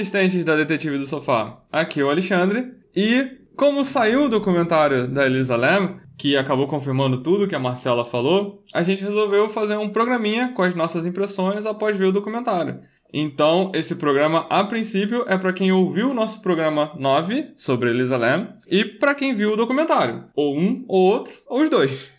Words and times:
Assistentes 0.00 0.46
da 0.46 0.56
Detetive 0.56 0.96
do 0.96 1.04
Sofá. 1.04 1.60
Aqui 1.70 2.00
é 2.00 2.04
o 2.04 2.08
Alexandre 2.08 2.72
e 2.96 3.36
como 3.54 3.84
saiu 3.84 4.24
o 4.24 4.28
documentário 4.30 5.06
da 5.06 5.26
Elisa 5.26 5.56
Lam, 5.56 5.98
que 6.16 6.38
acabou 6.38 6.66
confirmando 6.66 7.22
tudo 7.22 7.46
que 7.46 7.54
a 7.54 7.58
Marcela 7.58 8.02
falou, 8.02 8.64
a 8.72 8.82
gente 8.82 9.04
resolveu 9.04 9.46
fazer 9.50 9.76
um 9.76 9.90
programinha 9.90 10.54
com 10.54 10.62
as 10.62 10.74
nossas 10.74 11.04
impressões 11.04 11.66
após 11.66 11.98
ver 11.98 12.06
o 12.06 12.12
documentário. 12.12 12.80
Então, 13.12 13.70
esse 13.74 13.96
programa, 13.96 14.46
a 14.48 14.64
princípio, 14.64 15.22
é 15.28 15.36
para 15.36 15.52
quem 15.52 15.70
ouviu 15.70 16.12
o 16.12 16.14
nosso 16.14 16.40
programa 16.40 16.94
9 16.98 17.52
sobre 17.54 17.90
Elisa 17.90 18.16
Lam 18.16 18.54
e 18.68 18.86
para 18.86 19.14
quem 19.14 19.34
viu 19.34 19.52
o 19.52 19.56
documentário. 19.56 20.24
Ou 20.34 20.56
um, 20.56 20.82
ou 20.88 21.12
outro, 21.12 21.34
ou 21.46 21.60
os 21.60 21.68
dois. 21.68 22.10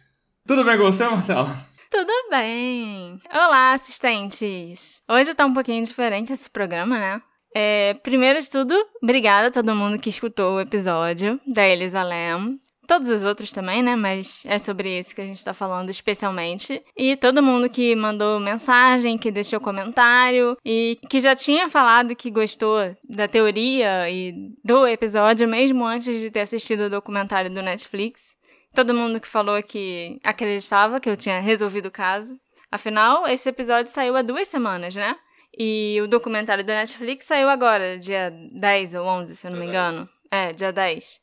Tudo 0.46 0.64
bem 0.64 0.78
com 0.78 0.84
você, 0.84 1.04
Marcela? 1.06 1.50
Tudo 1.90 2.14
bem. 2.30 3.20
Olá, 3.34 3.74
assistentes. 3.74 5.02
Hoje 5.10 5.34
tá 5.34 5.48
um 5.48 5.54
pouquinho 5.54 5.84
diferente 5.84 6.32
esse 6.32 6.48
programa, 6.48 7.00
né? 7.00 7.22
É, 7.54 7.96
primeiro 7.96 8.40
de 8.40 8.50
tudo, 8.50 8.74
obrigada 9.02 9.48
a 9.48 9.52
todo 9.52 9.76
mundo 9.76 10.00
que 10.00 10.10
escutou 10.10 10.56
o 10.56 10.62
episódio 10.62 11.40
da 11.46 11.68
Elisa 11.68 12.04
Lam. 12.04 12.58
Todos 12.88 13.10
os 13.10 13.24
outros 13.24 13.54
também, 13.54 13.82
né? 13.82 13.96
Mas 13.96 14.44
é 14.46 14.60
sobre 14.60 14.98
esse 14.98 15.16
que 15.16 15.22
a 15.22 15.26
gente 15.26 15.44
tá 15.44 15.54
falando 15.54 15.90
especialmente. 15.90 16.84
E 16.98 17.16
todo 17.16 17.44
mundo 17.44 17.70
que 17.70 17.96
mandou 17.96 18.40
mensagem, 18.40 19.18
que 19.18 19.32
deixou 19.32 19.62
comentário 19.62 20.58
e 20.66 21.00
que 21.10 21.22
já 21.22 21.34
tinha 21.34 21.70
falado 21.70 22.16
que 22.16 22.30
gostou 22.30 22.96
da 23.08 23.28
teoria 23.30 24.10
e 24.10 24.34
do 24.64 24.86
episódio, 24.86 25.48
mesmo 25.48 25.86
antes 25.86 26.20
de 26.20 26.30
ter 26.30 26.42
assistido 26.42 26.86
o 26.86 26.90
documentário 26.90 27.50
do 27.50 27.62
Netflix. 27.62 28.36
Todo 28.74 28.94
mundo 28.94 29.22
que 29.22 29.28
falou 29.28 29.62
que 29.64 30.20
acreditava 30.24 31.00
que 31.00 31.10
eu 31.10 31.16
tinha 31.16 31.40
resolvido 31.40 31.86
o 31.88 31.92
caso. 31.92 32.38
Afinal, 32.70 33.28
esse 33.28 33.48
episódio 33.48 33.92
saiu 33.92 34.16
há 34.16 34.22
duas 34.22 34.48
semanas, 34.48 34.96
né? 34.96 35.16
E 35.58 36.00
o 36.02 36.08
documentário 36.08 36.64
do 36.64 36.72
Netflix 36.72 37.26
saiu 37.26 37.50
agora, 37.50 37.98
dia 37.98 38.32
10 38.54 38.96
ou 38.96 39.06
11, 39.06 39.36
se 39.36 39.48
eu 39.48 39.52
não 39.52 39.60
me 39.60 39.66
engano. 39.66 40.08
É, 40.30 40.54
dia 40.54 40.72
10. 40.72 41.20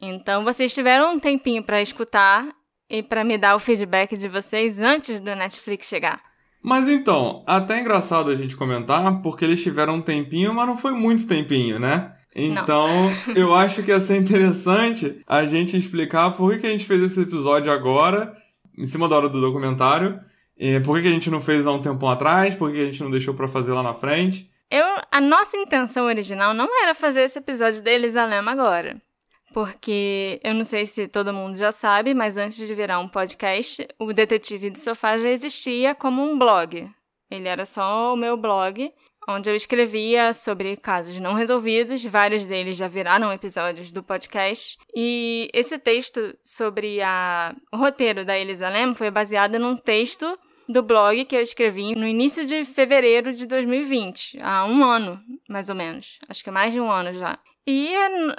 Então 0.00 0.44
vocês 0.44 0.72
tiveram 0.72 1.14
um 1.14 1.18
tempinho 1.18 1.62
para 1.62 1.80
escutar 1.80 2.48
e 2.88 3.02
para 3.02 3.24
me 3.24 3.36
dar 3.36 3.54
o 3.54 3.58
feedback 3.58 4.16
de 4.16 4.28
vocês 4.28 4.78
antes 4.78 5.20
do 5.20 5.34
Netflix 5.34 5.86
chegar. 5.86 6.22
Mas 6.62 6.88
então, 6.88 7.44
até 7.46 7.76
é 7.76 7.80
engraçado 7.80 8.30
a 8.30 8.36
gente 8.36 8.56
comentar, 8.56 9.20
porque 9.20 9.44
eles 9.44 9.62
tiveram 9.62 9.96
um 9.96 10.00
tempinho, 10.00 10.54
mas 10.54 10.66
não 10.66 10.78
foi 10.78 10.92
muito 10.92 11.26
tempinho, 11.26 11.78
né? 11.78 12.14
Então, 12.34 12.88
eu 13.36 13.54
acho 13.54 13.82
que 13.82 13.90
ia 13.90 14.00
ser 14.00 14.16
interessante 14.16 15.20
a 15.26 15.44
gente 15.44 15.76
explicar 15.76 16.30
por 16.30 16.58
que 16.58 16.66
a 16.66 16.70
gente 16.70 16.86
fez 16.86 17.02
esse 17.02 17.20
episódio 17.20 17.70
agora, 17.70 18.34
em 18.78 18.86
cima 18.86 19.08
da 19.08 19.16
hora 19.16 19.28
do 19.28 19.40
documentário, 19.40 20.18
por 20.84 21.00
que 21.00 21.08
a 21.08 21.10
gente 21.10 21.30
não 21.30 21.40
fez 21.40 21.66
há 21.66 21.72
um 21.72 21.82
tempão 21.82 22.08
atrás, 22.08 22.54
por 22.54 22.70
que 22.70 22.80
a 22.80 22.84
gente 22.84 23.02
não 23.02 23.10
deixou 23.10 23.34
para 23.34 23.48
fazer 23.48 23.72
lá 23.72 23.82
na 23.82 23.94
frente. 23.94 24.50
Eu, 24.70 24.84
a 25.10 25.20
nossa 25.20 25.56
intenção 25.56 26.06
original 26.06 26.54
não 26.54 26.68
era 26.82 26.94
fazer 26.94 27.22
esse 27.22 27.38
episódio 27.38 27.82
da 27.82 27.90
Elisa 27.90 28.24
Lema 28.24 28.52
agora. 28.52 29.00
Porque 29.52 30.40
eu 30.42 30.52
não 30.52 30.64
sei 30.64 30.84
se 30.84 31.06
todo 31.06 31.32
mundo 31.32 31.56
já 31.56 31.70
sabe, 31.70 32.12
mas 32.12 32.36
antes 32.36 32.66
de 32.66 32.74
virar 32.74 32.98
um 32.98 33.08
podcast, 33.08 33.86
o 34.00 34.12
Detetive 34.12 34.70
do 34.70 34.78
Sofá 34.80 35.16
já 35.16 35.28
existia 35.28 35.94
como 35.94 36.22
um 36.22 36.36
blog. 36.36 36.90
Ele 37.30 37.48
era 37.48 37.64
só 37.64 38.12
o 38.12 38.16
meu 38.16 38.36
blog, 38.36 38.92
onde 39.28 39.48
eu 39.48 39.54
escrevia 39.54 40.32
sobre 40.32 40.76
casos 40.76 41.16
não 41.18 41.34
resolvidos, 41.34 42.04
vários 42.04 42.44
deles 42.44 42.76
já 42.76 42.88
viraram 42.88 43.32
episódios 43.32 43.92
do 43.92 44.02
podcast. 44.02 44.76
E 44.94 45.48
esse 45.54 45.78
texto 45.78 46.36
sobre 46.44 47.00
a... 47.00 47.54
o 47.72 47.76
roteiro 47.76 48.24
da 48.24 48.36
Elisa 48.36 48.68
Lem 48.68 48.92
foi 48.94 49.10
baseado 49.10 49.58
num 49.58 49.76
texto 49.76 50.36
do 50.68 50.82
blog 50.82 51.24
que 51.24 51.36
eu 51.36 51.40
escrevi 51.40 51.94
no 51.94 52.06
início 52.06 52.44
de 52.44 52.64
fevereiro 52.64 53.32
de 53.32 53.46
2020, 53.46 54.38
há 54.40 54.64
um 54.64 54.84
ano, 54.84 55.20
mais 55.48 55.68
ou 55.68 55.74
menos. 55.74 56.18
Acho 56.28 56.42
que 56.42 56.50
mais 56.50 56.72
de 56.72 56.80
um 56.80 56.90
ano 56.90 57.12
já. 57.14 57.38
E 57.66 57.88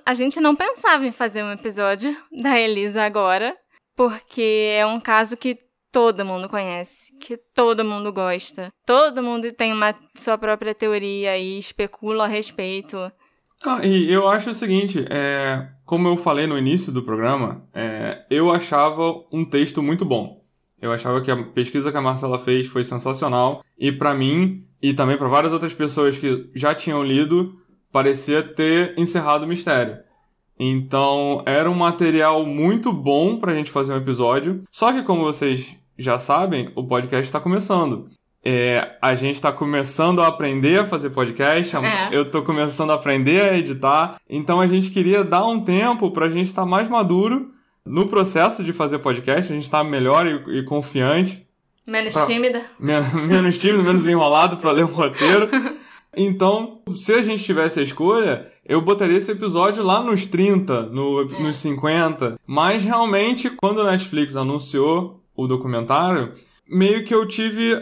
a 0.05 0.13
gente 0.13 0.39
não 0.39 0.55
pensava 0.55 1.05
em 1.05 1.11
fazer 1.11 1.43
um 1.43 1.51
episódio 1.51 2.15
da 2.31 2.59
Elisa 2.59 3.03
agora, 3.03 3.55
porque 3.95 4.69
é 4.71 4.85
um 4.85 4.99
caso 4.99 5.35
que 5.35 5.57
todo 5.91 6.25
mundo 6.25 6.49
conhece, 6.49 7.13
que 7.19 7.37
todo 7.37 7.85
mundo 7.85 8.11
gosta. 8.11 8.69
Todo 8.85 9.23
mundo 9.23 9.51
tem 9.53 9.71
uma 9.71 9.95
sua 10.17 10.37
própria 10.37 10.75
teoria 10.75 11.37
e 11.37 11.57
especula 11.57 12.25
a 12.25 12.27
respeito. 12.27 12.97
Ah, 13.65 13.79
e 13.83 14.11
eu 14.11 14.27
acho 14.27 14.49
o 14.49 14.53
seguinte, 14.53 15.05
é, 15.09 15.69
como 15.85 16.07
eu 16.07 16.17
falei 16.17 16.45
no 16.45 16.57
início 16.57 16.91
do 16.91 17.01
programa, 17.01 17.67
é, 17.73 18.25
eu 18.29 18.51
achava 18.51 19.25
um 19.31 19.43
texto 19.43 19.81
muito 19.81 20.03
bom. 20.05 20.44
Eu 20.85 20.93
achava 20.93 21.19
que 21.19 21.31
a 21.31 21.43
pesquisa 21.43 21.91
que 21.91 21.97
a 21.97 22.01
Marcela 22.01 22.37
fez 22.37 22.67
foi 22.67 22.83
sensacional 22.83 23.63
e 23.77 23.91
para 23.91 24.13
mim 24.13 24.63
e 24.79 24.93
também 24.93 25.17
para 25.17 25.27
várias 25.27 25.51
outras 25.51 25.73
pessoas 25.73 26.15
que 26.15 26.47
já 26.53 26.75
tinham 26.75 27.03
lido 27.03 27.55
parecia 27.91 28.43
ter 28.43 28.93
encerrado 28.95 29.43
o 29.43 29.47
mistério. 29.47 29.97
Então, 30.59 31.41
era 31.45 31.69
um 31.69 31.73
material 31.73 32.45
muito 32.45 32.93
bom 32.93 33.37
pra 33.37 33.55
gente 33.55 33.71
fazer 33.71 33.93
um 33.93 33.97
episódio. 33.97 34.61
Só 34.69 34.93
que, 34.93 35.01
como 35.01 35.23
vocês 35.23 35.75
já 35.97 36.19
sabem, 36.19 36.71
o 36.75 36.83
podcast 36.85 37.25
está 37.25 37.39
começando. 37.39 38.07
É, 38.43 38.95
a 39.01 39.15
gente 39.15 39.35
está 39.35 39.51
começando 39.51 40.21
a 40.21 40.27
aprender 40.27 40.81
a 40.81 40.85
fazer 40.85 41.09
podcast, 41.09 41.75
é. 41.77 42.09
eu 42.15 42.21
estou 42.21 42.43
começando 42.43 42.91
a 42.91 42.93
aprender 42.93 43.41
a 43.41 43.57
editar, 43.57 44.17
então 44.29 44.61
a 44.61 44.67
gente 44.67 44.91
queria 44.91 45.23
dar 45.23 45.47
um 45.47 45.61
tempo 45.61 46.11
para 46.11 46.27
a 46.27 46.29
gente 46.29 46.45
estar 46.45 46.61
tá 46.61 46.67
mais 46.67 46.87
maduro 46.87 47.54
no 47.85 48.07
processo 48.07 48.63
de 48.63 48.73
fazer 48.73 48.99
podcast, 48.99 49.51
a 49.51 49.55
gente 49.55 49.63
está 49.63 49.83
melhor 49.83 50.25
e, 50.25 50.59
e, 50.59 50.63
confiante. 50.63 51.47
Menos 51.87 52.13
pra... 52.13 52.25
tímida. 52.25 52.65
Men 52.79 53.01
menos 53.27 53.57
tímido, 53.57 53.83
menos 53.83 54.07
enrolado 54.07 54.57
para 54.57 54.71
ler 54.71 54.85
um 54.85 54.89
roteiro. 54.89 55.49
Então, 56.17 56.81
se 56.95 57.13
a 57.13 57.21
gente 57.21 57.43
tivesse 57.43 57.79
a 57.81 57.83
escolha, 57.83 58.49
eu 58.63 58.79
botaria 58.81 59.17
esse 59.17 59.31
episódio 59.31 59.83
lá 59.83 60.01
nos 60.01 60.25
30, 60.25 60.83
no, 60.83 61.21
é. 61.21 61.41
nos 61.41 61.57
50. 61.57 62.39
Mas 62.47 62.85
realmente, 62.85 63.49
quando 63.49 63.81
a 63.81 63.91
Netflix 63.91 64.37
anunciou 64.37 65.21
o 65.35 65.45
documentário, 65.45 66.31
meio 66.65 67.03
que 67.03 67.13
eu 67.13 67.27
tive 67.27 67.75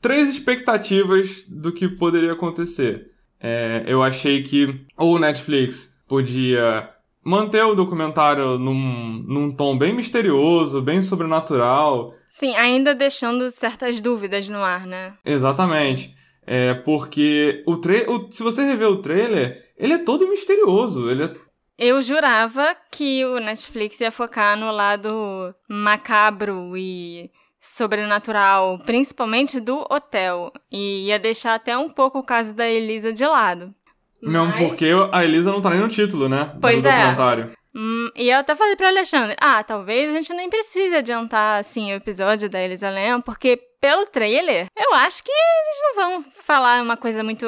três 0.00 0.28
expectativas 0.28 1.44
do 1.48 1.72
que 1.72 1.88
poderia 1.88 2.32
acontecer. 2.32 3.12
É, 3.40 3.84
eu 3.86 4.02
achei 4.02 4.42
que 4.42 4.84
o 4.98 5.18
Netflix 5.18 5.96
podia 6.08 6.88
manter 7.26 7.64
o 7.64 7.74
documentário 7.74 8.56
num, 8.56 9.24
num 9.26 9.50
tom 9.50 9.76
bem 9.76 9.92
misterioso, 9.92 10.80
bem 10.80 11.02
sobrenatural. 11.02 12.14
Sim, 12.30 12.54
ainda 12.54 12.94
deixando 12.94 13.50
certas 13.50 14.00
dúvidas 14.00 14.48
no 14.48 14.58
ar, 14.58 14.86
né? 14.86 15.12
Exatamente. 15.24 16.14
É 16.46 16.74
porque 16.74 17.64
o, 17.66 17.76
tra 17.76 17.94
o 18.08 18.30
se 18.30 18.44
você 18.44 18.62
rever 18.62 18.88
o 18.88 19.02
trailer, 19.02 19.60
ele 19.76 19.94
é 19.94 19.98
todo 19.98 20.28
misterioso. 20.28 21.10
Ele 21.10 21.24
é... 21.24 21.34
Eu 21.76 22.00
jurava 22.00 22.76
que 22.92 23.24
o 23.24 23.40
Netflix 23.40 24.00
ia 24.00 24.12
focar 24.12 24.56
no 24.56 24.70
lado 24.70 25.52
macabro 25.68 26.76
e 26.76 27.28
sobrenatural, 27.60 28.78
principalmente 28.86 29.58
do 29.58 29.84
hotel, 29.90 30.52
e 30.70 31.06
ia 31.06 31.18
deixar 31.18 31.54
até 31.54 31.76
um 31.76 31.90
pouco 31.90 32.20
o 32.20 32.24
caso 32.24 32.54
da 32.54 32.68
Elisa 32.68 33.12
de 33.12 33.26
lado. 33.26 33.74
Não, 34.22 34.46
Mas... 34.46 34.56
porque 34.56 34.90
a 35.12 35.24
Elisa 35.24 35.52
não 35.52 35.60
tá 35.60 35.70
nem 35.70 35.80
no 35.80 35.88
título, 35.88 36.28
né? 36.28 36.56
Pois 36.60 36.82
do 36.82 36.88
é. 36.88 36.96
documentário. 36.96 37.52
Hum, 37.74 38.10
e 38.16 38.30
eu 38.30 38.38
até 38.38 38.54
falei 38.54 38.74
pro 38.74 38.86
Alexandre, 38.86 39.36
ah, 39.38 39.62
talvez 39.62 40.08
a 40.08 40.12
gente 40.12 40.32
nem 40.32 40.48
precise 40.48 40.94
adiantar, 40.94 41.60
assim, 41.60 41.92
o 41.92 41.96
episódio 41.96 42.48
da 42.48 42.60
Elisa 42.60 42.88
Lam, 42.88 43.20
porque 43.20 43.60
pelo 43.80 44.06
trailer, 44.06 44.66
eu 44.74 44.94
acho 44.94 45.22
que 45.22 45.30
eles 45.30 45.76
não 45.82 45.94
vão 45.94 46.24
falar 46.44 46.82
uma 46.82 46.96
coisa 46.96 47.22
muito... 47.22 47.46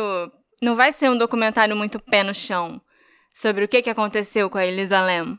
Não 0.60 0.74
vai 0.74 0.92
ser 0.92 1.08
um 1.08 1.16
documentário 1.16 1.74
muito 1.74 1.98
pé 1.98 2.22
no 2.22 2.34
chão 2.34 2.80
sobre 3.32 3.64
o 3.64 3.68
que, 3.68 3.80
que 3.80 3.88
aconteceu 3.88 4.50
com 4.50 4.58
a 4.58 4.66
Elisa 4.66 5.00
Lam. 5.00 5.38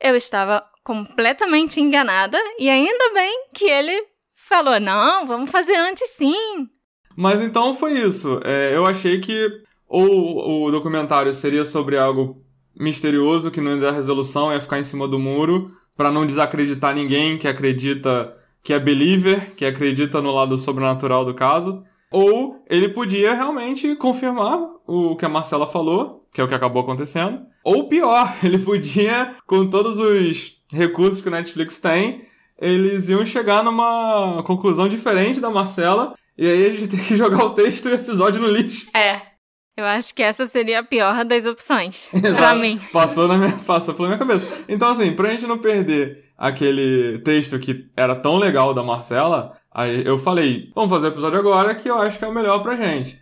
Eu 0.00 0.14
estava 0.14 0.62
completamente 0.84 1.80
enganada 1.80 2.38
e 2.58 2.68
ainda 2.68 3.14
bem 3.14 3.46
que 3.54 3.64
ele 3.64 4.04
falou, 4.34 4.78
não, 4.78 5.26
vamos 5.26 5.50
fazer 5.50 5.76
antes 5.76 6.10
sim. 6.10 6.68
Mas 7.16 7.40
então 7.40 7.72
foi 7.72 7.92
isso. 7.92 8.40
É, 8.44 8.76
eu 8.76 8.84
achei 8.84 9.18
que 9.18 9.48
ou 9.88 10.66
o 10.66 10.70
documentário 10.70 11.32
seria 11.32 11.64
sobre 11.64 11.96
algo 11.96 12.42
misterioso 12.78 13.50
que 13.50 13.60
não 13.60 13.72
ia 13.72 13.80
dar 13.80 13.92
resolução, 13.92 14.52
ia 14.52 14.60
ficar 14.60 14.78
em 14.78 14.82
cima 14.82 15.08
do 15.08 15.18
muro, 15.18 15.70
para 15.96 16.10
não 16.10 16.26
desacreditar 16.26 16.94
ninguém 16.94 17.38
que 17.38 17.48
acredita 17.48 18.36
que 18.62 18.72
é 18.72 18.78
believer, 18.78 19.54
que 19.54 19.64
acredita 19.64 20.20
no 20.20 20.32
lado 20.32 20.58
sobrenatural 20.58 21.24
do 21.24 21.32
caso. 21.32 21.82
Ou 22.10 22.62
ele 22.68 22.88
podia 22.88 23.34
realmente 23.34 23.94
confirmar 23.96 24.58
o 24.86 25.16
que 25.16 25.24
a 25.24 25.28
Marcela 25.28 25.66
falou, 25.66 26.26
que 26.32 26.40
é 26.40 26.44
o 26.44 26.48
que 26.48 26.54
acabou 26.54 26.82
acontecendo. 26.82 27.40
Ou 27.64 27.88
pior, 27.88 28.34
ele 28.42 28.58
podia, 28.58 29.36
com 29.46 29.68
todos 29.68 29.98
os 29.98 30.56
recursos 30.72 31.20
que 31.20 31.28
o 31.28 31.32
Netflix 31.32 31.80
tem, 31.80 32.22
eles 32.60 33.08
iam 33.08 33.24
chegar 33.24 33.62
numa 33.62 34.42
conclusão 34.44 34.88
diferente 34.88 35.40
da 35.40 35.50
Marcela. 35.50 36.14
E 36.36 36.46
aí 36.46 36.66
a 36.66 36.70
gente 36.70 36.88
tem 36.88 36.98
que 37.00 37.16
jogar 37.16 37.44
o 37.44 37.50
texto 37.54 37.86
e 37.86 37.92
o 37.92 37.94
episódio 37.94 38.40
no 38.40 38.48
lixo. 38.48 38.88
É. 38.94 39.35
Eu 39.76 39.84
acho 39.84 40.14
que 40.14 40.22
essa 40.22 40.46
seria 40.46 40.80
a 40.80 40.82
pior 40.82 41.24
das 41.24 41.44
opções. 41.44 42.08
Pra 42.36 42.54
mim. 42.54 42.80
Passou, 42.92 43.28
na 43.28 43.36
minha, 43.36 43.52
passou 43.58 43.94
pela 43.94 44.08
minha 44.08 44.18
cabeça. 44.18 44.64
Então, 44.68 44.88
assim, 44.88 45.12
pra 45.12 45.30
gente 45.30 45.46
não 45.46 45.58
perder 45.58 46.24
aquele 46.38 47.18
texto 47.18 47.58
que 47.58 47.86
era 47.96 48.14
tão 48.14 48.38
legal 48.38 48.72
da 48.72 48.82
Marcela, 48.82 49.56
aí 49.70 50.04
eu 50.06 50.16
falei, 50.16 50.70
vamos 50.74 50.90
fazer 50.90 51.08
o 51.08 51.10
episódio 51.10 51.38
agora 51.38 51.74
que 51.74 51.88
eu 51.88 51.98
acho 51.98 52.18
que 52.18 52.24
é 52.24 52.28
o 52.28 52.34
melhor 52.34 52.62
pra 52.62 52.74
gente. 52.76 53.20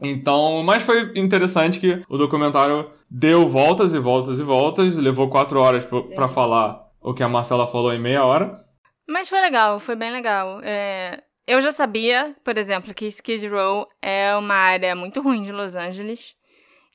Então, 0.00 0.62
mas 0.62 0.82
foi 0.82 1.12
interessante 1.16 1.80
que 1.80 2.02
o 2.08 2.18
documentário 2.18 2.90
deu 3.10 3.46
voltas 3.46 3.94
e 3.94 3.98
voltas 3.98 4.38
e 4.38 4.42
voltas, 4.42 4.96
levou 4.96 5.28
quatro 5.28 5.60
horas 5.60 5.84
para 6.14 6.28
falar 6.28 6.86
o 7.00 7.14
que 7.14 7.22
a 7.22 7.28
Marcela 7.28 7.66
falou 7.66 7.92
em 7.92 8.00
meia 8.00 8.24
hora. 8.24 8.56
Mas 9.08 9.28
foi 9.28 9.40
legal, 9.40 9.78
foi 9.78 9.94
bem 9.94 10.12
legal. 10.12 10.60
É, 10.62 11.22
eu 11.46 11.60
já 11.60 11.70
sabia, 11.70 12.34
por 12.42 12.58
exemplo, 12.58 12.92
que 12.92 13.06
Skid 13.06 13.46
Row 13.48 13.88
é 14.02 14.34
uma 14.36 14.54
área 14.54 14.94
muito 14.96 15.20
ruim 15.20 15.42
de 15.42 15.52
Los 15.52 15.74
Angeles. 15.74 16.34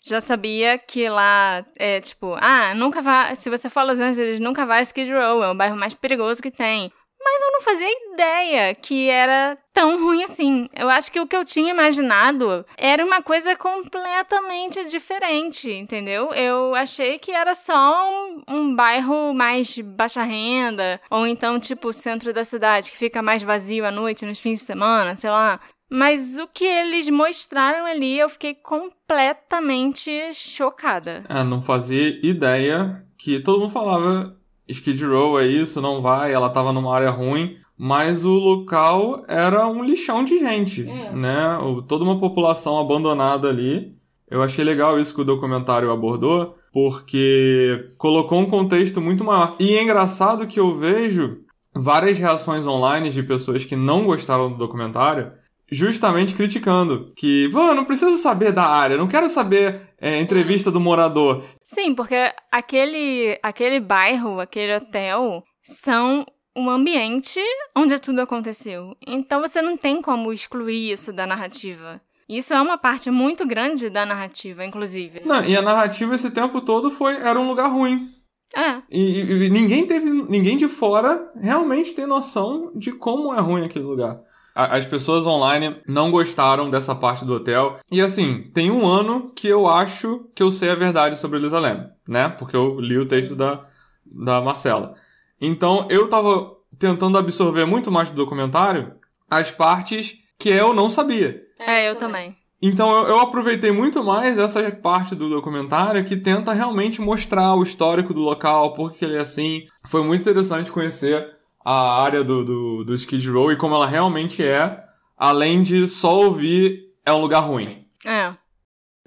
Já 0.04 0.20
sabia 0.20 0.78
que 0.80 1.08
lá 1.08 1.66
é 1.78 2.02
tipo, 2.02 2.36
ah, 2.40 2.74
nunca 2.76 3.02
vá. 3.02 3.36
Se 3.36 3.50
você 3.50 3.70
for 3.70 3.82
a 3.82 3.84
Los 3.84 4.00
Angeles, 4.00 4.40
nunca 4.40 4.66
vá 4.66 4.78
a 4.78 4.82
Skid 4.82 5.12
Row, 5.12 5.44
é 5.44 5.50
o 5.52 5.56
bairro 5.56 5.78
mais 5.78 5.94
perigoso 5.94 6.42
que 6.42 6.52
tem. 6.52 6.92
Mas 7.24 7.42
eu 7.42 7.52
não 7.52 7.62
fazia 7.62 8.14
ideia 8.14 8.76
que 8.76 9.10
era 9.10 9.58
tão 9.74 10.04
ruim 10.04 10.24
assim. 10.24 10.68
Eu 10.76 10.90
acho 10.90 11.12
que 11.12 11.20
o 11.20 11.28
que 11.28 11.36
eu 11.36 11.46
tinha 11.46 11.72
imaginado 11.72 12.66
era 12.78 13.06
uma 13.06 13.22
coisa 13.22 13.56
completamente 13.56 14.84
diferente, 14.86 15.72
entendeu? 15.72 16.34
Eu 16.34 16.74
achei 16.74 17.20
que 17.20 17.32
era 17.32 17.54
só 17.54 18.10
um, 18.10 18.42
um 18.48 18.76
bairro 18.76 19.34
mais 19.34 19.78
baixa 19.78 20.24
renda, 20.24 21.00
ou 21.10 21.28
então, 21.28 21.60
tipo, 21.60 21.90
o 21.90 21.94
centro 21.94 22.34
da 22.34 22.44
cidade, 22.44 22.92
que 22.92 22.98
fica 22.98 23.22
mais 23.22 23.44
vazio 23.44 23.86
à 23.86 23.92
noite, 23.92 24.26
nos 24.26 24.40
fins 24.40 24.60
de 24.60 24.66
semana, 24.66 25.16
sei 25.16 25.30
lá. 25.30 25.60
Mas 25.94 26.38
o 26.38 26.48
que 26.48 26.66
eles 26.66 27.10
mostraram 27.10 27.86
ali, 27.86 28.18
eu 28.18 28.30
fiquei 28.30 28.56
completamente 28.56 30.34
chocada. 30.34 31.24
É, 31.28 31.44
não 31.44 31.62
fazia 31.62 32.26
ideia 32.26 33.06
que 33.18 33.42
todo 33.42 33.60
mundo 33.60 33.72
falava 33.72 34.41
Skid 34.72 35.06
Row 35.06 35.40
é 35.40 35.46
isso, 35.46 35.82
não 35.82 36.02
vai, 36.02 36.34
ela 36.34 36.50
tava 36.50 36.74
numa 36.74 36.94
área 36.94 37.10
ruim, 37.10 37.58
mas 37.78 38.26
o 38.26 38.34
local 38.34 39.24
era 39.28 39.68
um 39.68 39.84
lixão 39.84 40.24
de 40.24 40.40
gente, 40.40 40.90
é. 40.90 41.12
né? 41.12 41.58
Toda 41.88 42.04
uma 42.04 42.20
população 42.20 42.80
abandonada 42.80 43.50
ali. 43.50 43.96
Eu 44.30 44.42
achei 44.42 44.64
legal 44.64 45.00
isso 45.00 45.14
que 45.14 45.22
o 45.22 45.26
documentário 45.26 45.92
abordou, 45.92 46.56
porque 46.72 47.90
colocou 47.98 48.40
um 48.40 48.46
contexto 48.46 49.02
muito 49.02 49.24
maior. 49.24 49.56
E 49.60 49.76
é 49.76 49.84
engraçado 49.84 50.48
que 50.48 50.60
eu 50.60 50.78
vejo 50.78 51.40
várias 51.74 52.18
reações 52.18 52.68
online 52.68 53.10
de 53.10 53.24
pessoas 53.24 53.66
que 53.66 53.76
não 53.76 54.06
gostaram 54.06 54.50
do 54.50 54.58
documentário, 54.58 55.32
justamente 55.72 56.36
criticando 56.36 57.12
que, 57.16 57.50
pô, 57.52 57.60
eu 57.60 57.76
não 57.76 57.86
preciso 57.86 58.18
saber 58.18 58.52
da 58.52 58.66
área, 58.66 58.98
não 58.98 59.08
quero 59.08 59.30
saber 59.30 59.82
é, 60.02 60.20
entrevista 60.20 60.72
do 60.72 60.80
morador. 60.80 61.44
Sim, 61.68 61.94
porque 61.94 62.34
aquele, 62.52 63.40
aquele 63.44 63.80
bairro, 63.80 64.40
aquele 64.40 64.76
hotel, 64.76 65.44
são 65.64 66.26
um 66.58 66.70
ambiente 66.70 67.40
onde 67.76 68.00
tudo 68.00 68.20
aconteceu. 68.20 68.96
Então 69.08 69.40
você 69.40 69.62
não 69.62 69.78
tem 69.78 70.02
como 70.02 70.34
excluir 70.34 70.92
isso 70.92 71.14
da 71.14 71.28
narrativa. 71.28 72.02
Isso 72.28 72.54
é 72.54 72.62
uma 72.62 72.78
parte 72.78 73.12
muito 73.12 73.46
grande 73.46 73.90
da 73.90 74.06
narrativa, 74.06 74.66
inclusive. 74.66 75.22
Não, 75.24 75.44
e 75.44 75.56
a 75.56 75.62
narrativa 75.62 76.16
esse 76.16 76.32
tempo 76.32 76.62
todo 76.62 76.90
foi 76.90 77.16
era 77.16 77.40
um 77.40 77.48
lugar 77.48 77.68
ruim. 77.68 78.10
É. 78.56 78.82
E, 78.90 79.00
e, 79.00 79.46
e 79.46 79.50
ninguém 79.50 79.86
teve 79.86 80.10
ninguém 80.10 80.58
de 80.58 80.68
fora 80.68 81.32
realmente 81.40 81.94
tem 81.94 82.06
noção 82.06 82.72
de 82.76 82.92
como 82.92 83.34
é 83.34 83.40
ruim 83.40 83.64
aquele 83.64 83.86
lugar 83.86 84.20
as 84.54 84.86
pessoas 84.86 85.26
online 85.26 85.78
não 85.88 86.12
gostaram 86.12 86.70
dessa 86.70 86.94
parte 86.94 87.26
do 87.26 87.36
hotel. 87.36 87.80
E 87.92 88.02
assim, 88.02 88.50
tem 88.54 88.70
um 88.70 88.86
ano 88.86 89.32
que 89.36 89.48
eu 89.48 89.68
acho 89.68 90.26
que 90.36 90.44
eu 90.44 90.52
sei 90.52 90.70
a 90.70 90.76
verdade 90.76 91.18
sobre 91.18 91.40
Elisa 91.40 91.60
Lam, 91.60 91.92
né? 92.08 92.30
Porque 92.30 92.56
eu 92.56 92.80
li 92.80 92.98
o 92.98 93.08
texto 93.08 93.36
da, 93.36 93.66
da 94.06 94.42
Marcela. 94.42 94.96
Então 95.40 95.88
eu 95.90 96.08
tava 96.08 96.56
tentando 96.78 97.18
absorver 97.18 97.66
muito 97.66 97.92
mais 97.92 98.12
do 98.12 98.16
documentário 98.16 98.94
as 99.30 99.52
partes 99.52 100.16
que 100.38 100.50
eu 100.50 100.74
não 100.74 100.90
sabia. 100.90 101.42
É, 101.60 101.90
eu 101.90 101.96
também. 101.96 102.36
Então 102.62 102.96
eu, 102.96 103.08
eu, 103.08 103.20
aproveitei 103.20 103.72
muito 103.72 104.04
mais 104.04 104.38
essa 104.38 104.70
parte 104.72 105.16
do 105.16 105.30
documentário 105.30 106.04
que 106.04 106.16
tenta 106.16 106.54
realmente 106.54 107.02
mostrar 107.02 107.56
o 107.56 107.64
histórico 107.64 108.14
do 108.14 108.22
local, 108.22 108.74
por 108.74 108.94
que 108.94 109.04
ele 109.04 109.18
é 109.18 109.22
assim. 109.22 109.66
Foi 109.88 110.04
muito 110.04 110.22
interessante 110.22 110.72
conhecer 110.72 111.28
a 111.64 112.02
área 112.02 112.24
do, 112.24 112.44
do, 112.44 112.84
do 112.84 112.94
Skid 112.94 113.30
Row 113.30 113.52
e 113.52 113.58
como 113.58 113.76
ela 113.76 113.88
realmente 113.88 114.44
é, 114.44 114.84
além 115.18 115.62
de 115.62 115.88
só 115.88 116.20
ouvir 116.20 116.92
é 117.06 117.14
um 117.14 117.22
lugar 117.22 117.42
ruim. 117.42 117.84
É. 118.06 118.32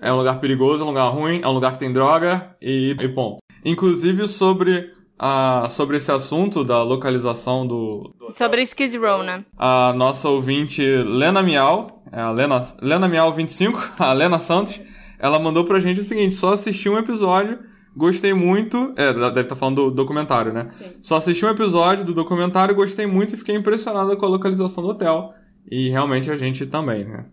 É 0.01 0.13
um 0.13 0.17
lugar 0.17 0.39
perigoso, 0.41 0.83
é 0.83 0.87
um 0.87 0.91
lugar 0.91 1.09
ruim, 1.09 1.41
é 1.43 1.49
um 1.49 1.53
lugar 1.53 1.73
que 1.73 1.79
tem 1.79 1.93
droga 1.93 2.57
e, 2.61 2.97
e 2.99 3.09
ponto. 3.09 3.39
Inclusive 3.65 4.27
sobre, 4.27 4.93
a, 5.19 5.67
sobre 5.69 5.97
esse 5.97 6.11
assunto 6.11 6.65
da 6.65 6.83
localização 6.83 7.67
do, 7.67 8.15
do 8.19 8.35
Sobre 8.35 8.63
Skid 8.63 8.97
Row, 8.99 9.23
né? 9.23 9.39
A 9.57 9.93
nossa 9.95 10.29
ouvinte 10.29 10.83
Lena 10.83 11.43
Miau, 11.43 12.03
é 12.13 12.21
a 12.21 12.31
Lena, 12.31 12.61
Lena 12.83 13.09
Miau 13.09 13.33
25, 13.33 13.93
a 13.99 14.13
Lena 14.13 14.39
Santos, 14.39 14.81
ela 15.19 15.39
mandou 15.39 15.65
pra 15.65 15.81
gente 15.81 16.01
o 16.01 16.05
seguinte, 16.05 16.35
só 16.35 16.53
assistiu 16.53 16.93
um 16.93 16.99
episódio 16.99 17.59
Gostei 17.97 18.35
muito. 18.35 18.93
É, 18.97 19.13
deve 19.13 19.41
estar 19.41 19.45
tá 19.45 19.57
falando 19.57 19.91
do 19.91 19.91
documentário, 19.91 20.53
né? 20.53 20.67
Sim. 20.69 20.97
Só 21.01 21.17
assisti 21.17 21.45
um 21.47 21.51
episódio 21.51 22.05
do 22.05 22.15
documentário, 22.15 22.75
gostei 22.75 23.07
muito 23.07 23.35
e 23.35 23.39
fiquei 23.39 23.55
impressionada 23.55 24.17
com 24.17 24.27
a 24.27 24.29
localização 24.29 24.83
do 24.83 24.91
hotel. 24.91 25.33
E 25.71 25.89
realmente 25.89 26.31
a 26.31 26.37
gente 26.37 26.67
também, 26.67 27.05
né? 27.05 27.27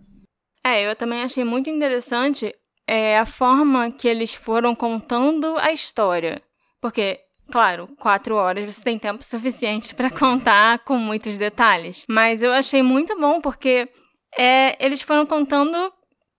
É, 0.64 0.90
eu 0.90 0.96
também 0.96 1.24
achei 1.24 1.44
muito 1.44 1.70
interessante 1.70 2.54
é, 2.88 3.18
a 3.18 3.26
forma 3.26 3.92
que 3.92 4.08
eles 4.08 4.34
foram 4.34 4.76
contando 4.76 5.58
a 5.58 5.72
história. 5.72 6.42
Porque, 6.80 7.20
claro, 7.52 7.90
quatro 8.00 8.36
horas 8.36 8.66
você 8.66 8.82
tem 8.82 9.00
tempo 9.00 9.24
suficiente 9.24 9.96
para 9.96 10.10
contar 10.12 10.80
com 10.80 10.98
muitos 10.98 11.38
detalhes. 11.38 12.06
Mas 12.08 12.44
eu 12.44 12.52
achei 12.54 12.84
muito 12.84 13.20
bom 13.20 13.42
porque 13.42 13.90
é, 14.38 14.84
eles 14.84 15.02
foram 15.02 15.26
contando 15.26 15.92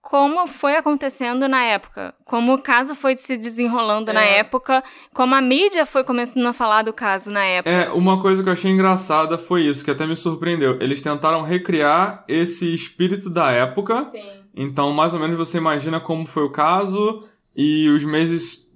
como 0.03 0.45
foi 0.47 0.75
acontecendo 0.75 1.47
na 1.47 1.63
época, 1.63 2.13
como 2.25 2.53
o 2.53 2.61
caso 2.61 2.93
foi 2.93 3.15
se 3.15 3.37
desenrolando 3.37 4.11
é. 4.11 4.13
na 4.13 4.21
época, 4.21 4.83
como 5.13 5.33
a 5.33 5.41
mídia 5.41 5.85
foi 5.85 6.03
começando 6.03 6.45
a 6.45 6.51
falar 6.51 6.81
do 6.83 6.91
caso 6.91 7.31
na 7.31 7.43
época. 7.43 7.73
É, 7.73 7.89
uma 7.89 8.21
coisa 8.21 8.43
que 8.43 8.49
eu 8.49 8.53
achei 8.53 8.69
engraçada 8.69 9.37
foi 9.37 9.61
isso, 9.61 9.83
que 9.83 9.89
até 9.89 10.05
me 10.05 10.15
surpreendeu. 10.15 10.77
Eles 10.81 11.01
tentaram 11.01 11.41
recriar 11.41 12.25
esse 12.27 12.71
espírito 12.73 13.29
da 13.29 13.49
época. 13.51 14.03
Sim. 14.03 14.21
Então, 14.53 14.91
mais 14.91 15.13
ou 15.13 15.21
menos 15.21 15.37
você 15.37 15.57
imagina 15.57 16.01
como 16.01 16.25
foi 16.25 16.43
o 16.43 16.51
caso 16.51 17.23
e 17.55 17.87
os 17.87 18.03
meses 18.03 18.69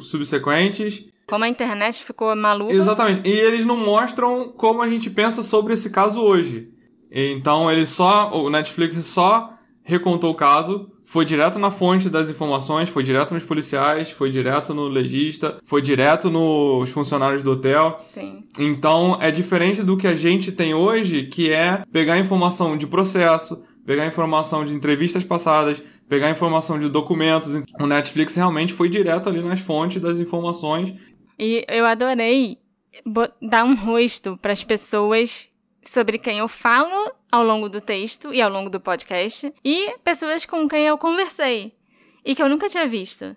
subsequentes. 0.00 1.08
Como 1.28 1.44
a 1.44 1.48
internet 1.48 2.02
ficou 2.02 2.34
maluca. 2.34 2.74
Exatamente. 2.74 3.26
E 3.26 3.32
eles 3.32 3.64
não 3.64 3.76
mostram 3.76 4.52
como 4.56 4.82
a 4.82 4.88
gente 4.88 5.08
pensa 5.08 5.44
sobre 5.44 5.74
esse 5.74 5.90
caso 5.90 6.20
hoje. 6.20 6.70
Então, 7.08 7.70
eles 7.70 7.88
só. 7.88 8.32
O 8.32 8.50
Netflix 8.50 8.96
só 9.06 9.48
recontou 9.84 10.30
o 10.30 10.34
caso, 10.34 10.90
foi 11.04 11.24
direto 11.24 11.58
na 11.58 11.70
fonte 11.70 12.08
das 12.08 12.30
informações, 12.30 12.88
foi 12.88 13.02
direto 13.02 13.34
nos 13.34 13.42
policiais, 13.42 14.10
foi 14.10 14.30
direto 14.30 14.72
no 14.72 14.88
legista, 14.88 15.58
foi 15.64 15.82
direto 15.82 16.30
nos 16.30 16.90
funcionários 16.90 17.42
do 17.42 17.52
hotel. 17.52 17.98
Sim. 18.00 18.44
Então 18.58 19.18
é 19.20 19.30
diferente 19.30 19.82
do 19.82 19.96
que 19.96 20.06
a 20.06 20.14
gente 20.14 20.52
tem 20.52 20.72
hoje, 20.72 21.24
que 21.24 21.50
é 21.50 21.84
pegar 21.92 22.18
informação 22.18 22.76
de 22.76 22.86
processo, 22.86 23.62
pegar 23.84 24.06
informação 24.06 24.64
de 24.64 24.74
entrevistas 24.74 25.24
passadas, 25.24 25.82
pegar 26.08 26.30
informação 26.30 26.78
de 26.78 26.88
documentos. 26.88 27.54
O 27.80 27.86
Netflix 27.86 28.36
realmente 28.36 28.72
foi 28.72 28.88
direto 28.88 29.28
ali 29.28 29.42
nas 29.42 29.60
fontes 29.60 30.00
das 30.00 30.18
informações. 30.18 30.94
E 31.38 31.64
eu 31.68 31.84
adorei 31.84 32.58
dar 33.40 33.64
um 33.64 33.74
rosto 33.74 34.38
para 34.40 34.52
as 34.52 34.62
pessoas 34.62 35.48
sobre 35.82 36.18
quem 36.18 36.38
eu 36.38 36.48
falo 36.48 37.12
ao 37.30 37.42
longo 37.42 37.68
do 37.68 37.80
texto 37.80 38.32
e 38.32 38.40
ao 38.40 38.50
longo 38.50 38.70
do 38.70 38.80
podcast 38.80 39.52
e 39.64 39.94
pessoas 40.04 40.46
com 40.46 40.68
quem 40.68 40.86
eu 40.86 40.96
conversei 40.96 41.74
e 42.24 42.34
que 42.34 42.42
eu 42.42 42.48
nunca 42.48 42.68
tinha 42.68 42.86
visto. 42.86 43.36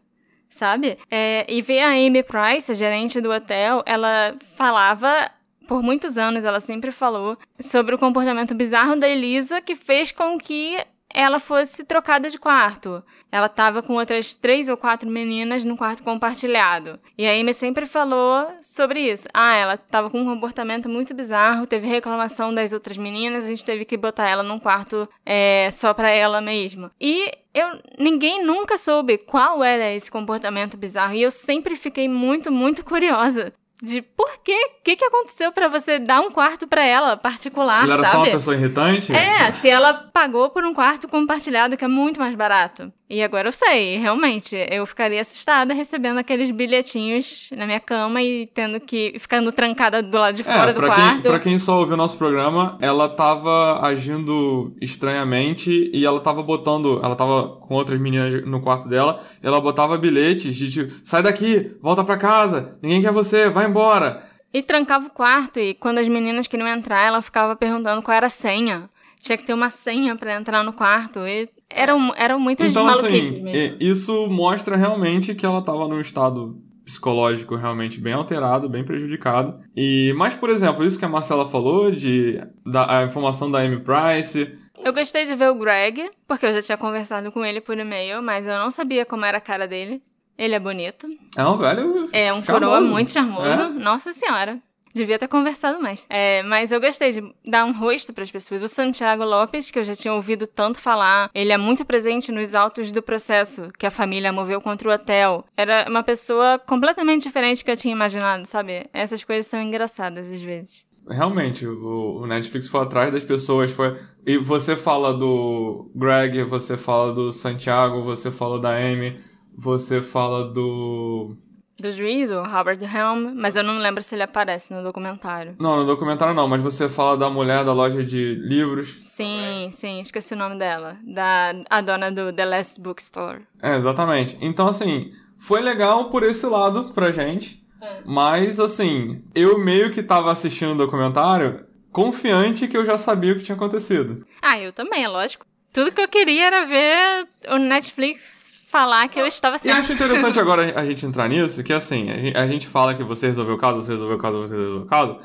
Sabe? 0.50 0.98
É, 1.12 1.46
e 1.50 1.62
ver 1.62 1.82
a 1.82 1.90
Amy 1.90 2.24
Price, 2.24 2.72
a 2.72 2.75
gerente 2.75 3.20
do 3.20 3.30
hotel, 3.30 3.84
ela 3.86 4.36
falava 4.56 5.30
por 5.68 5.82
muitos 5.82 6.18
anos 6.18 6.46
ela 6.46 6.60
sempre 6.60 6.92
falou 6.92 7.38
sobre 7.60 7.96
o 7.96 7.98
comportamento 7.98 8.54
bizarro 8.54 8.96
da 8.96 9.10
Elisa 9.10 9.62
que 9.62 9.75
fez 9.75 10.12
com 10.12 10.38
que 10.38 10.78
ela 11.16 11.40
fosse 11.40 11.86
trocada 11.86 12.30
de 12.30 12.38
quarto. 12.38 13.02
Ela 13.32 13.46
estava 13.46 13.82
com 13.82 13.94
outras 13.94 14.34
três 14.34 14.68
ou 14.68 14.76
quatro 14.76 15.10
meninas 15.10 15.64
no 15.64 15.78
quarto 15.78 16.04
compartilhado. 16.04 17.00
E 17.18 17.26
a 17.26 17.32
Amy 17.32 17.54
sempre 17.54 17.86
falou 17.86 18.46
sobre 18.62 19.00
isso. 19.00 19.26
Ah, 19.34 19.56
ela 19.56 19.74
estava 19.76 20.10
com 20.10 20.20
um 20.20 20.26
comportamento 20.26 20.90
muito 20.90 21.14
bizarro, 21.14 21.66
teve 21.66 21.88
reclamação 21.88 22.54
das 22.54 22.74
outras 22.74 22.98
meninas, 22.98 23.46
a 23.46 23.48
gente 23.48 23.64
teve 23.64 23.86
que 23.86 23.96
botar 23.96 24.28
ela 24.28 24.44
num 24.44 24.60
quarto 24.60 25.08
é, 25.26 25.70
só 25.72 25.94
para 25.94 26.10
ela 26.10 26.42
mesma. 26.42 26.92
E 27.00 27.32
eu 27.54 27.80
ninguém 27.98 28.44
nunca 28.44 28.78
soube 28.78 29.18
qual 29.18 29.64
era 29.64 29.94
esse 29.94 30.12
comportamento 30.12 30.76
bizarro 30.76 31.16
e 31.16 31.22
eu 31.22 31.32
sempre 31.32 31.78
fiquei 31.78 32.10
muito, 32.10 32.52
muito 32.52 32.84
curiosa 32.84 33.54
de 33.82 34.01
por 34.01 34.38
quê? 34.44 34.58
O 34.79 34.84
que, 34.84 34.96
que 34.96 35.05
aconteceu 35.05 35.51
para 35.51 35.67
você 35.67 36.00
dar 36.00 36.22
um 36.22 36.32
quarto 36.32 36.67
para 36.67 36.86
ela 36.86 37.17
particular, 37.17 37.84
ela 37.84 37.96
era 37.96 38.03
sabe? 38.03 38.15
só 38.15 38.24
uma 38.24 38.32
pessoa 38.32 38.55
irritante? 38.55 39.13
É, 39.13 39.51
se 39.51 39.70
ela 39.70 39.94
pagou 39.94 40.50
por 40.50 40.63
um 40.63 40.74
quarto 40.74 41.08
compartilhado 41.08 41.75
que 41.75 41.84
é 41.84 41.88
muito 41.88 42.20
mais 42.20 42.36
barato. 42.36 42.91
E 43.08 43.22
agora 43.22 43.50
eu 43.50 43.52
sei, 43.52 43.98
realmente, 43.98 44.56
eu 44.72 44.84
ficaria 44.86 45.22
assustada 45.22 45.76
recebendo 45.76 46.18
aqueles 46.18 46.50
bilhetinhos 46.50 47.50
na 47.56 47.68
minha 47.68 47.80
cama 47.80 48.20
e 48.20 48.48
tendo 48.48 48.80
que 48.80 49.16
ficando 49.20 49.52
trancada 49.52 50.02
do 50.02 50.18
lado 50.18 50.34
de 50.34 50.42
É, 50.42 50.46
fora 50.46 50.74
do 50.74 50.80
pra 50.80 50.88
quarto. 50.88 51.12
quem, 51.14 51.22
pra 51.22 51.40
quem 51.40 51.58
só 51.60 51.78
ouviu 51.80 51.94
o 51.94 51.98
nosso 51.98 52.18
programa, 52.18 52.78
ela 52.82 53.08
tava 53.08 53.80
agindo 53.86 54.76
estranhamente 54.82 55.92
e 55.94 56.04
ela 56.04 56.20
tava 56.20 56.42
botando. 56.42 57.00
Ela 57.04 57.16
tava 57.16 57.48
com 57.60 57.76
outras 57.76 58.00
meninas 58.00 58.44
no 58.46 58.60
quarto 58.60 58.90
dela, 58.90 59.22
e 59.42 59.46
ela 59.46 59.62
botava 59.62 59.98
bilhetes 59.98 60.56
de 60.56 60.72
tipo, 60.72 60.92
sai 61.04 61.22
daqui, 61.22 61.76
volta 61.82 62.04
pra 62.04 62.18
casa, 62.18 62.78
ninguém 62.82 63.02
quer 63.04 63.12
você, 63.12 63.50
vai 63.50 63.66
embora. 63.68 64.24
E 64.54 64.64
trancava 64.64 65.06
o 65.06 65.10
quarto 65.12 65.60
e 65.60 65.74
quando 65.74 66.00
as 66.00 66.08
meninas 66.08 66.48
queriam 66.48 66.68
entrar, 66.68 67.06
ela 67.06 67.22
ficava 67.22 67.56
perguntando 67.56 68.02
qual 68.02 68.16
era 68.18 68.28
a 68.28 68.30
senha. 68.30 68.90
Tinha 69.22 69.38
que 69.38 69.44
ter 69.44 69.54
uma 69.54 69.70
senha 69.70 70.16
pra 70.16 70.36
entrar 70.36 70.64
no 70.64 70.72
quarto. 70.72 71.20
E 71.28 71.50
eram, 71.70 72.14
eram 72.16 72.40
muitas 72.40 72.70
Então, 72.72 72.86
maluquices 72.86 73.34
assim, 73.34 73.44
mesmo. 73.44 73.78
isso 73.80 74.28
mostra 74.28 74.76
realmente 74.76 75.34
que 75.36 75.46
ela 75.46 75.62
tava 75.62 75.88
num 75.88 76.00
estado 76.00 76.58
psicológico 76.84 77.56
realmente 77.56 78.00
bem 78.00 78.14
alterado, 78.14 78.70
bem 78.70 78.84
prejudicado. 78.84 79.60
E, 79.76 80.14
mas, 80.16 80.36
por 80.36 80.50
exemplo, 80.50 80.86
isso 80.86 81.00
que 81.00 81.06
a 81.06 81.10
Marcela 81.10 81.46
falou 81.46 81.92
de 81.92 82.40
da, 82.66 83.00
a 83.00 83.04
informação 83.04 83.50
da 83.50 83.60
Amy 83.60 83.80
Price, 83.80 84.56
Eu 84.84 84.94
gostei 84.94 85.26
de 85.26 85.34
ver 85.34 85.50
o 85.50 85.56
Greg, 85.56 86.10
porque 86.28 86.46
eu 86.46 86.54
já 86.54 86.62
tinha 86.62 86.78
conversado 86.78 87.32
com 87.32 87.44
ele 87.44 87.60
por 87.60 87.76
e-mail, 87.78 88.22
mas 88.22 88.46
eu 88.46 88.60
não 88.60 88.70
sabia 88.70 89.04
como 89.06 89.26
era 89.26 89.40
a 89.40 89.42
cara 89.42 89.68
dele. 89.68 90.00
Ele 90.38 90.54
é 90.54 90.60
bonito. 90.60 91.08
é 91.36 91.46
um 91.48 91.56
velho 91.56 92.10
É 92.12 92.32
um 92.34 92.42
charmoso. 92.44 92.52
coroa 92.52 92.82
muito 92.82 93.12
charmoso. 93.12 93.48
É. 93.50 93.70
Nossa 93.70 94.12
senhora. 94.14 94.60
Devia 94.96 95.20
ter 95.20 95.28
conversado 95.28 95.82
mais. 95.82 96.06
É, 96.10 96.42
mas 96.44 96.72
eu 96.72 96.80
gostei 96.80 97.12
de 97.12 97.22
dar 97.46 97.66
um 97.66 97.74
rosto 97.74 98.14
para 98.14 98.24
as 98.24 98.32
pessoas. 98.32 98.64
O 98.64 98.70
Santiago 98.70 99.25
Lopes, 99.25 99.70
que 99.70 99.78
eu 99.78 99.84
já 99.84 99.94
tinha 99.94 100.14
ouvido 100.14 100.48
tanto 100.48 100.80
falar, 100.80 101.30
ele 101.36 101.52
é 101.52 101.58
muito 101.58 101.84
presente 101.84 102.32
nos 102.32 102.56
autos 102.56 102.94
do 102.94 103.02
processo 103.02 103.70
que 103.78 103.86
a 103.86 103.92
família 103.92 104.32
moveu 104.32 104.62
contra 104.62 104.90
o 104.90 104.94
hotel. 104.94 105.44
Era 105.58 105.86
uma 105.90 106.02
pessoa 106.02 106.58
completamente 106.58 107.24
diferente 107.24 107.62
que 107.62 107.70
eu 107.70 107.75
tinha 107.75 107.92
imaginado, 107.92 108.48
sabe? 108.48 108.88
Essas 108.94 109.22
coisas 109.22 109.48
são 109.48 109.62
engraçadas 109.62 110.32
às 110.32 110.42
vezes. 110.42 110.86
Realmente, 111.10 111.68
o, 111.68 112.22
o 112.22 112.25
Netflix 112.25 112.68
foi 112.70 112.82
atrás 112.82 113.12
das 113.12 113.24
pessoas, 113.24 113.74
foi. 113.74 113.96
E 114.25 114.38
você 114.38 114.78
fala 114.78 115.14
do 115.14 115.92
Greg, 115.94 116.42
você 116.44 116.78
fala 116.78 117.14
do 117.14 117.34
Santiago, 117.34 118.02
você 118.02 118.32
fala 118.32 118.60
da 118.60 118.75
Amy, 118.75 119.20
você 119.56 120.02
fala 120.02 120.52
do. 120.52 121.36
Do 121.79 121.91
juiz, 121.91 122.32
o 122.32 122.41
Robert 122.41 122.79
Helm, 122.82 123.34
mas 123.36 123.55
eu 123.55 123.63
não 123.63 123.77
lembro 123.77 124.01
se 124.01 124.15
ele 124.15 124.24
aparece 124.24 124.74
no 124.74 124.82
documentário. 124.82 125.55
Não, 125.60 125.77
no 125.77 125.86
documentário 125.86 126.34
não, 126.34 126.48
mas 126.48 126.62
você 126.62 126.88
fala 126.88 127.17
da 127.17 127.29
mulher 127.29 127.65
da 127.65 127.74
loja 127.74 128.01
de 128.01 128.36
livros. 128.36 129.01
Sim, 129.05 129.70
sim, 129.74 130.00
esqueci 130.00 130.34
o 130.34 130.38
nome 130.38 130.58
dela. 130.58 130.98
Da 131.03 131.53
a 131.70 131.82
dona 131.82 132.10
do 132.12 132.32
The 132.32 132.46
Last 132.46 132.79
Bookstore. 132.79 133.41
É, 133.62 133.75
exatamente. 133.75 134.38
Então, 134.39 134.67
assim, 134.67 135.12
foi 135.38 135.62
legal 135.62 136.10
por 136.10 136.24
esse 136.24 136.46
lado 136.46 136.94
pra 136.94 137.12
gente. 137.12 137.62
Mas, 138.05 138.60
assim, 138.60 139.22
eu 139.36 139.60
meio 139.60 139.91
que 139.91 140.01
tava 140.01 140.32
assistindo 140.32 140.72
o 140.72 140.77
documentário 140.77 141.65
confiante 141.91 142.67
que 142.67 142.77
eu 142.77 142.86
já 142.86 142.98
sabia 142.98 143.34
o 143.34 143.36
que 143.38 143.44
tinha 143.44 143.55
acontecido. 143.55 144.25
Ah, 144.41 144.60
eu 144.60 144.74
também, 144.74 145.03
é 145.03 145.08
lógico. 145.08 145.46
Tudo 145.72 145.91
que 145.91 146.01
eu 146.01 146.08
queria 146.08 146.48
era 146.48 146.65
ver 146.65 147.27
o 147.50 147.58
Netflix 147.58 148.45
falar 148.75 149.08
que 149.08 149.17
eu 149.20 149.25
estava 149.25 149.55
E 149.55 149.60
certa. 149.60 149.79
acho 149.79 149.94
interessante 149.94 150.38
agora 150.41 150.77
a 150.77 150.86
gente 150.86 151.05
entrar 151.05 151.29
nisso, 151.29 151.63
que 151.63 151.72
assim, 151.72 152.10
a 152.10 152.20
gente, 152.20 152.38
a 152.38 152.46
gente 152.48 152.67
fala 152.67 152.94
que 152.94 153.03
você 153.03 153.27
resolveu 153.27 153.55
o 153.55 153.58
caso, 153.58 153.82
você 153.82 153.91
resolveu 153.94 154.17
o 154.17 154.20
caso, 154.20 154.38
você 154.39 154.55
resolveu 154.58 154.82
o 154.82 154.86
caso. 154.86 155.17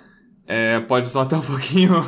É, 0.47 0.79
pode 0.81 1.07
só 1.07 1.23
até 1.23 1.37
um 1.37 1.41
pouquinho. 1.43 2.01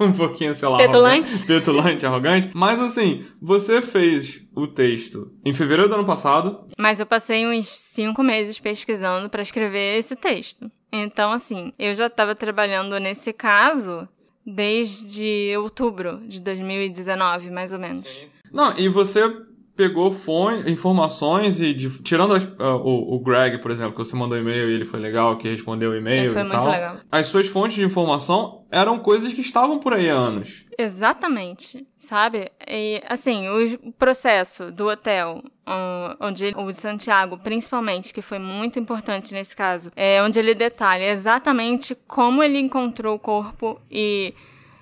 um 0.00 0.10
pouquinho, 0.12 0.52
sei 0.54 0.68
lá. 0.68 0.78
Petulante. 0.78 1.28
arrogante- 1.30 1.46
Petulante, 1.46 2.06
arrogante. 2.06 2.50
Mas 2.54 2.80
assim, 2.80 3.24
você 3.40 3.80
fez 3.80 4.42
o 4.56 4.66
texto 4.66 5.30
em 5.44 5.52
fevereiro 5.54 5.88
do 5.88 5.94
ano 5.94 6.04
passado. 6.04 6.66
Mas 6.76 6.98
eu 6.98 7.06
passei 7.06 7.46
uns 7.46 7.68
cinco 7.68 8.20
meses 8.22 8.58
pesquisando 8.58 9.28
para 9.30 9.42
escrever 9.42 9.98
esse 9.98 10.16
texto. 10.16 10.68
Então, 10.92 11.32
assim, 11.32 11.72
eu 11.78 11.94
já 11.94 12.06
estava 12.08 12.34
trabalhando 12.34 12.98
nesse 12.98 13.32
caso 13.32 14.08
desde 14.44 15.54
outubro 15.56 16.20
de 16.26 16.40
2019, 16.40 17.50
mais 17.50 17.72
ou 17.72 17.78
menos. 17.78 18.04
Não, 18.52 18.76
e 18.76 18.88
você 18.88 19.22
pegou 19.74 20.12
fone, 20.12 20.70
informações 20.70 21.60
e 21.60 21.72
de- 21.72 22.02
tirando 22.02 22.34
as- 22.34 22.46
ah, 22.58 22.76
o, 22.76 23.14
o 23.14 23.18
Greg, 23.20 23.58
por 23.58 23.70
exemplo, 23.70 23.92
que 23.92 23.98
você 23.98 24.14
mandou 24.14 24.36
e-mail 24.38 24.68
e 24.70 24.74
ele 24.74 24.84
foi 24.84 25.00
legal, 25.00 25.36
que 25.38 25.48
respondeu 25.48 25.90
o 25.92 25.96
e-mail 25.96 26.24
Ele 26.24 26.32
foi 26.32 26.42
e 26.42 26.44
muito 26.44 26.52
tal. 26.62 26.70
legal. 26.70 26.96
As 27.10 27.26
suas 27.26 27.46
fontes 27.48 27.76
de 27.76 27.84
informação 27.84 28.64
eram 28.70 28.98
coisas 28.98 29.32
que 29.32 29.40
estavam 29.40 29.78
por 29.78 29.94
aí 29.94 30.08
há 30.10 30.14
anos. 30.14 30.64
Exatamente, 30.78 31.86
sabe? 31.98 32.50
E, 32.68 33.02
assim, 33.08 33.48
o 33.48 33.92
processo 33.92 34.70
do 34.70 34.88
hotel, 34.88 35.42
onde 36.20 36.52
o 36.56 36.70
de 36.70 36.76
Santiago, 36.76 37.38
principalmente, 37.38 38.12
que 38.12 38.22
foi 38.22 38.38
muito 38.38 38.78
importante 38.78 39.32
nesse 39.34 39.54
caso, 39.56 39.90
é 39.96 40.22
onde 40.22 40.38
ele 40.38 40.54
detalha 40.54 41.10
exatamente 41.10 41.94
como 42.06 42.42
ele 42.42 42.58
encontrou 42.58 43.16
o 43.16 43.18
corpo 43.18 43.80
e 43.90 44.34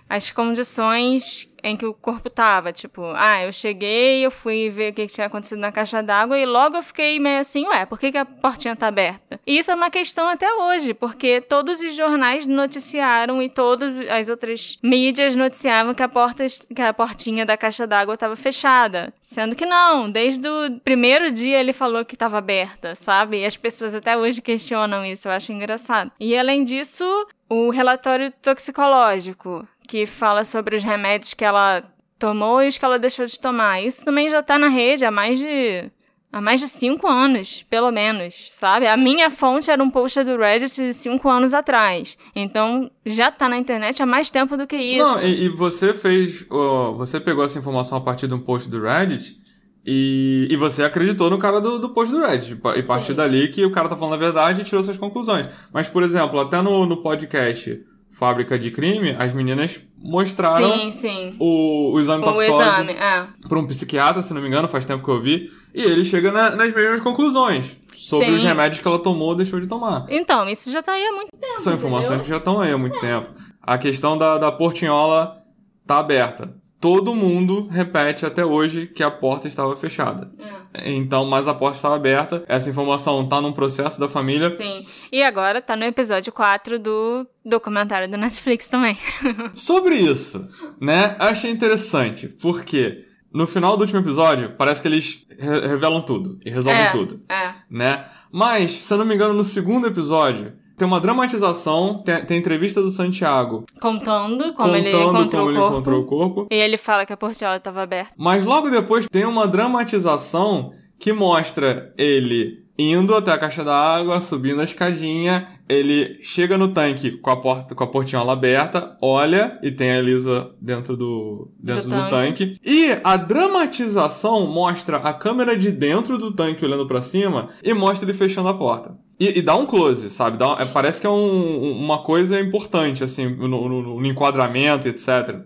as 0.08 0.30
condições 0.30 1.48
em 1.62 1.76
que 1.76 1.86
o 1.86 1.94
corpo 1.94 2.30
tava. 2.30 2.72
Tipo, 2.72 3.02
ah, 3.14 3.42
eu 3.42 3.52
cheguei, 3.52 4.24
eu 4.24 4.30
fui 4.30 4.70
ver 4.70 4.92
o 4.92 4.94
que 4.94 5.06
que 5.06 5.14
tinha 5.14 5.26
acontecido 5.26 5.58
na 5.58 5.72
caixa 5.72 6.02
d'água 6.02 6.38
e 6.38 6.46
logo 6.46 6.76
eu 6.76 6.82
fiquei 6.82 7.18
meio 7.18 7.40
assim, 7.40 7.66
ué, 7.66 7.86
por 7.86 7.98
que, 7.98 8.12
que 8.12 8.18
a 8.18 8.24
portinha 8.24 8.76
tá 8.76 8.86
aberta? 8.86 9.40
E 9.46 9.58
isso 9.58 9.70
é 9.70 9.74
uma 9.74 9.90
questão 9.90 10.28
até 10.28 10.52
hoje, 10.52 10.94
porque 10.94 11.40
todos 11.40 11.80
os 11.80 11.94
jornais 11.94 12.46
noticiaram 12.46 13.42
e 13.42 13.48
todas 13.48 14.08
as 14.08 14.28
outras 14.28 14.78
mídias 14.82 15.34
noticiavam 15.34 15.94
que 15.94 16.02
a, 16.02 16.08
porta, 16.08 16.44
que 16.74 16.82
a 16.82 16.94
portinha 16.94 17.44
da 17.44 17.56
caixa 17.56 17.86
d'água 17.86 18.14
estava 18.14 18.36
fechada. 18.36 19.12
Sendo 19.22 19.56
que 19.56 19.66
não, 19.66 20.10
desde 20.10 20.48
o 20.48 20.80
primeiro 20.80 21.30
dia 21.30 21.58
ele 21.58 21.72
falou 21.72 22.04
que 22.04 22.14
estava 22.14 22.38
aberta, 22.38 22.94
sabe? 22.94 23.40
E 23.40 23.46
as 23.46 23.56
pessoas 23.56 23.94
até 23.94 24.16
hoje 24.16 24.40
questionam 24.40 25.04
isso, 25.04 25.28
eu 25.28 25.32
acho 25.32 25.52
engraçado. 25.52 26.10
E 26.18 26.36
além 26.36 26.64
disso, 26.64 27.04
o 27.48 27.70
relatório 27.70 28.32
toxicológico, 28.42 29.66
que 29.90 30.06
fala 30.06 30.44
sobre 30.44 30.76
os 30.76 30.84
remédios 30.84 31.34
que 31.34 31.44
ela 31.44 31.82
tomou 32.16 32.62
e 32.62 32.68
os 32.68 32.78
que 32.78 32.84
ela 32.84 32.96
deixou 32.96 33.26
de 33.26 33.40
tomar. 33.40 33.82
Isso 33.82 34.04
também 34.04 34.28
já 34.28 34.40
tá 34.40 34.56
na 34.56 34.68
rede 34.68 35.04
há 35.04 35.10
mais 35.10 35.40
de. 35.40 35.90
Há 36.32 36.40
mais 36.40 36.60
de 36.60 36.68
cinco 36.68 37.08
anos, 37.08 37.64
pelo 37.68 37.90
menos, 37.90 38.50
sabe? 38.52 38.86
A 38.86 38.96
minha 38.96 39.28
fonte 39.30 39.68
era 39.68 39.82
um 39.82 39.90
post 39.90 40.22
do 40.22 40.36
Reddit 40.36 40.76
de 40.76 40.94
cinco 40.94 41.28
anos 41.28 41.52
atrás. 41.52 42.16
Então, 42.36 42.88
já 43.04 43.32
tá 43.32 43.48
na 43.48 43.58
internet 43.58 44.00
há 44.00 44.06
mais 44.06 44.30
tempo 44.30 44.56
do 44.56 44.64
que 44.64 44.76
isso. 44.76 45.04
Não, 45.04 45.20
e, 45.24 45.46
e 45.46 45.48
você 45.48 45.92
fez. 45.92 46.46
ó, 46.48 46.92
você 46.92 47.18
pegou 47.18 47.42
essa 47.42 47.58
informação 47.58 47.98
a 47.98 48.00
partir 48.00 48.28
de 48.28 48.34
um 48.34 48.38
post 48.38 48.70
do 48.70 48.80
Reddit 48.80 49.36
e, 49.84 50.46
e 50.48 50.56
você 50.56 50.84
acreditou 50.84 51.30
no 51.30 51.36
cara 51.36 51.60
do, 51.60 51.80
do 51.80 51.88
post 51.88 52.14
do 52.14 52.24
Reddit. 52.24 52.60
E 52.76 52.82
partiu 52.84 53.06
Sim. 53.06 53.14
dali 53.14 53.48
que 53.48 53.64
o 53.64 53.72
cara 53.72 53.88
tá 53.88 53.96
falando 53.96 54.14
a 54.14 54.18
verdade 54.18 54.60
e 54.60 54.64
tirou 54.64 54.84
suas 54.84 54.96
conclusões. 54.96 55.48
Mas, 55.72 55.88
por 55.88 56.04
exemplo, 56.04 56.38
até 56.38 56.62
no, 56.62 56.86
no 56.86 56.98
podcast 57.02 57.89
Fábrica 58.10 58.58
de 58.58 58.70
Crime, 58.70 59.16
as 59.18 59.32
meninas 59.32 59.80
mostraram 59.96 60.72
sim, 60.72 60.92
sim. 60.92 61.36
o, 61.38 61.92
o 61.94 62.00
exame 62.00 62.24
toxicológico 62.24 62.90
é. 62.90 63.26
pra 63.48 63.58
um 63.58 63.66
psiquiatra, 63.66 64.22
se 64.22 64.34
não 64.34 64.40
me 64.42 64.48
engano, 64.48 64.66
faz 64.68 64.84
tempo 64.84 65.04
que 65.04 65.10
eu 65.10 65.20
vi. 65.20 65.50
E 65.74 65.82
ele 65.82 66.04
chega 66.04 66.32
na- 66.32 66.56
nas 66.56 66.74
mesmas 66.74 67.00
conclusões 67.00 67.78
sobre 67.94 68.26
Sim. 68.26 68.34
os 68.34 68.42
remédios 68.42 68.80
que 68.80 68.88
ela 68.88 68.98
tomou 68.98 69.28
ou 69.28 69.34
deixou 69.36 69.60
de 69.60 69.68
tomar. 69.68 70.04
Então, 70.08 70.48
isso 70.48 70.70
já 70.72 70.82
tá 70.82 70.92
aí 70.92 71.06
há 71.06 71.12
muito 71.12 71.30
tempo. 71.30 71.60
São 71.60 71.72
informações 71.74 72.06
entendeu? 72.20 72.24
que 72.24 72.30
já 72.30 72.36
estão 72.38 72.60
aí 72.60 72.72
há 72.72 72.78
muito 72.78 72.98
tempo. 73.00 73.28
A 73.62 73.78
questão 73.78 74.18
da, 74.18 74.36
da 74.38 74.50
portinhola 74.50 75.40
tá 75.86 75.98
aberta. 75.98 76.52
Todo 76.80 77.14
mundo 77.14 77.68
repete 77.70 78.24
até 78.24 78.42
hoje 78.44 78.86
que 78.86 79.02
a 79.02 79.10
porta 79.10 79.46
estava 79.46 79.76
fechada. 79.76 80.32
É. 80.72 80.90
Então, 80.92 81.26
mas 81.26 81.46
a 81.46 81.52
porta 81.52 81.76
estava 81.76 81.96
aberta. 81.96 82.42
Essa 82.48 82.70
informação 82.70 83.28
tá 83.28 83.38
num 83.40 83.52
processo 83.52 84.00
da 84.00 84.08
família. 84.08 84.48
Sim. 84.56 84.86
E 85.12 85.22
agora 85.22 85.60
tá 85.60 85.76
no 85.76 85.84
episódio 85.84 86.32
4 86.32 86.78
do 86.78 87.26
documentário 87.44 88.08
do 88.08 88.16
Netflix 88.16 88.66
também. 88.66 88.96
Sobre 89.52 89.96
isso, 89.96 90.48
né? 90.80 91.16
Achei 91.18 91.50
interessante, 91.50 92.28
porque 92.28 93.04
no 93.30 93.46
final 93.46 93.76
do 93.76 93.82
último 93.82 94.00
episódio, 94.00 94.54
parece 94.56 94.80
que 94.80 94.88
eles 94.88 95.26
re- 95.38 95.66
revelam 95.66 96.00
tudo 96.00 96.38
e 96.44 96.50
resolvem 96.50 96.82
é, 96.82 96.90
tudo, 96.90 97.20
É. 97.28 97.50
né? 97.70 98.06
Mas, 98.32 98.72
se 98.72 98.92
eu 98.92 98.96
não 98.96 99.04
me 99.04 99.14
engano, 99.14 99.34
no 99.34 99.44
segundo 99.44 99.86
episódio, 99.86 100.52
tem 100.80 100.86
uma 100.88 100.98
dramatização, 100.98 102.02
tem, 102.02 102.24
tem 102.24 102.38
entrevista 102.38 102.80
do 102.80 102.90
Santiago 102.90 103.66
Contando 103.78 104.54
como 104.54 104.74
ele 104.74 104.90
contando 104.90 105.10
encontrou 105.10 105.28
como 105.30 105.44
o 105.44 105.50
ele 105.50 105.58
corpo. 105.58 105.72
encontrou 105.74 106.00
o 106.00 106.06
corpo. 106.06 106.46
E 106.50 106.54
ele 106.54 106.78
fala 106.78 107.04
que 107.04 107.12
a 107.12 107.18
portiola 107.18 107.56
estava 107.56 107.82
aberta. 107.82 108.14
Mas 108.16 108.44
logo 108.44 108.70
depois 108.70 109.06
tem 109.06 109.26
uma 109.26 109.46
dramatização 109.46 110.72
que 110.98 111.12
mostra 111.12 111.92
ele 111.98 112.64
indo 112.78 113.14
até 113.14 113.30
a 113.30 113.36
caixa 113.36 113.62
d'água, 113.62 114.20
subindo 114.20 114.62
a 114.62 114.64
escadinha, 114.64 115.48
ele 115.68 116.18
chega 116.24 116.56
no 116.56 116.68
tanque 116.68 117.10
com 117.18 117.28
a 117.28 117.36
porta 117.36 117.74
com 117.74 117.84
a 117.84 117.86
portinhola 117.86 118.32
aberta, 118.32 118.96
olha 119.02 119.58
e 119.62 119.70
tem 119.70 119.90
a 119.90 119.98
Elisa 119.98 120.50
dentro 120.58 120.96
do 120.96 121.50
dentro 121.62 121.90
do, 121.90 122.04
Do 122.04 122.08
tanque. 122.08 122.56
E 122.64 122.96
a 123.04 123.18
dramatização 123.18 124.46
mostra 124.46 124.96
a 124.96 125.12
câmera 125.12 125.54
de 125.58 125.70
dentro 125.70 126.16
do 126.16 126.32
tanque 126.32 126.64
olhando 126.64 126.86
pra 126.86 127.02
cima 127.02 127.50
e 127.62 127.74
mostra 127.74 128.08
ele 128.08 128.16
fechando 128.16 128.48
a 128.48 128.54
porta. 128.54 128.96
E, 129.20 129.38
e 129.38 129.42
dá 129.42 129.54
um 129.54 129.66
close, 129.66 130.08
sabe? 130.08 130.38
Dá, 130.38 130.56
é, 130.60 130.64
parece 130.64 131.00
que 131.00 131.06
é 131.06 131.10
um- 131.10 131.72
uma 131.78 132.02
coisa 132.02 132.40
importante, 132.40 133.04
assim, 133.04 133.28
no, 133.28 133.46
no- 133.68 134.00
no 134.00 134.06
enquadramento, 134.06 134.88
etc. 134.88 135.44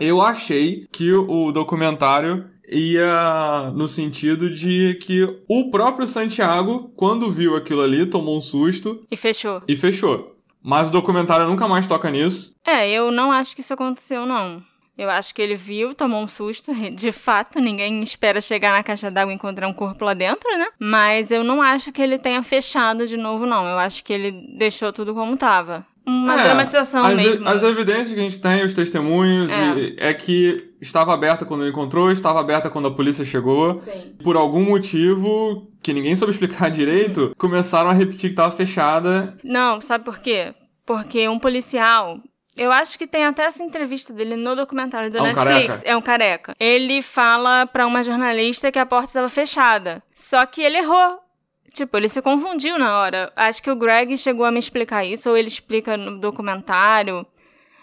Eu 0.00 0.20
achei 0.20 0.86
que 0.92 1.12
o, 1.12 1.46
o 1.46 1.52
documentário 1.52 2.46
ia 2.68 3.70
no 3.74 3.86
sentido 3.86 4.52
de 4.52 4.98
que 5.02 5.22
o 5.48 5.70
próprio 5.70 6.06
Santiago, 6.06 6.90
quando 6.96 7.30
viu 7.30 7.54
aquilo 7.56 7.82
ali, 7.82 8.06
tomou 8.06 8.36
um 8.36 8.40
susto. 8.40 9.04
E 9.10 9.16
fechou. 9.16 9.62
E 9.68 9.76
fechou. 9.76 10.32
Mas 10.64 10.88
o 10.88 10.92
documentário 10.92 11.46
nunca 11.46 11.66
mais 11.68 11.86
toca 11.86 12.10
nisso. 12.10 12.54
É, 12.66 12.90
eu 12.90 13.10
não 13.10 13.30
acho 13.32 13.54
que 13.54 13.60
isso 13.60 13.74
aconteceu, 13.74 14.24
não. 14.26 14.62
Eu 14.96 15.08
acho 15.08 15.34
que 15.34 15.40
ele 15.40 15.56
viu, 15.56 15.94
tomou 15.94 16.22
um 16.22 16.28
susto. 16.28 16.72
De 16.94 17.12
fato, 17.12 17.60
ninguém 17.60 18.02
espera 18.02 18.40
chegar 18.40 18.72
na 18.72 18.82
caixa 18.82 19.10
d'água 19.10 19.32
e 19.32 19.36
encontrar 19.36 19.68
um 19.68 19.72
corpo 19.72 20.04
lá 20.04 20.14
dentro, 20.14 20.48
né? 20.58 20.68
Mas 20.78 21.30
eu 21.30 21.42
não 21.42 21.62
acho 21.62 21.92
que 21.92 22.02
ele 22.02 22.18
tenha 22.18 22.42
fechado 22.42 23.06
de 23.06 23.16
novo, 23.16 23.46
não. 23.46 23.66
Eu 23.66 23.78
acho 23.78 24.04
que 24.04 24.12
ele 24.12 24.30
deixou 24.56 24.92
tudo 24.92 25.14
como 25.14 25.36
tava 25.36 25.86
uma 26.06 26.38
é, 26.38 26.44
dramatização 26.44 27.04
as, 27.04 27.14
mesmo. 27.14 27.48
As 27.48 27.62
evidências 27.62 28.12
que 28.12 28.20
a 28.20 28.22
gente 28.22 28.40
tem, 28.40 28.64
os 28.64 28.74
testemunhos, 28.74 29.50
é. 29.50 30.10
é. 30.10 30.14
que 30.14 30.72
estava 30.80 31.14
aberta 31.14 31.44
quando 31.44 31.62
ele 31.62 31.70
encontrou, 31.70 32.10
estava 32.10 32.40
aberta 32.40 32.68
quando 32.68 32.88
a 32.88 32.94
polícia 32.94 33.24
chegou. 33.24 33.74
Sim. 33.76 34.14
Por 34.22 34.36
algum 34.36 34.64
motivo 34.64 35.70
que 35.82 35.92
ninguém 35.92 36.16
soube 36.16 36.32
explicar 36.32 36.70
direito, 36.70 37.34
começaram 37.38 37.90
a 37.90 37.92
repetir 37.92 38.20
que 38.22 38.26
estava 38.28 38.54
fechada. 38.54 39.36
Não, 39.44 39.80
sabe 39.80 40.04
por 40.04 40.18
quê? 40.18 40.52
Porque 40.84 41.28
um 41.28 41.38
policial 41.38 42.18
eu 42.56 42.70
acho 42.70 42.98
que 42.98 43.06
tem 43.06 43.24
até 43.24 43.44
essa 43.44 43.62
entrevista 43.62 44.12
dele 44.12 44.36
no 44.36 44.54
documentário 44.54 45.10
da 45.10 45.18
é 45.18 45.22
um 45.22 45.24
Netflix. 45.26 45.66
Careca. 45.66 45.82
É 45.84 45.96
um 45.96 46.02
careca. 46.02 46.56
Ele 46.60 47.00
fala 47.00 47.66
para 47.66 47.86
uma 47.86 48.04
jornalista 48.04 48.70
que 48.70 48.78
a 48.78 48.86
porta 48.86 49.08
estava 49.08 49.28
fechada. 49.28 50.02
Só 50.14 50.44
que 50.44 50.62
ele 50.62 50.78
errou. 50.78 51.18
Tipo, 51.72 51.96
ele 51.96 52.08
se 52.08 52.20
confundiu 52.20 52.78
na 52.78 52.98
hora. 52.98 53.32
Acho 53.34 53.62
que 53.62 53.70
o 53.70 53.76
Greg 53.76 54.18
chegou 54.18 54.44
a 54.44 54.50
me 54.50 54.58
explicar 54.58 55.04
isso, 55.04 55.30
ou 55.30 55.36
ele 55.36 55.48
explica 55.48 55.96
no 55.96 56.18
documentário. 56.18 57.26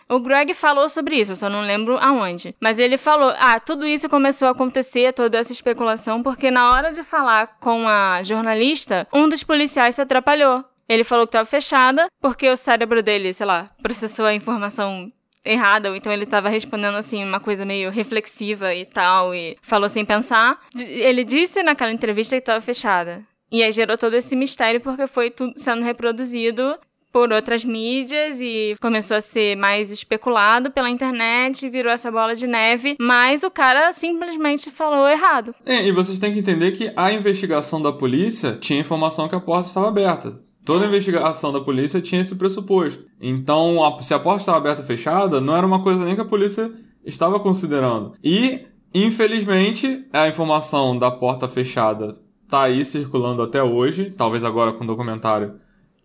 O 0.08 0.20
Greg 0.20 0.56
falou 0.56 0.90
sobre 0.90 1.18
isso, 1.18 1.34
eu 1.34 1.36
só 1.36 1.50
não 1.50 1.62
lembro 1.62 1.98
aonde. 2.00 2.56
Mas 2.60 2.80
ele 2.80 2.98
falou: 2.98 3.34
ah, 3.38 3.60
tudo 3.60 3.86
isso 3.86 4.10
começou 4.10 4.48
a 4.48 4.52
acontecer, 4.52 5.14
toda 5.14 5.38
essa 5.38 5.52
especulação, 5.52 6.24
porque 6.24 6.50
na 6.50 6.72
hora 6.72 6.92
de 6.92 7.04
falar 7.04 7.58
com 7.60 7.88
a 7.88 8.22
jornalista, 8.24 9.08
um 9.14 9.30
dos 9.30 9.44
policiais 9.44 9.96
se 9.96 10.02
atrapalhou. 10.02 10.66
Ele 10.90 11.04
falou 11.04 11.28
que 11.28 11.30
estava 11.30 11.46
fechada, 11.46 12.08
porque 12.20 12.50
o 12.50 12.58
cérebro 12.58 13.04
dele, 13.04 13.32
sei 13.32 13.46
lá, 13.46 13.70
processou 13.82 14.26
a 14.26 14.34
informação 14.34 15.12
errada, 15.46 15.90
ou 15.90 15.96
então 15.96 16.12
ele 16.12 16.24
estava 16.24 16.50
respondendo 16.50 16.96
assim, 16.96 17.24
uma 17.24 17.40
coisa 17.40 17.64
meio 17.64 17.92
reflexiva 17.92 18.74
e 18.74 18.86
tal, 18.86 19.34
e 19.34 19.56
falou 19.62 19.88
sem 19.88 20.04
pensar. 20.04 20.60
Ele 20.76 21.24
disse 21.24 21.64
naquela 21.64 21.92
entrevista 21.92 22.36
que 22.36 22.42
estava 22.42 22.60
fechada. 22.60 23.24
E 23.52 23.64
aí 23.64 23.72
gerou 23.72 23.98
todo 23.98 24.16
esse 24.16 24.36
mistério 24.36 24.82
porque 24.82 25.08
foi 25.08 25.30
tudo 25.30 25.54
sendo 25.56 25.84
reproduzido 25.84 26.78
por 27.12 27.32
outras 27.32 27.64
mídias 27.64 28.40
e 28.40 28.76
começou 28.80 29.18
a 29.18 29.22
ser 29.22 29.56
mais 29.56 29.90
especulado 29.90 30.70
pela 30.70 30.90
internet, 30.90 31.68
virou 31.68 31.92
essa 31.92 32.12
bola 32.12 32.36
de 32.36 32.46
neve, 32.46 32.96
mas 33.00 33.42
o 33.42 33.50
cara 33.50 33.92
simplesmente 33.94 34.70
falou 34.70 35.10
errado. 35.10 35.56
É, 35.66 35.88
e 35.88 35.92
vocês 35.92 36.20
têm 36.20 36.32
que 36.32 36.40
entender 36.40 36.72
que 36.72 36.92
a 36.96 37.12
investigação 37.12 37.82
da 37.82 37.92
polícia 37.92 38.58
tinha 38.60 38.80
informação 38.80 39.28
que 39.28 39.36
a 39.36 39.40
porta 39.40 39.68
estava 39.68 39.88
aberta. 39.88 40.40
Toda 40.70 40.86
a 40.86 40.88
investigação 40.88 41.52
da 41.52 41.60
polícia 41.60 42.00
tinha 42.00 42.22
esse 42.22 42.36
pressuposto. 42.36 43.04
Então, 43.20 43.84
a, 43.84 44.04
se 44.04 44.14
a 44.14 44.20
porta 44.20 44.42
estava 44.42 44.60
aberta 44.60 44.84
ou 44.84 44.88
fechada, 44.88 45.42
não 45.42 45.58
era 45.58 45.66
uma 45.66 45.82
coisa 45.82 46.06
nem 46.06 46.14
que 46.14 46.22
a 46.22 46.26
polícia 46.26 46.72
estava 47.04 47.40
considerando. 47.40 48.14
E, 48.24 48.68
infelizmente, 48.94 50.06
a 50.14 50.28
informação 50.28 50.96
da 50.96 51.10
porta 51.10 51.48
fechada 51.48 52.20
tá 52.48 52.62
aí 52.62 52.86
circulando 52.86 53.42
até 53.42 53.64
hoje, 53.64 54.14
talvez 54.16 54.46
agora 54.46 54.72
com 54.72 54.84
o 54.84 54.88
documentário 54.88 55.56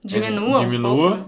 diminua, 0.02 0.56
é, 0.56 0.64
diminua. 0.64 1.14
Um 1.14 1.25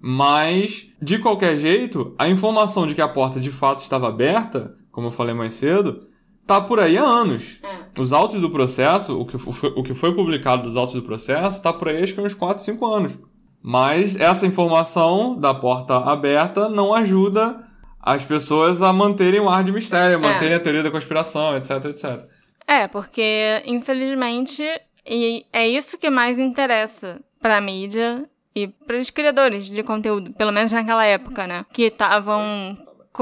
mas, 0.00 0.90
de 1.00 1.18
qualquer 1.18 1.58
jeito, 1.58 2.14
a 2.18 2.26
informação 2.26 2.86
de 2.86 2.94
que 2.94 3.02
a 3.02 3.08
porta 3.08 3.38
de 3.38 3.50
fato 3.50 3.82
estava 3.82 4.08
aberta, 4.08 4.74
como 4.90 5.08
eu 5.08 5.12
falei 5.12 5.34
mais 5.34 5.52
cedo, 5.52 6.06
tá 6.46 6.60
por 6.60 6.80
aí 6.80 6.96
há 6.96 7.04
anos. 7.04 7.60
É. 7.62 8.00
Os 8.00 8.12
autos 8.12 8.40
do 8.40 8.50
processo, 8.50 9.20
o 9.20 9.26
que, 9.26 9.38
foi, 9.38 9.70
o 9.76 9.82
que 9.82 9.94
foi 9.94 10.14
publicado 10.14 10.62
dos 10.62 10.76
autos 10.76 10.94
do 10.94 11.02
processo, 11.02 11.62
tá 11.62 11.72
por 11.72 11.88
aí 11.88 12.02
acho 12.02 12.14
que 12.14 12.20
uns 12.20 12.34
4, 12.34 12.62
5 12.62 12.86
anos. 12.86 13.18
Mas 13.62 14.18
essa 14.18 14.46
informação 14.46 15.38
da 15.38 15.54
porta 15.54 15.96
aberta 15.96 16.68
não 16.68 16.92
ajuda 16.92 17.62
as 18.00 18.24
pessoas 18.24 18.82
a 18.82 18.92
manterem 18.92 19.40
o 19.40 19.48
ar 19.48 19.62
de 19.62 19.70
mistério, 19.70 20.16
a 20.16 20.20
é. 20.20 20.22
manterem 20.22 20.54
é. 20.54 20.56
a 20.56 20.60
teoria 20.60 20.82
da 20.82 20.90
conspiração, 20.90 21.56
etc, 21.56 21.84
etc. 21.84 22.28
É, 22.66 22.88
porque, 22.88 23.62
infelizmente, 23.64 24.62
e 25.06 25.46
é 25.52 25.66
isso 25.66 25.98
que 25.98 26.10
mais 26.10 26.38
interessa 26.38 27.20
pra 27.40 27.60
mídia 27.60 28.28
e 28.54 28.68
para 28.68 28.98
os 28.98 29.10
criadores 29.10 29.66
de 29.66 29.82
conteúdo, 29.82 30.32
pelo 30.32 30.52
menos 30.52 30.72
naquela 30.72 31.04
época, 31.04 31.46
né? 31.46 31.64
Que 31.72 31.84
estavam. 31.84 32.76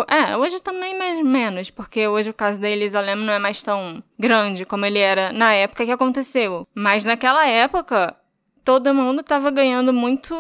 É, 0.06 0.36
hoje 0.36 0.60
também 0.62 0.96
mais 0.96 1.24
menos, 1.24 1.70
porque 1.70 2.06
hoje 2.06 2.30
o 2.30 2.34
caso 2.34 2.60
da 2.60 2.68
Elisa 2.68 3.02
não 3.16 3.32
é 3.32 3.38
mais 3.38 3.62
tão 3.62 4.02
grande 4.18 4.64
como 4.64 4.86
ele 4.86 4.98
era 4.98 5.32
na 5.32 5.52
época 5.52 5.84
que 5.84 5.90
aconteceu. 5.90 6.66
Mas 6.74 7.04
naquela 7.04 7.46
época, 7.46 8.14
todo 8.64 8.94
mundo 8.94 9.20
estava 9.20 9.50
ganhando 9.50 9.92
muito, 9.92 10.34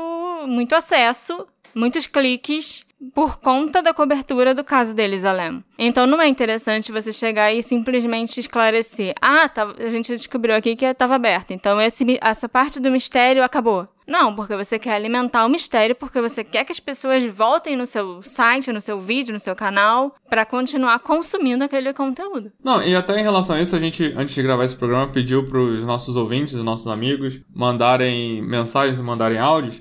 muito 0.46 0.74
acesso, 0.74 1.46
muitos 1.74 2.06
cliques 2.06 2.84
por 3.14 3.38
conta 3.38 3.82
da 3.82 3.94
cobertura 3.94 4.54
do 4.54 4.62
caso 4.62 4.94
deles, 4.94 5.24
Alem. 5.24 5.64
Então 5.78 6.06
não 6.06 6.20
é 6.20 6.28
interessante 6.28 6.92
você 6.92 7.12
chegar 7.12 7.52
e 7.52 7.62
simplesmente 7.62 8.38
esclarecer. 8.38 9.14
Ah, 9.20 9.48
tá, 9.48 9.72
a 9.78 9.88
gente 9.88 10.14
descobriu 10.14 10.54
aqui 10.54 10.76
que 10.76 10.84
estava 10.84 11.14
aberta, 11.14 11.54
então 11.54 11.80
esse, 11.80 12.04
essa 12.20 12.48
parte 12.48 12.78
do 12.78 12.90
mistério 12.90 13.42
acabou. 13.42 13.88
Não, 14.10 14.34
porque 14.34 14.56
você 14.56 14.76
quer 14.76 14.94
alimentar 14.94 15.46
o 15.46 15.48
mistério, 15.48 15.94
porque 15.94 16.20
você 16.20 16.42
quer 16.42 16.64
que 16.64 16.72
as 16.72 16.80
pessoas 16.80 17.24
voltem 17.26 17.76
no 17.76 17.86
seu 17.86 18.20
site, 18.24 18.72
no 18.72 18.80
seu 18.80 19.00
vídeo, 19.00 19.32
no 19.32 19.38
seu 19.38 19.54
canal, 19.54 20.16
para 20.28 20.44
continuar 20.44 20.98
consumindo 20.98 21.62
aquele 21.62 21.92
conteúdo. 21.94 22.50
Não, 22.60 22.82
e 22.82 22.96
até 22.96 23.16
em 23.20 23.22
relação 23.22 23.54
a 23.54 23.60
isso, 23.60 23.76
a 23.76 23.78
gente, 23.78 24.12
antes 24.16 24.34
de 24.34 24.42
gravar 24.42 24.64
esse 24.64 24.76
programa, 24.76 25.12
pediu 25.12 25.46
para 25.46 25.60
os 25.60 25.84
nossos 25.84 26.16
ouvintes, 26.16 26.54
os 26.54 26.64
nossos 26.64 26.88
amigos, 26.88 27.40
mandarem 27.54 28.42
mensagens, 28.42 29.00
mandarem 29.00 29.38
áudios. 29.38 29.80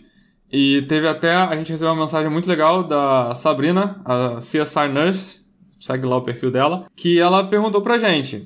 E 0.52 0.84
teve 0.84 1.08
até, 1.08 1.34
a 1.34 1.56
gente 1.56 1.72
recebeu 1.72 1.92
uma 1.92 2.04
mensagem 2.04 2.30
muito 2.30 2.48
legal 2.48 2.84
da 2.84 3.34
Sabrina, 3.34 4.00
a 4.06 4.36
CSI 4.38 4.90
Nurse, 4.94 5.44
segue 5.80 6.06
lá 6.06 6.18
o 6.18 6.22
perfil 6.22 6.52
dela, 6.52 6.86
que 6.96 7.20
ela 7.20 7.50
perguntou 7.50 7.82
pra 7.82 7.98
gente. 7.98 8.44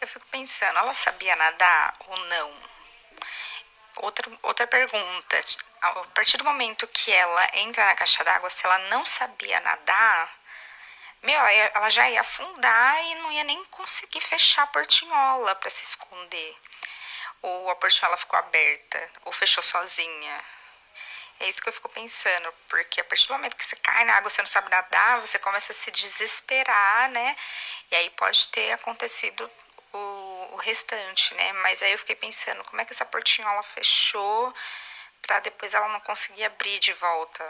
Eu 0.00 0.08
fico 0.08 0.24
pensando, 0.32 0.78
ela 0.78 0.94
sabia 0.94 1.36
nadar 1.36 1.92
ou 2.08 2.16
não? 2.30 2.63
Outra, 4.04 4.30
outra 4.42 4.66
pergunta, 4.66 5.40
a 5.80 5.92
partir 6.14 6.36
do 6.36 6.44
momento 6.44 6.86
que 6.88 7.10
ela 7.10 7.50
entra 7.54 7.86
na 7.86 7.94
caixa 7.94 8.22
d'água, 8.22 8.50
se 8.50 8.66
ela 8.66 8.78
não 8.90 9.06
sabia 9.06 9.58
nadar, 9.60 10.30
meu, 11.22 11.40
ela 11.40 11.88
já 11.88 12.10
ia 12.10 12.20
afundar 12.20 13.02
e 13.02 13.14
não 13.14 13.32
ia 13.32 13.44
nem 13.44 13.64
conseguir 13.64 14.20
fechar 14.20 14.64
a 14.64 14.66
portinhola 14.66 15.54
para 15.54 15.70
se 15.70 15.82
esconder. 15.82 16.54
Ou 17.40 17.70
a 17.70 17.76
portinhola 17.76 18.18
ficou 18.18 18.38
aberta, 18.38 19.10
ou 19.22 19.32
fechou 19.32 19.62
sozinha. 19.62 20.44
É 21.40 21.48
isso 21.48 21.62
que 21.62 21.70
eu 21.70 21.72
fico 21.72 21.88
pensando, 21.88 22.52
porque 22.68 23.00
a 23.00 23.04
partir 23.04 23.26
do 23.26 23.32
momento 23.32 23.56
que 23.56 23.64
você 23.64 23.76
cai 23.76 24.04
na 24.04 24.16
água, 24.16 24.28
você 24.28 24.42
não 24.42 24.46
sabe 24.46 24.68
nadar, 24.68 25.20
você 25.20 25.38
começa 25.38 25.72
a 25.72 25.74
se 25.74 25.90
desesperar, 25.90 27.08
né? 27.08 27.34
E 27.90 27.96
aí 27.96 28.10
pode 28.10 28.48
ter 28.48 28.70
acontecido 28.72 29.50
o, 30.52 30.56
restante, 30.56 31.34
né? 31.34 31.52
Mas 31.62 31.82
aí 31.82 31.92
eu 31.92 31.98
fiquei 31.98 32.16
pensando, 32.16 32.62
como 32.64 32.80
é 32.80 32.84
que 32.84 32.92
essa 32.92 33.04
portinhola 33.04 33.62
fechou 33.62 34.52
para 35.22 35.40
depois 35.40 35.72
ela 35.74 35.88
não 35.88 36.00
conseguir 36.00 36.44
abrir 36.44 36.78
de 36.78 36.92
volta? 36.94 37.44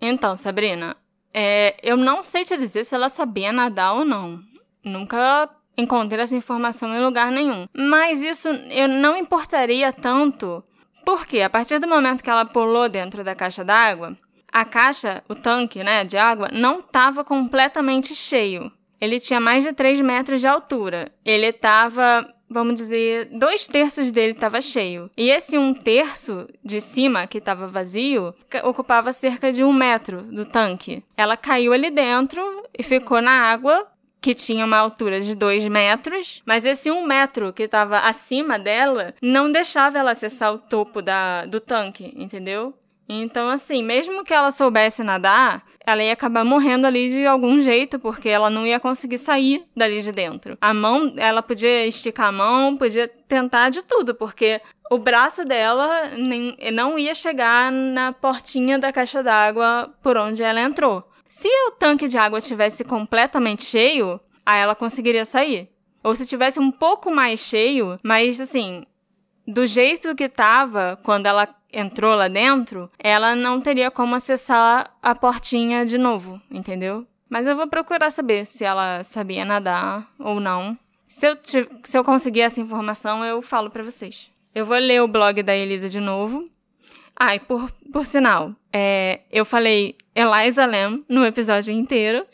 Então, 0.00 0.36
Sabrina, 0.36 0.96
é, 1.32 1.76
eu 1.82 1.96
não 1.96 2.22
sei 2.22 2.44
te 2.44 2.56
dizer 2.56 2.84
se 2.84 2.94
ela 2.94 3.08
sabia 3.08 3.52
nadar 3.52 3.94
ou 3.94 4.04
não. 4.04 4.40
Nunca 4.82 5.48
encontrei 5.76 6.22
essa 6.22 6.34
informação 6.34 6.94
em 6.94 7.04
lugar 7.04 7.30
nenhum. 7.30 7.68
Mas 7.74 8.22
isso 8.22 8.48
eu 8.48 8.88
não 8.88 9.16
importaria 9.16 9.92
tanto 9.92 10.64
porque 11.04 11.40
a 11.40 11.48
partir 11.48 11.78
do 11.78 11.86
momento 11.86 12.22
que 12.22 12.30
ela 12.30 12.44
pulou 12.44 12.88
dentro 12.88 13.22
da 13.22 13.34
caixa 13.34 13.64
d'água, 13.64 14.16
a 14.52 14.64
caixa, 14.64 15.22
o 15.28 15.34
tanque 15.34 15.84
né, 15.84 16.04
de 16.04 16.16
água, 16.16 16.48
não 16.52 16.80
estava 16.80 17.24
completamente 17.24 18.14
cheio. 18.14 18.72
Ele 19.00 19.20
tinha 19.20 19.40
mais 19.40 19.64
de 19.64 19.72
3 19.72 20.00
metros 20.00 20.40
de 20.40 20.46
altura. 20.46 21.12
Ele 21.24 21.46
estava, 21.46 22.26
vamos 22.48 22.76
dizer, 22.76 23.28
dois 23.32 23.66
terços 23.66 24.10
dele 24.10 24.32
estava 24.32 24.60
cheio. 24.60 25.10
E 25.16 25.30
esse 25.30 25.58
um 25.58 25.74
terço 25.74 26.46
de 26.64 26.80
cima, 26.80 27.26
que 27.26 27.38
estava 27.38 27.66
vazio, 27.66 28.34
ocupava 28.64 29.12
cerca 29.12 29.52
de 29.52 29.62
um 29.62 29.72
metro 29.72 30.22
do 30.22 30.44
tanque. 30.44 31.02
Ela 31.16 31.36
caiu 31.36 31.72
ali 31.72 31.90
dentro 31.90 32.42
e 32.76 32.82
ficou 32.82 33.20
na 33.20 33.32
água 33.32 33.86
que 34.20 34.34
tinha 34.34 34.64
uma 34.64 34.78
altura 34.78 35.20
de 35.20 35.36
2 35.36 35.68
metros, 35.68 36.42
mas 36.44 36.64
esse 36.64 36.90
1 36.90 36.96
um 36.96 37.06
metro 37.06 37.52
que 37.52 37.62
estava 37.62 38.00
acima 38.00 38.58
dela 38.58 39.14
não 39.22 39.52
deixava 39.52 39.98
ela 39.98 40.10
acessar 40.10 40.52
o 40.52 40.58
topo 40.58 41.00
da, 41.00 41.44
do 41.46 41.60
tanque, 41.60 42.12
entendeu? 42.16 42.74
Então, 43.08 43.48
assim, 43.48 43.82
mesmo 43.82 44.24
que 44.24 44.34
ela 44.34 44.50
soubesse 44.50 45.02
nadar, 45.02 45.62
ela 45.86 46.02
ia 46.02 46.12
acabar 46.12 46.44
morrendo 46.44 46.86
ali 46.86 47.08
de 47.08 47.24
algum 47.24 47.60
jeito, 47.60 47.98
porque 47.98 48.28
ela 48.28 48.50
não 48.50 48.66
ia 48.66 48.80
conseguir 48.80 49.18
sair 49.18 49.64
dali 49.76 50.00
de 50.00 50.10
dentro. 50.10 50.58
A 50.60 50.74
mão, 50.74 51.14
ela 51.16 51.42
podia 51.42 51.86
esticar 51.86 52.28
a 52.28 52.32
mão, 52.32 52.76
podia 52.76 53.06
tentar 53.06 53.70
de 53.70 53.82
tudo, 53.82 54.14
porque 54.14 54.60
o 54.90 54.98
braço 54.98 55.44
dela 55.44 56.10
nem, 56.16 56.56
não 56.72 56.98
ia 56.98 57.14
chegar 57.14 57.70
na 57.70 58.12
portinha 58.12 58.78
da 58.78 58.92
caixa 58.92 59.22
d'água 59.22 59.94
por 60.02 60.16
onde 60.16 60.42
ela 60.42 60.60
entrou. 60.60 61.08
Se 61.28 61.48
o 61.68 61.72
tanque 61.72 62.08
de 62.08 62.18
água 62.18 62.40
tivesse 62.40 62.82
completamente 62.82 63.64
cheio, 63.64 64.20
aí 64.44 64.60
ela 64.60 64.74
conseguiria 64.74 65.24
sair. 65.24 65.68
Ou 66.02 66.14
se 66.14 66.26
tivesse 66.26 66.58
um 66.58 66.70
pouco 66.70 67.10
mais 67.10 67.40
cheio, 67.40 67.98
mas 68.02 68.40
assim, 68.40 68.84
do 69.46 69.66
jeito 69.66 70.14
que 70.14 70.28
tava 70.28 70.98
quando 71.02 71.26
ela 71.26 71.48
entrou 71.76 72.14
lá 72.14 72.28
dentro, 72.28 72.90
ela 72.98 73.34
não 73.34 73.60
teria 73.60 73.90
como 73.90 74.14
acessar 74.14 74.90
a 75.02 75.14
portinha 75.14 75.84
de 75.84 75.98
novo, 75.98 76.40
entendeu? 76.50 77.06
Mas 77.28 77.46
eu 77.46 77.54
vou 77.56 77.66
procurar 77.66 78.10
saber 78.10 78.46
se 78.46 78.64
ela 78.64 79.04
sabia 79.04 79.44
nadar 79.44 80.08
ou 80.18 80.40
não. 80.40 80.78
Se 81.06 81.28
eu, 81.28 81.36
se 81.42 81.98
eu 81.98 82.04
conseguir 82.04 82.40
essa 82.42 82.60
informação, 82.60 83.24
eu 83.24 83.42
falo 83.42 83.70
para 83.70 83.82
vocês. 83.82 84.30
Eu 84.54 84.64
vou 84.64 84.78
ler 84.78 85.02
o 85.02 85.08
blog 85.08 85.42
da 85.42 85.54
Elisa 85.54 85.88
de 85.88 86.00
novo. 86.00 86.44
Ah, 87.14 87.34
e 87.34 87.40
por, 87.40 87.70
por 87.92 88.06
sinal, 88.06 88.54
é, 88.72 89.20
eu 89.32 89.44
falei 89.44 89.96
Eliza 90.14 90.66
Lam 90.66 91.00
no 91.08 91.24
episódio 91.24 91.72
inteiro. 91.72 92.26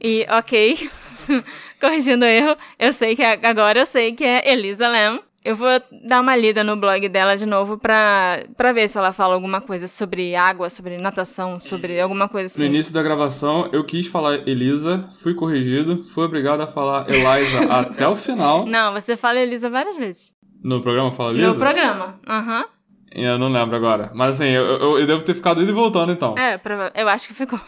E, 0.00 0.26
ok, 0.30 0.90
corrigindo 1.80 2.24
o 2.24 2.28
erro, 2.28 2.56
eu 2.78 2.92
sei 2.92 3.16
que 3.16 3.22
é, 3.22 3.38
agora 3.42 3.80
eu 3.80 3.86
sei 3.86 4.12
que 4.14 4.24
é 4.24 4.50
Elisa 4.50 4.88
Lam. 4.88 5.20
Eu 5.42 5.56
vou 5.56 5.68
dar 6.06 6.20
uma 6.20 6.36
lida 6.36 6.62
no 6.62 6.76
blog 6.76 7.08
dela 7.08 7.34
de 7.34 7.46
novo 7.46 7.78
pra, 7.78 8.44
pra 8.58 8.72
ver 8.72 8.88
se 8.88 8.98
ela 8.98 9.10
fala 9.10 9.32
alguma 9.32 9.60
coisa 9.60 9.88
sobre 9.88 10.34
água, 10.36 10.68
sobre 10.68 10.98
natação, 10.98 11.58
sobre 11.58 11.98
alguma 11.98 12.28
coisa 12.28 12.46
assim. 12.46 12.60
No 12.60 12.66
início 12.66 12.92
da 12.92 13.02
gravação, 13.02 13.68
eu 13.72 13.82
quis 13.82 14.06
falar 14.06 14.46
Elisa, 14.46 15.08
fui 15.22 15.34
corrigido, 15.34 16.04
fui 16.04 16.24
obrigado 16.24 16.60
a 16.60 16.66
falar 16.66 17.08
Eliza 17.08 17.64
até 17.72 18.06
o 18.06 18.14
final. 18.14 18.66
Não, 18.66 18.92
você 18.92 19.16
fala 19.16 19.40
Elisa 19.40 19.70
várias 19.70 19.96
vezes. 19.96 20.34
No 20.62 20.82
programa 20.82 21.10
fala 21.10 21.30
Elisa? 21.30 21.48
No 21.48 21.54
programa, 21.56 22.20
aham. 22.28 22.60
Uhum. 22.60 22.80
Eu 23.12 23.38
não 23.38 23.48
lembro 23.48 23.74
agora. 23.74 24.10
Mas 24.14 24.36
assim, 24.36 24.50
eu, 24.50 24.64
eu, 24.64 24.98
eu, 25.00 25.06
devo 25.06 25.24
ter 25.24 25.34
ficado 25.34 25.60
indo 25.60 25.70
e 25.70 25.74
voltando 25.74 26.12
então. 26.12 26.36
É, 26.38 26.60
eu 26.94 27.08
acho 27.08 27.26
que 27.26 27.34
ficou. 27.34 27.58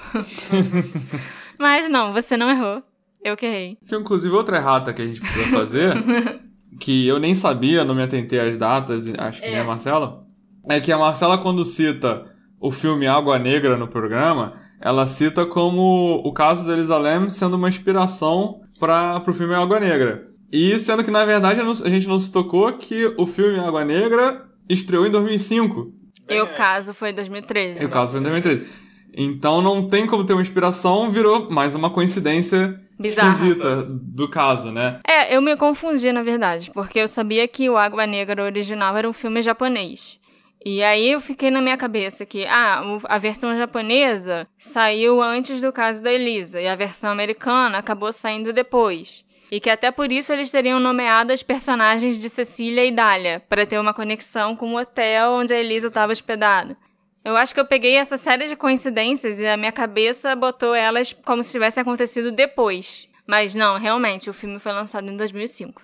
Mas 1.58 1.90
não, 1.90 2.12
você 2.12 2.36
não 2.36 2.48
errou. 2.48 2.80
Eu 3.24 3.36
que 3.36 3.46
errei. 3.46 3.78
Tem 3.88 3.98
inclusive 3.98 4.32
outra 4.34 4.58
errata 4.58 4.92
que 4.92 5.02
a 5.02 5.06
gente 5.06 5.20
precisa 5.20 5.46
fazer. 5.46 5.94
que 6.80 7.06
eu 7.06 7.18
nem 7.18 7.34
sabia, 7.34 7.84
não 7.84 7.94
me 7.94 8.02
atentei 8.02 8.40
às 8.40 8.58
datas, 8.58 9.06
acho 9.18 9.40
que 9.40 9.46
é. 9.46 9.50
nem 9.50 9.60
a 9.60 9.64
Marcela, 9.64 10.24
é 10.68 10.80
que 10.80 10.92
a 10.92 10.98
Marcela, 10.98 11.38
quando 11.38 11.64
cita 11.64 12.26
o 12.60 12.70
filme 12.70 13.06
Água 13.06 13.38
Negra 13.38 13.76
no 13.76 13.88
programa, 13.88 14.54
ela 14.80 15.06
cita 15.06 15.46
como 15.46 16.20
o 16.24 16.32
caso 16.32 16.66
da 16.66 16.72
Elisa 16.72 16.96
Lam 16.96 17.30
sendo 17.30 17.54
uma 17.54 17.68
inspiração 17.68 18.60
para 18.78 19.22
o 19.26 19.32
filme 19.32 19.54
Água 19.54 19.78
Negra. 19.78 20.28
E 20.52 20.78
sendo 20.78 21.02
que, 21.02 21.10
na 21.10 21.24
verdade, 21.24 21.60
a 21.60 21.88
gente 21.88 22.06
não 22.06 22.18
se 22.18 22.30
tocou 22.30 22.72
que 22.74 23.06
o 23.16 23.26
filme 23.26 23.58
Água 23.58 23.84
Negra 23.84 24.44
estreou 24.68 25.06
em 25.06 25.10
2005. 25.10 25.92
E 26.28 26.40
o 26.40 26.54
caso 26.54 26.92
foi 26.92 27.10
em 27.10 27.14
2013. 27.14 27.82
E 27.82 27.86
o 27.86 27.88
caso 27.88 28.12
foi 28.12 28.20
em 28.20 28.24
2013. 28.24 28.70
Então 29.14 29.60
não 29.60 29.88
tem 29.88 30.06
como 30.06 30.24
ter 30.24 30.32
uma 30.32 30.42
inspiração, 30.42 31.10
virou 31.10 31.50
mais 31.50 31.74
uma 31.74 31.90
coincidência 31.90 32.80
Bizarra. 32.98 33.30
esquisita 33.30 33.82
do 33.82 34.28
caso, 34.28 34.70
né? 34.70 35.00
É, 35.06 35.34
eu 35.34 35.42
me 35.42 35.56
confundi, 35.56 36.12
na 36.12 36.22
verdade, 36.22 36.70
porque 36.70 36.98
eu 36.98 37.08
sabia 37.08 37.46
que 37.48 37.68
o 37.68 37.76
Água 37.76 38.06
Negra 38.06 38.44
original 38.44 38.96
era 38.96 39.08
um 39.08 39.12
filme 39.12 39.42
japonês. 39.42 40.20
E 40.64 40.82
aí 40.82 41.10
eu 41.10 41.20
fiquei 41.20 41.50
na 41.50 41.60
minha 41.60 41.76
cabeça 41.76 42.24
que, 42.24 42.46
ah, 42.46 42.82
a 43.04 43.18
versão 43.18 43.56
japonesa 43.58 44.46
saiu 44.58 45.20
antes 45.20 45.60
do 45.60 45.72
caso 45.72 46.00
da 46.00 46.12
Elisa, 46.12 46.60
e 46.60 46.68
a 46.68 46.76
versão 46.76 47.10
americana 47.10 47.78
acabou 47.78 48.12
saindo 48.12 48.52
depois. 48.52 49.24
E 49.50 49.58
que 49.58 49.68
até 49.68 49.90
por 49.90 50.10
isso 50.12 50.32
eles 50.32 50.50
teriam 50.50 50.78
nomeado 50.78 51.32
as 51.32 51.42
personagens 51.42 52.18
de 52.18 52.28
Cecília 52.28 52.86
e 52.86 52.92
Dália, 52.92 53.42
para 53.48 53.66
ter 53.66 53.78
uma 53.78 53.92
conexão 53.92 54.54
com 54.54 54.72
o 54.72 54.78
hotel 54.78 55.32
onde 55.32 55.52
a 55.52 55.58
Elisa 55.58 55.88
estava 55.88 56.12
hospedada. 56.12 56.76
Eu 57.24 57.36
acho 57.36 57.54
que 57.54 57.60
eu 57.60 57.64
peguei 57.64 57.94
essa 57.94 58.16
série 58.16 58.48
de 58.48 58.56
coincidências 58.56 59.38
e 59.38 59.46
a 59.46 59.56
minha 59.56 59.70
cabeça 59.70 60.34
botou 60.34 60.74
elas 60.74 61.12
como 61.24 61.42
se 61.42 61.52
tivesse 61.52 61.78
acontecido 61.78 62.32
depois. 62.32 63.08
Mas 63.26 63.54
não, 63.54 63.78
realmente, 63.78 64.28
o 64.28 64.32
filme 64.32 64.58
foi 64.58 64.72
lançado 64.72 65.08
em 65.10 65.16
2005. 65.16 65.82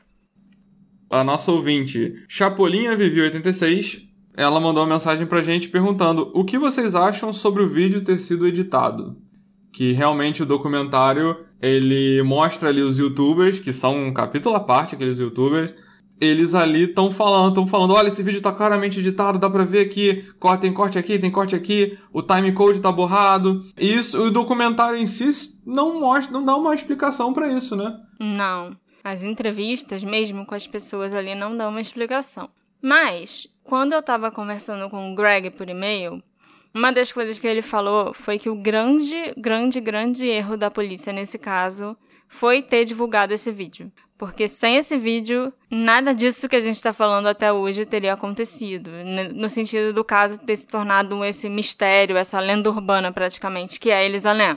A 1.10 1.22
nossa 1.22 1.52
ouvinte, 1.52 2.22
Chapolinha 2.28 2.96
Vivi 2.96 3.20
86, 3.20 4.02
ela 4.36 4.60
mandou 4.60 4.82
uma 4.82 4.94
mensagem 4.94 5.26
pra 5.26 5.42
gente 5.42 5.68
perguntando 5.68 6.30
o 6.34 6.44
que 6.44 6.58
vocês 6.58 6.94
acham 6.94 7.32
sobre 7.32 7.62
o 7.62 7.68
vídeo 7.68 8.02
ter 8.04 8.18
sido 8.18 8.46
editado. 8.46 9.16
Que 9.72 9.92
realmente 9.92 10.42
o 10.42 10.46
documentário 10.46 11.36
ele 11.62 12.22
mostra 12.24 12.68
ali 12.68 12.82
os 12.82 12.98
youtubers, 12.98 13.58
que 13.58 13.72
são 13.72 14.08
um 14.08 14.12
capítulo 14.12 14.56
à 14.56 14.60
parte, 14.60 14.96
aqueles 14.96 15.18
youtubers, 15.18 15.74
eles 16.20 16.54
ali 16.54 16.84
estão 16.84 17.10
falando, 17.10 17.48
estão 17.48 17.66
falando, 17.66 17.94
olha, 17.94 18.08
esse 18.08 18.22
vídeo 18.22 18.40
tá 18.40 18.52
claramente 18.52 19.00
editado, 19.00 19.38
dá 19.38 19.48
pra 19.48 19.64
ver 19.64 19.80
aqui, 19.80 20.24
tem 20.60 20.72
corte 20.72 20.98
aqui, 20.98 21.18
tem 21.18 21.30
corte 21.30 21.54
aqui, 21.54 21.98
o 22.12 22.22
timecode 22.22 22.80
tá 22.80 22.90
borrado. 22.90 23.64
E 23.78 23.94
isso, 23.94 24.20
o 24.20 24.30
documentário 24.30 24.98
em 24.98 25.06
si 25.06 25.58
não 25.64 26.00
mostra, 26.00 26.32
não 26.32 26.44
dá 26.44 26.56
uma 26.56 26.74
explicação 26.74 27.32
para 27.32 27.48
isso, 27.48 27.76
né? 27.76 27.98
Não. 28.18 28.76
As 29.04 29.22
entrevistas, 29.22 30.02
mesmo 30.02 30.44
com 30.44 30.54
as 30.54 30.66
pessoas 30.66 31.14
ali, 31.14 31.34
não 31.34 31.56
dão 31.56 31.70
uma 31.70 31.80
explicação. 31.80 32.48
Mas, 32.82 33.46
quando 33.62 33.92
eu 33.92 34.02
tava 34.02 34.30
conversando 34.30 34.90
com 34.90 35.12
o 35.12 35.14
Greg 35.14 35.50
por 35.50 35.68
e-mail, 35.68 36.22
uma 36.74 36.92
das 36.92 37.10
coisas 37.10 37.38
que 37.38 37.46
ele 37.46 37.62
falou 37.62 38.12
foi 38.12 38.38
que 38.38 38.50
o 38.50 38.54
grande, 38.54 39.32
grande, 39.36 39.80
grande 39.80 40.26
erro 40.26 40.56
da 40.56 40.70
polícia 40.70 41.12
nesse 41.12 41.38
caso 41.38 41.96
foi 42.28 42.62
ter 42.62 42.84
divulgado 42.84 43.32
esse 43.32 43.50
vídeo. 43.50 43.90
Porque 44.18 44.48
sem 44.48 44.76
esse 44.76 44.96
vídeo, 44.98 45.52
nada 45.70 46.12
disso 46.12 46.48
que 46.48 46.56
a 46.56 46.60
gente 46.60 46.74
está 46.74 46.92
falando 46.92 47.28
até 47.28 47.52
hoje 47.52 47.84
teria 47.84 48.12
acontecido. 48.12 48.90
No 49.32 49.48
sentido 49.48 49.92
do 49.92 50.04
caso 50.04 50.38
ter 50.38 50.56
se 50.56 50.66
tornado 50.66 51.24
esse 51.24 51.48
mistério, 51.48 52.16
essa 52.16 52.40
lenda 52.40 52.68
urbana 52.68 53.12
praticamente, 53.12 53.78
que 53.78 53.90
é 53.90 54.04
Elisa 54.04 54.32
Lam. 54.32 54.56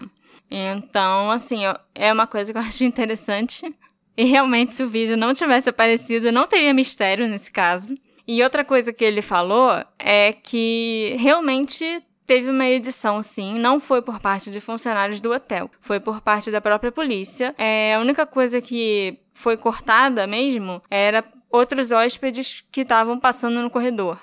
Então, 0.49 1.29
assim, 1.31 1.61
é 1.93 2.11
uma 2.11 2.25
coisa 2.25 2.51
que 2.51 2.57
eu 2.57 2.63
acho 2.63 2.83
interessante. 2.83 3.71
E 4.17 4.25
realmente, 4.25 4.73
se 4.73 4.83
o 4.83 4.89
vídeo 4.89 5.15
não 5.15 5.33
tivesse 5.33 5.69
aparecido, 5.69 6.31
não 6.31 6.47
teria 6.47 6.73
mistério 6.73 7.27
nesse 7.27 7.51
caso. 7.51 7.93
E 8.27 8.43
outra 8.43 8.65
coisa 8.65 8.91
que 8.91 9.05
ele 9.05 9.21
falou 9.21 9.71
é 9.97 10.33
que 10.33 11.15
realmente 11.19 12.03
teve 12.31 12.49
uma 12.49 12.65
edição, 12.65 13.21
sim, 13.21 13.59
não 13.59 13.77
foi 13.77 14.01
por 14.01 14.17
parte 14.21 14.49
de 14.49 14.61
funcionários 14.61 15.19
do 15.19 15.33
hotel, 15.33 15.69
foi 15.81 15.99
por 15.99 16.21
parte 16.21 16.49
da 16.49 16.61
própria 16.61 16.89
polícia. 16.89 17.53
É, 17.57 17.95
a 17.95 17.99
única 17.99 18.25
coisa 18.25 18.61
que 18.61 19.19
foi 19.33 19.57
cortada 19.57 20.25
mesmo 20.25 20.81
era 20.89 21.25
outros 21.49 21.91
hóspedes 21.91 22.63
que 22.71 22.81
estavam 22.83 23.19
passando 23.19 23.61
no 23.61 23.69
corredor, 23.69 24.17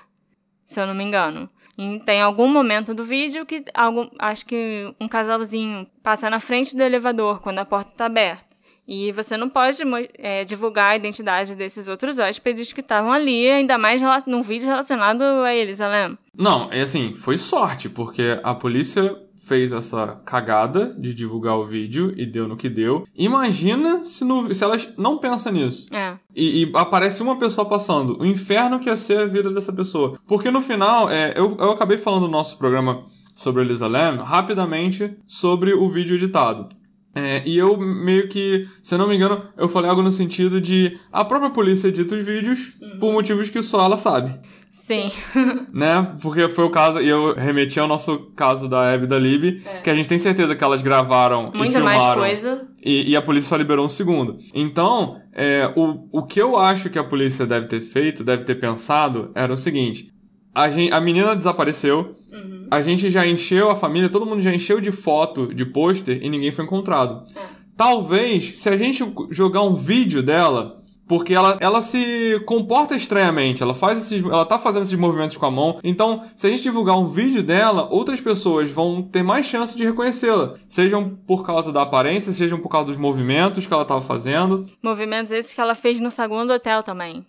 se 0.64 0.81
eu 0.81 0.87
não 0.87 0.94
me 0.94 1.05
engano. 1.05 1.51
E 1.77 2.01
tem 2.01 2.23
algum 2.23 2.49
momento 2.49 2.94
do 2.94 3.05
vídeo 3.05 3.44
que 3.44 3.62
algum, 3.75 4.09
acho 4.18 4.47
que 4.47 4.90
um 4.99 5.07
casalzinho 5.07 5.87
passa 6.03 6.31
na 6.31 6.40
frente 6.40 6.75
do 6.75 6.83
elevador 6.83 7.42
quando 7.42 7.59
a 7.59 7.66
porta 7.66 7.90
está 7.90 8.07
aberta. 8.07 8.47
E 8.88 9.12
você 9.12 9.37
não 9.37 9.51
pode 9.51 9.83
é, 10.16 10.46
divulgar 10.46 10.92
a 10.92 10.96
identidade 10.96 11.55
desses 11.55 11.88
outros 11.88 12.18
hóspedes 12.18 12.72
que 12.72 12.81
estavam 12.81 13.12
ali, 13.12 13.46
ainda 13.46 13.77
mais 13.77 14.01
num 14.27 14.40
vídeo 14.40 14.66
relacionado 14.66 15.22
a 15.22 15.55
eles, 15.55 15.79
Alem. 15.79 16.16
Não, 16.35 16.72
é 16.72 16.81
assim, 16.81 17.12
foi 17.12 17.37
sorte, 17.37 17.90
porque 17.90 18.40
a 18.42 18.55
polícia 18.55 19.14
fez 19.37 19.72
essa 19.72 20.20
cagada 20.24 20.94
de 20.98 21.12
divulgar 21.12 21.59
o 21.59 21.66
vídeo 21.66 22.14
e 22.16 22.24
deu 22.24 22.48
no 22.48 22.57
que 22.57 22.70
deu. 22.70 23.07
Imagina 23.14 24.03
se, 24.05 24.24
no, 24.24 24.53
se 24.55 24.64
elas 24.64 24.92
não 24.96 25.18
pensam 25.18 25.53
nisso. 25.53 25.87
É. 25.94 26.14
E, 26.35 26.64
e, 26.64 26.72
aparece 26.74 27.22
uma 27.22 27.37
pessoa 27.37 27.68
passando. 27.68 28.18
O 28.20 28.27
inferno 28.27 28.79
que 28.79 28.88
ia 28.88 28.96
ser 28.96 29.18
a 29.18 29.27
vida 29.27 29.51
dessa 29.51 29.72
pessoa. 29.72 30.18
Porque 30.27 30.51
no 30.51 30.61
final, 30.61 31.11
é, 31.11 31.35
eu, 31.37 31.57
eu 31.59 31.70
acabei 31.70 31.98
falando 31.98 32.22
no 32.22 32.29
nosso 32.29 32.57
programa 32.57 33.05
sobre 33.35 33.62
Elisa 33.62 33.87
Lam 33.87 34.22
rapidamente 34.22 35.16
sobre 35.27 35.72
o 35.72 35.88
vídeo 35.90 36.16
editado. 36.16 36.68
É, 37.14 37.42
e 37.44 37.59
eu 37.59 37.77
meio 37.77 38.29
que, 38.29 38.68
se 38.83 38.94
eu 38.94 38.99
não 38.99 39.09
me 39.09 39.16
engano, 39.16 39.42
eu 39.57 39.68
falei 39.68 39.90
algo 39.90 40.03
no 40.03 40.11
sentido 40.11 40.61
de 40.61 40.99
a 41.12 41.25
própria 41.25 41.51
polícia 41.51 41.88
edita 41.88 42.14
os 42.14 42.25
vídeos 42.25 42.75
uhum. 42.81 42.99
por 42.99 43.12
motivos 43.12 43.51
que 43.51 43.61
só 43.62 43.85
ela 43.85 43.97
sabe. 43.97 44.38
Sim. 44.73 45.11
né? 45.73 46.14
Porque 46.23 46.49
foi 46.49 46.64
o 46.64 46.71
caso, 46.71 47.01
e 47.01 47.09
eu 47.09 47.35
remeti 47.35 47.79
ao 47.79 47.88
nosso 47.88 48.31
caso 48.37 48.68
da 48.68 48.94
Abby 48.94 49.05
e 49.05 49.09
da 49.09 49.18
Lib, 49.18 49.62
é. 49.66 49.81
que 49.81 49.90
a 49.90 49.94
gente 49.94 50.09
tem 50.09 50.16
certeza 50.16 50.55
que 50.55 50.64
elas 50.64 50.81
gravaram 50.81 51.51
Muita 51.53 51.66
e 51.66 51.73
filmaram. 51.75 52.21
mais 52.21 52.40
coisa. 52.40 52.68
E, 52.83 53.11
e, 53.11 53.16
a 53.16 53.21
polícia 53.21 53.51
só 53.51 53.57
liberou 53.57 53.85
um 53.85 53.88
segundo. 53.88 54.38
Então, 54.55 55.21
é, 55.35 55.71
o, 55.77 56.07
o 56.11 56.23
que 56.23 56.40
eu 56.40 56.57
acho 56.57 56.88
que 56.88 56.99
a 56.99 57.05
polícia 57.05 57.44
deve 57.44 57.66
ter 57.66 57.81
feito, 57.81 58.23
deve 58.23 58.44
ter 58.44 58.55
pensado, 58.55 59.31
era 59.35 59.53
o 59.53 59.57
seguinte: 59.57 60.11
a, 60.59 60.68
gente, 60.68 60.92
a 60.92 61.01
menina 61.01 61.37
desapareceu, 61.37 62.16
uhum. 62.33 62.66
a 62.68 62.83
gente 62.83 63.09
já 63.11 63.25
encheu 63.25 63.71
a 63.71 63.77
família, 63.77 64.09
todo 64.09 64.27
mundo 64.27 64.42
já 64.42 64.53
encheu 64.53 64.81
de 64.81 64.90
foto, 64.90 65.55
de 65.55 65.64
pôster 65.64 66.18
e 66.21 66.29
ninguém 66.29 66.51
foi 66.51 66.64
encontrado. 66.64 67.25
É. 67.37 67.40
Talvez, 67.77 68.59
se 68.59 68.68
a 68.68 68.77
gente 68.77 69.05
jogar 69.31 69.62
um 69.62 69.75
vídeo 69.75 70.21
dela, 70.21 70.83
porque 71.07 71.33
ela, 71.33 71.57
ela 71.61 71.81
se 71.81 72.42
comporta 72.44 72.97
estranhamente, 72.97 73.62
ela 73.62 73.73
faz 73.73 73.99
esses, 73.99 74.25
ela 74.25 74.44
tá 74.44 74.59
fazendo 74.59 74.83
esses 74.83 74.99
movimentos 74.99 75.37
com 75.37 75.47
a 75.47 75.51
mão. 75.51 75.79
Então, 75.85 76.23
se 76.35 76.49
a 76.49 76.51
gente 76.51 76.64
divulgar 76.64 76.99
um 76.99 77.09
vídeo 77.09 77.44
dela, 77.44 77.87
outras 77.88 78.21
pessoas 78.21 78.68
vão 78.68 79.01
ter 79.01 79.23
mais 79.23 79.47
chance 79.47 79.77
de 79.77 79.85
reconhecê-la, 79.85 80.55
sejam 80.68 81.16
por 81.25 81.47
causa 81.47 81.73
da 81.73 81.83
aparência, 81.83 82.33
sejam 82.33 82.59
por 82.59 82.68
causa 82.68 82.88
dos 82.88 82.97
movimentos 82.97 83.64
que 83.64 83.73
ela 83.73 83.85
tava 83.85 84.01
fazendo. 84.01 84.68
Movimentos 84.83 85.31
esses 85.31 85.55
que 85.55 85.61
ela 85.61 85.77
fez 85.77 86.01
no 86.01 86.11
segundo 86.11 86.53
hotel 86.53 86.83
também 86.83 87.25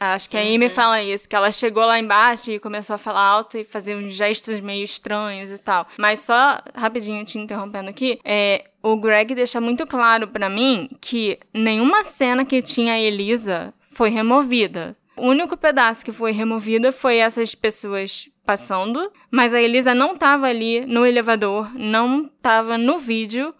Acho 0.00 0.30
que 0.30 0.36
a 0.38 0.40
Amy 0.40 0.70
fala 0.70 1.02
isso, 1.02 1.28
que 1.28 1.36
ela 1.36 1.52
chegou 1.52 1.84
lá 1.84 1.98
embaixo 1.98 2.50
e 2.50 2.58
começou 2.58 2.94
a 2.94 2.98
falar 2.98 3.22
alto 3.22 3.58
e 3.58 3.64
fazer 3.64 3.94
uns 3.94 4.14
gestos 4.14 4.58
meio 4.58 4.82
estranhos 4.82 5.50
e 5.50 5.58
tal. 5.58 5.86
Mas 5.98 6.20
só 6.20 6.58
rapidinho 6.74 7.22
te 7.22 7.38
interrompendo 7.38 7.90
aqui, 7.90 8.18
é, 8.24 8.64
o 8.82 8.96
Greg 8.96 9.34
deixa 9.34 9.60
muito 9.60 9.86
claro 9.86 10.26
para 10.28 10.48
mim 10.48 10.88
que 11.02 11.38
nenhuma 11.52 12.02
cena 12.02 12.46
que 12.46 12.62
tinha 12.62 12.94
a 12.94 12.98
Elisa 12.98 13.74
foi 13.90 14.08
removida. 14.08 14.96
O 15.18 15.26
único 15.26 15.54
pedaço 15.54 16.02
que 16.02 16.12
foi 16.12 16.32
removido 16.32 16.90
foi 16.92 17.18
essas 17.18 17.54
pessoas 17.54 18.30
passando, 18.46 19.12
mas 19.30 19.52
a 19.52 19.60
Elisa 19.60 19.94
não 19.94 20.16
tava 20.16 20.46
ali 20.46 20.86
no 20.86 21.04
elevador, 21.04 21.70
não 21.74 22.24
tava 22.40 22.78
no 22.78 22.96
vídeo 22.96 23.54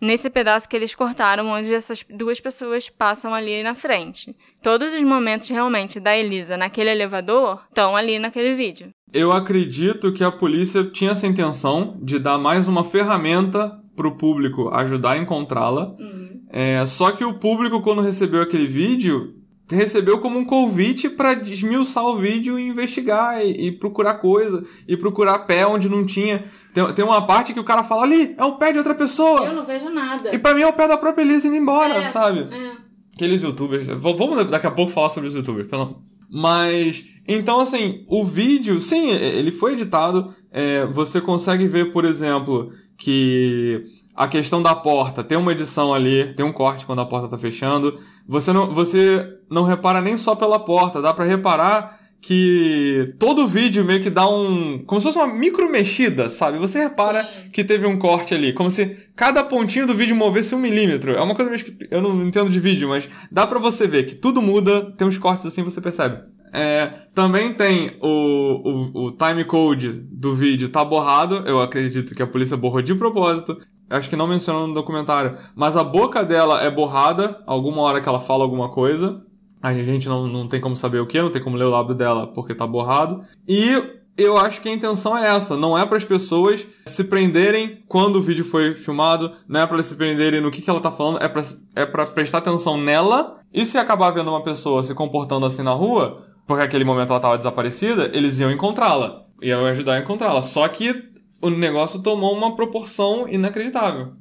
nesse 0.00 0.30
pedaço 0.30 0.68
que 0.68 0.76
eles 0.76 0.94
cortaram, 0.94 1.48
onde 1.48 1.72
essas 1.72 2.04
duas 2.08 2.40
pessoas 2.40 2.88
passam 2.88 3.34
ali 3.34 3.62
na 3.62 3.74
frente. 3.74 4.34
Todos 4.62 4.94
os 4.94 5.02
momentos 5.02 5.48
realmente 5.48 6.00
da 6.00 6.16
Elisa 6.16 6.56
naquele 6.56 6.90
elevador 6.90 7.62
estão 7.68 7.94
ali 7.94 8.18
naquele 8.18 8.54
vídeo. 8.54 8.90
Eu 9.12 9.32
acredito 9.32 10.12
que 10.12 10.24
a 10.24 10.30
polícia 10.30 10.84
tinha 10.84 11.10
essa 11.10 11.26
intenção 11.26 11.98
de 12.00 12.18
dar 12.18 12.38
mais 12.38 12.68
uma 12.68 12.84
ferramenta 12.84 13.76
pro 13.96 14.16
público 14.16 14.68
ajudar 14.70 15.12
a 15.12 15.18
encontrá-la. 15.18 15.94
Uhum. 15.98 16.40
É, 16.50 16.84
só 16.86 17.12
que 17.12 17.24
o 17.24 17.38
público, 17.38 17.80
quando 17.82 18.02
recebeu 18.02 18.42
aquele 18.42 18.66
vídeo, 18.66 19.39
recebeu 19.76 20.18
como 20.18 20.38
um 20.38 20.44
convite 20.44 21.08
para 21.08 21.34
desmiuçar 21.34 22.04
o 22.04 22.16
vídeo 22.16 22.58
e 22.58 22.68
investigar 22.68 23.44
e, 23.44 23.68
e, 23.68 23.72
procurar 23.72 24.14
coisa 24.14 24.64
e 24.86 24.96
procurar 24.96 25.40
pé 25.40 25.66
onde 25.66 25.88
não 25.88 26.04
tinha. 26.04 26.44
Tem, 26.72 26.92
tem 26.92 27.04
uma 27.04 27.26
parte 27.26 27.52
que 27.52 27.60
o 27.60 27.64
cara 27.64 27.84
fala 27.84 28.02
ali, 28.02 28.34
é 28.36 28.44
o 28.44 28.56
pé 28.56 28.72
de 28.72 28.78
outra 28.78 28.94
pessoa. 28.94 29.46
Eu 29.46 29.54
não 29.54 29.64
vejo 29.64 29.88
nada. 29.90 30.34
E 30.34 30.38
para 30.38 30.54
mim 30.54 30.62
é 30.62 30.66
o 30.66 30.72
pé 30.72 30.88
da 30.88 30.96
própria 30.96 31.22
Elisa 31.22 31.46
indo 31.46 31.56
embora, 31.56 31.94
é, 31.94 32.04
sabe? 32.04 32.48
É. 32.52 32.72
Aqueles 33.14 33.42
youtubers. 33.42 33.86
Vamos 33.86 34.48
daqui 34.48 34.66
a 34.66 34.70
pouco 34.70 34.90
falar 34.90 35.10
sobre 35.10 35.28
os 35.28 35.34
youtubers, 35.34 35.68
pelo 35.68 36.02
Mas, 36.30 37.04
então 37.28 37.60
assim, 37.60 38.04
o 38.08 38.24
vídeo, 38.24 38.80
sim, 38.80 39.10
ele 39.10 39.52
foi 39.52 39.72
editado. 39.72 40.34
É, 40.52 40.84
você 40.86 41.20
consegue 41.20 41.68
ver, 41.68 41.92
por 41.92 42.04
exemplo, 42.04 42.72
que 42.96 43.84
a 44.14 44.28
questão 44.28 44.60
da 44.60 44.74
porta, 44.74 45.24
tem 45.24 45.38
uma 45.38 45.52
edição 45.52 45.94
ali, 45.94 46.34
tem 46.34 46.44
um 46.44 46.52
corte 46.52 46.84
quando 46.84 47.00
a 47.00 47.06
porta 47.06 47.28
tá 47.28 47.38
fechando. 47.38 47.98
Você 48.28 48.52
não, 48.52 48.72
você 48.72 49.39
não 49.50 49.64
repara 49.64 50.00
nem 50.00 50.16
só 50.16 50.34
pela 50.34 50.58
porta, 50.58 51.02
dá 51.02 51.12
para 51.12 51.24
reparar 51.24 52.00
que 52.20 53.06
todo 53.18 53.48
vídeo 53.48 53.84
meio 53.84 54.02
que 54.02 54.10
dá 54.10 54.28
um. 54.28 54.82
Como 54.86 55.00
se 55.00 55.06
fosse 55.06 55.18
uma 55.18 55.26
micro 55.26 55.70
mexida, 55.70 56.28
sabe? 56.28 56.58
Você 56.58 56.78
repara 56.78 57.26
que 57.52 57.64
teve 57.64 57.86
um 57.86 57.98
corte 57.98 58.34
ali, 58.34 58.52
como 58.52 58.68
se 58.68 59.08
cada 59.16 59.42
pontinho 59.42 59.86
do 59.86 59.94
vídeo 59.94 60.14
movesse 60.14 60.54
um 60.54 60.58
milímetro. 60.58 61.12
É 61.12 61.22
uma 61.22 61.34
coisa 61.34 61.50
meio 61.50 61.64
que. 61.64 61.88
Eu 61.90 62.02
não 62.02 62.26
entendo 62.26 62.50
de 62.50 62.60
vídeo, 62.60 62.88
mas 62.88 63.08
dá 63.32 63.46
para 63.46 63.58
você 63.58 63.86
ver 63.86 64.04
que 64.04 64.14
tudo 64.14 64.42
muda, 64.42 64.92
tem 64.92 65.06
uns 65.06 65.16
cortes 65.16 65.46
assim, 65.46 65.62
você 65.62 65.80
percebe. 65.80 66.18
É, 66.52 66.92
também 67.14 67.54
tem 67.54 67.96
o, 68.02 68.08
o, 68.08 69.06
o 69.06 69.12
time 69.12 69.44
code 69.44 69.90
do 69.90 70.34
vídeo 70.34 70.68
tá 70.68 70.84
borrado. 70.84 71.36
Eu 71.46 71.60
acredito 71.60 72.14
que 72.14 72.22
a 72.22 72.26
polícia 72.26 72.56
borrou 72.56 72.82
de 72.82 72.94
propósito. 72.94 73.56
Acho 73.88 74.10
que 74.10 74.16
não 74.16 74.26
mencionou 74.26 74.66
no 74.66 74.74
documentário. 74.74 75.36
Mas 75.54 75.76
a 75.76 75.84
boca 75.84 76.24
dela 76.24 76.62
é 76.62 76.70
borrada. 76.70 77.40
Alguma 77.46 77.82
hora 77.82 78.00
que 78.00 78.08
ela 78.08 78.20
fala 78.20 78.44
alguma 78.44 78.70
coisa. 78.70 79.22
A 79.62 79.72
gente 79.74 80.08
não, 80.08 80.26
não 80.26 80.48
tem 80.48 80.60
como 80.60 80.74
saber 80.74 81.00
o 81.00 81.06
que, 81.06 81.20
não 81.20 81.30
tem 81.30 81.42
como 81.42 81.56
ler 81.56 81.64
o 81.64 81.70
lábio 81.70 81.94
dela 81.94 82.26
porque 82.26 82.54
tá 82.54 82.66
borrado. 82.66 83.22
E 83.46 84.00
eu 84.16 84.36
acho 84.36 84.60
que 84.60 84.68
a 84.68 84.72
intenção 84.72 85.16
é 85.16 85.34
essa. 85.34 85.56
Não 85.56 85.76
é 85.76 85.84
para 85.86 85.96
as 85.96 86.04
pessoas 86.04 86.66
se 86.84 87.04
prenderem 87.04 87.82
quando 87.86 88.16
o 88.16 88.22
vídeo 88.22 88.44
foi 88.44 88.74
filmado. 88.74 89.32
Não 89.48 89.60
é 89.60 89.66
para 89.66 89.82
se 89.82 89.94
prenderem 89.96 90.40
no 90.40 90.50
que, 90.50 90.62
que 90.62 90.70
ela 90.70 90.80
tá 90.80 90.90
falando. 90.90 91.22
É 91.22 91.28
pra, 91.28 91.42
é 91.76 91.86
pra 91.86 92.06
prestar 92.06 92.38
atenção 92.38 92.76
nela. 92.76 93.40
E 93.52 93.64
se 93.66 93.78
acabar 93.78 94.10
vendo 94.10 94.30
uma 94.30 94.42
pessoa 94.42 94.82
se 94.82 94.94
comportando 94.94 95.44
assim 95.44 95.62
na 95.62 95.72
rua, 95.72 96.24
porque 96.46 96.62
naquele 96.62 96.84
momento 96.84 97.10
ela 97.10 97.18
estava 97.18 97.36
desaparecida, 97.36 98.10
eles 98.14 98.38
iam 98.40 98.50
encontrá-la. 98.50 99.22
Iam 99.42 99.66
ajudar 99.66 99.94
a 99.94 100.00
encontrá-la. 100.00 100.40
Só 100.40 100.66
que 100.68 101.10
o 101.40 101.50
negócio 101.50 102.02
tomou 102.02 102.34
uma 102.34 102.54
proporção 102.54 103.26
inacreditável. 103.28 104.12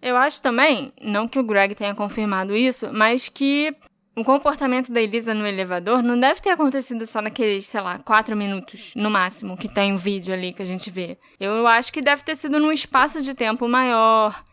Eu 0.00 0.16
acho 0.16 0.40
também, 0.40 0.92
não 1.02 1.26
que 1.26 1.40
o 1.40 1.42
Greg 1.42 1.74
tenha 1.74 1.94
confirmado 1.94 2.54
isso, 2.54 2.88
mas 2.92 3.28
que 3.28 3.74
o 4.18 4.24
comportamento 4.24 4.92
da 4.92 5.00
Elisa 5.00 5.32
no 5.32 5.46
elevador 5.46 6.02
não 6.02 6.18
deve 6.18 6.40
ter 6.40 6.50
acontecido 6.50 7.06
só 7.06 7.22
naqueles, 7.22 7.66
sei 7.66 7.80
lá, 7.80 7.98
quatro 8.00 8.36
minutos, 8.36 8.92
no 8.96 9.08
máximo, 9.08 9.56
que 9.56 9.68
tem 9.68 9.92
o 9.92 9.94
um 9.94 9.98
vídeo 9.98 10.34
ali 10.34 10.52
que 10.52 10.60
a 10.60 10.66
gente 10.66 10.90
vê. 10.90 11.16
Eu 11.38 11.66
acho 11.66 11.92
que 11.92 12.02
deve 12.02 12.22
ter 12.24 12.36
sido 12.36 12.58
num 12.58 12.72
espaço 12.72 13.22
de 13.22 13.32
tempo 13.32 13.68
maior, 13.68 14.44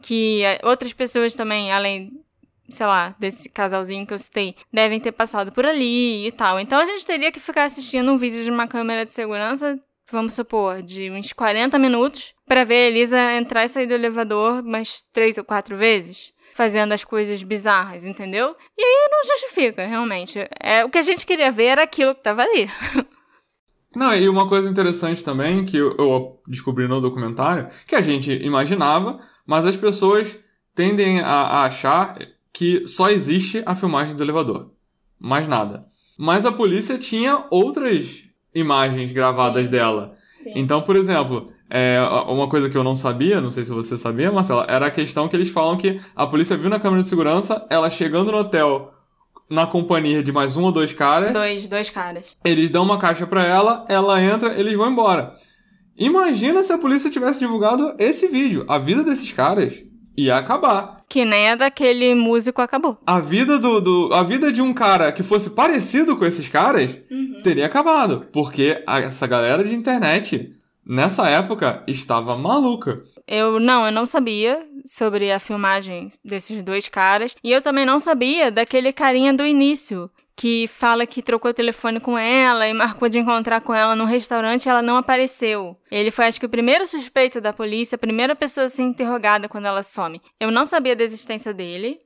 que 0.00 0.42
outras 0.62 0.92
pessoas 0.92 1.34
também, 1.34 1.72
além 1.72 2.12
sei 2.70 2.86
lá, 2.86 3.16
desse 3.18 3.48
casalzinho 3.48 4.06
que 4.06 4.12
eu 4.12 4.18
citei, 4.18 4.54
devem 4.72 5.00
ter 5.00 5.12
passado 5.12 5.50
por 5.50 5.64
ali 5.64 6.26
e 6.26 6.32
tal. 6.32 6.60
Então 6.60 6.78
a 6.78 6.84
gente 6.84 7.04
teria 7.04 7.32
que 7.32 7.40
ficar 7.40 7.64
assistindo 7.64 8.12
um 8.12 8.18
vídeo 8.18 8.44
de 8.44 8.50
uma 8.50 8.68
câmera 8.68 9.06
de 9.06 9.12
segurança, 9.12 9.80
vamos 10.12 10.34
supor, 10.34 10.82
de 10.82 11.10
uns 11.10 11.32
40 11.32 11.78
minutos, 11.78 12.34
para 12.46 12.64
ver 12.64 12.74
a 12.74 12.88
Elisa 12.88 13.32
entrar 13.32 13.64
e 13.64 13.68
sair 13.68 13.86
do 13.86 13.94
elevador 13.94 14.62
mais 14.62 15.02
três 15.12 15.38
ou 15.38 15.44
quatro 15.44 15.76
vezes. 15.76 16.32
Fazendo 16.58 16.92
as 16.92 17.04
coisas 17.04 17.40
bizarras, 17.40 18.04
entendeu? 18.04 18.56
E 18.76 18.82
aí 18.82 19.08
não 19.12 19.24
justifica, 19.24 19.86
realmente. 19.86 20.40
É, 20.58 20.84
o 20.84 20.90
que 20.90 20.98
a 20.98 21.02
gente 21.02 21.24
queria 21.24 21.52
ver 21.52 21.66
era 21.66 21.84
aquilo 21.84 22.12
que 22.12 22.20
tava 22.20 22.42
ali. 22.42 22.68
Não, 23.94 24.12
e 24.12 24.28
uma 24.28 24.48
coisa 24.48 24.68
interessante 24.68 25.24
também 25.24 25.64
que 25.64 25.76
eu, 25.76 26.42
descobri 26.48 26.88
no 26.88 27.00
documentário, 27.00 27.68
que 27.86 27.94
a 27.94 28.00
gente 28.00 28.32
imaginava, 28.42 29.20
mas 29.46 29.66
as 29.66 29.76
pessoas 29.76 30.40
tendem 30.74 31.20
a, 31.20 31.28
a 31.28 31.62
achar 31.62 32.18
que 32.52 32.84
só 32.88 33.08
existe 33.08 33.62
a 33.64 33.76
filmagem 33.76 34.16
do 34.16 34.24
elevador. 34.24 34.72
Mais 35.16 35.46
nada. 35.46 35.86
Mas 36.18 36.44
a 36.44 36.50
polícia 36.50 36.98
tinha 36.98 37.46
outras 37.50 38.24
imagens 38.52 39.12
gravadas 39.12 39.66
Sim. 39.66 39.70
dela. 39.70 40.16
Sim. 40.34 40.54
Então, 40.56 40.82
por 40.82 40.96
exemplo, 40.96 41.52
é, 41.70 42.00
uma 42.26 42.48
coisa 42.48 42.70
que 42.70 42.76
eu 42.76 42.84
não 42.84 42.96
sabia, 42.96 43.40
não 43.40 43.50
sei 43.50 43.64
se 43.64 43.72
você 43.72 43.96
sabia, 43.96 44.32
Marcela, 44.32 44.66
era 44.68 44.86
a 44.86 44.90
questão 44.90 45.28
que 45.28 45.36
eles 45.36 45.50
falam 45.50 45.76
que 45.76 46.00
a 46.16 46.26
polícia 46.26 46.56
viu 46.56 46.70
na 46.70 46.80
câmera 46.80 47.02
de 47.02 47.08
segurança 47.08 47.66
ela 47.68 47.90
chegando 47.90 48.32
no 48.32 48.38
hotel 48.38 48.92
na 49.50 49.66
companhia 49.66 50.22
de 50.22 50.30
mais 50.30 50.56
um 50.56 50.64
ou 50.64 50.72
dois 50.72 50.92
caras. 50.92 51.32
Dois, 51.32 51.66
dois 51.66 51.90
caras. 51.90 52.36
Eles 52.44 52.70
dão 52.70 52.84
uma 52.84 52.98
caixa 52.98 53.26
para 53.26 53.44
ela, 53.44 53.84
ela 53.88 54.22
entra, 54.22 54.58
eles 54.58 54.74
vão 54.74 54.90
embora. 54.90 55.34
Imagina 55.96 56.62
se 56.62 56.72
a 56.72 56.78
polícia 56.78 57.10
tivesse 57.10 57.40
divulgado 57.40 57.94
esse 57.98 58.28
vídeo. 58.28 58.64
A 58.68 58.78
vida 58.78 59.02
desses 59.02 59.32
caras 59.32 59.82
ia 60.16 60.36
acabar. 60.36 60.98
Que 61.08 61.24
nem 61.24 61.48
a 61.48 61.56
daquele 61.56 62.14
músico 62.14 62.60
acabou. 62.60 62.98
A 63.06 63.18
vida 63.18 63.58
do, 63.58 63.80
do 63.80 64.14
a 64.14 64.22
vida 64.22 64.52
de 64.52 64.60
um 64.60 64.74
cara 64.74 65.10
que 65.10 65.22
fosse 65.22 65.50
parecido 65.50 66.16
com 66.16 66.24
esses 66.24 66.48
caras 66.48 66.98
uhum. 67.10 67.40
teria 67.42 67.66
acabado, 67.66 68.26
porque 68.32 68.82
essa 68.86 69.26
galera 69.26 69.64
de 69.64 69.74
internet 69.74 70.54
nessa 70.88 71.28
época 71.28 71.82
estava 71.86 72.36
maluca. 72.36 73.04
Eu 73.26 73.60
não, 73.60 73.84
eu 73.84 73.92
não 73.92 74.06
sabia 74.06 74.66
sobre 74.86 75.30
a 75.30 75.38
filmagem 75.38 76.10
desses 76.24 76.62
dois 76.62 76.88
caras 76.88 77.36
e 77.44 77.52
eu 77.52 77.60
também 77.60 77.84
não 77.84 78.00
sabia 78.00 78.50
daquele 78.50 78.92
carinha 78.92 79.34
do 79.34 79.44
início 79.44 80.10
que 80.34 80.68
fala 80.68 81.04
que 81.04 81.20
trocou 81.20 81.52
telefone 81.52 81.98
com 81.98 82.16
ela 82.16 82.68
e 82.68 82.72
marcou 82.72 83.08
de 83.08 83.18
encontrar 83.18 83.60
com 83.60 83.74
ela 83.74 83.96
no 83.96 84.04
restaurante 84.04 84.66
e 84.66 84.68
ela 84.68 84.80
não 84.80 84.96
apareceu. 84.96 85.76
Ele 85.90 86.12
foi, 86.12 86.26
acho 86.26 86.38
que, 86.38 86.46
o 86.46 86.48
primeiro 86.48 86.86
suspeito 86.86 87.40
da 87.40 87.52
polícia, 87.52 87.96
a 87.96 87.98
primeira 87.98 88.36
pessoa 88.36 88.66
a 88.66 88.68
ser 88.68 88.82
interrogada 88.82 89.48
quando 89.48 89.66
ela 89.66 89.82
some. 89.82 90.22
Eu 90.38 90.52
não 90.52 90.64
sabia 90.64 90.94
da 90.94 91.02
existência 91.02 91.52
dele. 91.52 91.98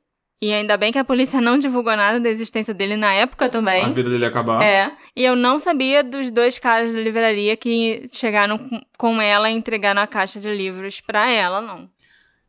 E 0.43 0.53
ainda 0.53 0.77
bem 0.77 0.91
que 0.91 0.99
a 0.99 1.05
polícia 1.05 1.41
não 1.41 1.57
divulgou 1.57 1.97
nada 1.97 2.19
da 2.19 2.29
existência 2.29 2.75
dele 2.75 2.97
na 2.97 3.13
época 3.13 3.49
também. 3.49 3.85
A 3.85 3.91
vida 3.91 4.11
dele 4.11 4.25
acabar. 4.25 4.61
É. 4.61 4.91
E 5.15 5.25
eu 5.25 5.37
não 5.37 5.57
sabia 5.57 6.03
dos 6.03 6.33
dois 6.33 6.59
caras 6.59 6.93
da 6.93 6.99
livraria 6.99 7.57
que 7.57 8.09
chegaram 8.11 8.59
com 8.99 9.23
ela 9.23 9.49
e 9.49 9.55
entregaram 9.55 10.03
a 10.03 10.07
caixa 10.09 10.41
de 10.41 10.53
livros 10.53 11.01
para 11.01 11.31
ela, 11.31 11.61
não. 11.61 11.89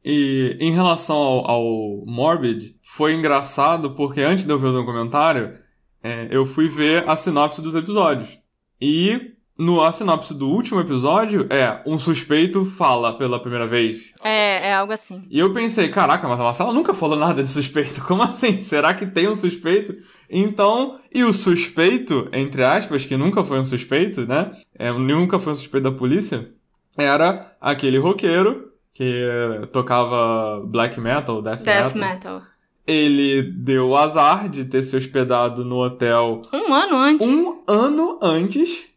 E 0.03 0.58
em 0.60 0.73
relação 0.73 1.15
ao, 1.15 1.51
ao 1.51 2.03
Morbid, 2.08 2.75
foi 2.82 3.13
engraçado 3.13 3.91
porque 3.91 4.21
antes 4.21 4.43
de 4.43 4.51
eu 4.51 4.58
ver 4.58 4.69
o 4.69 4.73
documentário, 4.73 5.53
é, 6.01 6.27
eu 6.32 6.47
fui 6.47 6.67
ver 6.67 7.08
a 7.08 7.15
sinopse 7.15 7.62
dos 7.62 7.75
episódios. 7.75 8.39
E 8.82 9.34
no 9.57 9.81
a 9.83 9.91
sinopse 9.91 10.33
do 10.33 10.49
último 10.49 10.79
episódio 10.79 11.45
é 11.49 11.81
um 11.85 11.97
suspeito 11.97 12.65
fala 12.65 13.17
pela 13.17 13.39
primeira 13.39 13.67
vez. 13.67 14.11
É, 14.23 14.69
é 14.69 14.73
algo 14.73 14.91
assim. 14.93 15.25
E 15.29 15.39
eu 15.39 15.53
pensei, 15.53 15.89
caraca, 15.89 16.27
mas 16.27 16.39
a 16.39 16.43
Marcela 16.43 16.73
nunca 16.73 16.93
falou 16.93 17.17
nada 17.17 17.41
de 17.41 17.47
suspeito. 17.47 18.01
Como 18.05 18.23
assim? 18.23 18.61
Será 18.61 18.93
que 18.93 19.05
tem 19.05 19.27
um 19.27 19.35
suspeito? 19.35 19.95
Então, 20.29 20.97
e 21.13 21.23
o 21.23 21.31
suspeito, 21.31 22.27
entre 22.33 22.63
aspas, 22.63 23.05
que 23.05 23.15
nunca 23.15 23.43
foi 23.43 23.59
um 23.59 23.63
suspeito, 23.63 24.25
né? 24.25 24.49
É, 24.77 24.91
nunca 24.91 25.37
foi 25.37 25.53
um 25.53 25.55
suspeito 25.55 25.89
da 25.89 25.95
polícia, 25.95 26.51
era 26.97 27.55
aquele 27.61 27.97
roqueiro 27.97 28.71
que 28.93 29.27
tocava 29.71 30.63
black 30.65 30.99
metal, 30.99 31.41
death, 31.41 31.61
death 31.61 31.95
metal. 31.95 32.35
metal 32.35 32.41
ele 32.85 33.43
deu 33.43 33.89
o 33.89 33.97
azar 33.97 34.49
de 34.49 34.65
ter 34.65 34.83
se 34.83 34.95
hospedado 34.97 35.63
no 35.63 35.77
hotel 35.77 36.41
um 36.53 36.73
ano 36.73 36.97
antes. 36.97 37.27
Um 37.27 37.63
ano 37.67 38.19
antes 38.21 38.92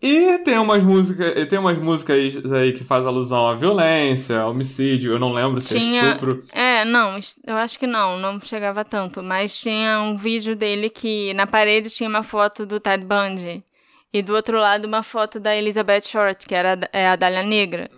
E 0.00 0.38
tem 0.38 0.56
umas 0.58 0.84
músicas, 0.84 1.46
tem 1.48 1.58
umas 1.58 1.76
músicas 1.76 2.52
aí 2.52 2.72
que 2.72 2.84
faz 2.84 3.04
alusão 3.04 3.48
à 3.48 3.54
violência, 3.54 4.40
ao 4.40 4.50
homicídio, 4.52 5.12
eu 5.12 5.18
não 5.18 5.32
lembro 5.32 5.60
se 5.60 5.76
Tinha- 5.78 6.00
é 6.02 6.06
estupro. 6.12 6.44
É, 6.52 6.84
não, 6.84 7.18
eu 7.44 7.56
acho 7.56 7.78
que 7.78 7.86
não, 7.86 8.16
não 8.16 8.38
chegava 8.38 8.84
tanto. 8.84 9.22
Mas 9.24 9.58
tinha 9.60 10.00
um 10.00 10.16
vídeo 10.16 10.54
dele 10.54 10.88
que 10.88 11.34
na 11.34 11.46
parede 11.48 11.90
tinha 11.90 12.08
uma 12.08 12.22
foto 12.22 12.64
do 12.64 12.78
Ted 12.78 13.04
Bundy. 13.04 13.64
E 14.12 14.22
do 14.22 14.34
outro 14.34 14.56
lado 14.58 14.86
uma 14.86 15.02
foto 15.02 15.38
da 15.40 15.54
Elizabeth 15.56 16.02
Short, 16.06 16.46
que 16.46 16.54
era 16.54 16.74
a- 16.74 16.88
é 16.96 17.08
a 17.08 17.16
Dália 17.16 17.42
Negra. 17.42 17.90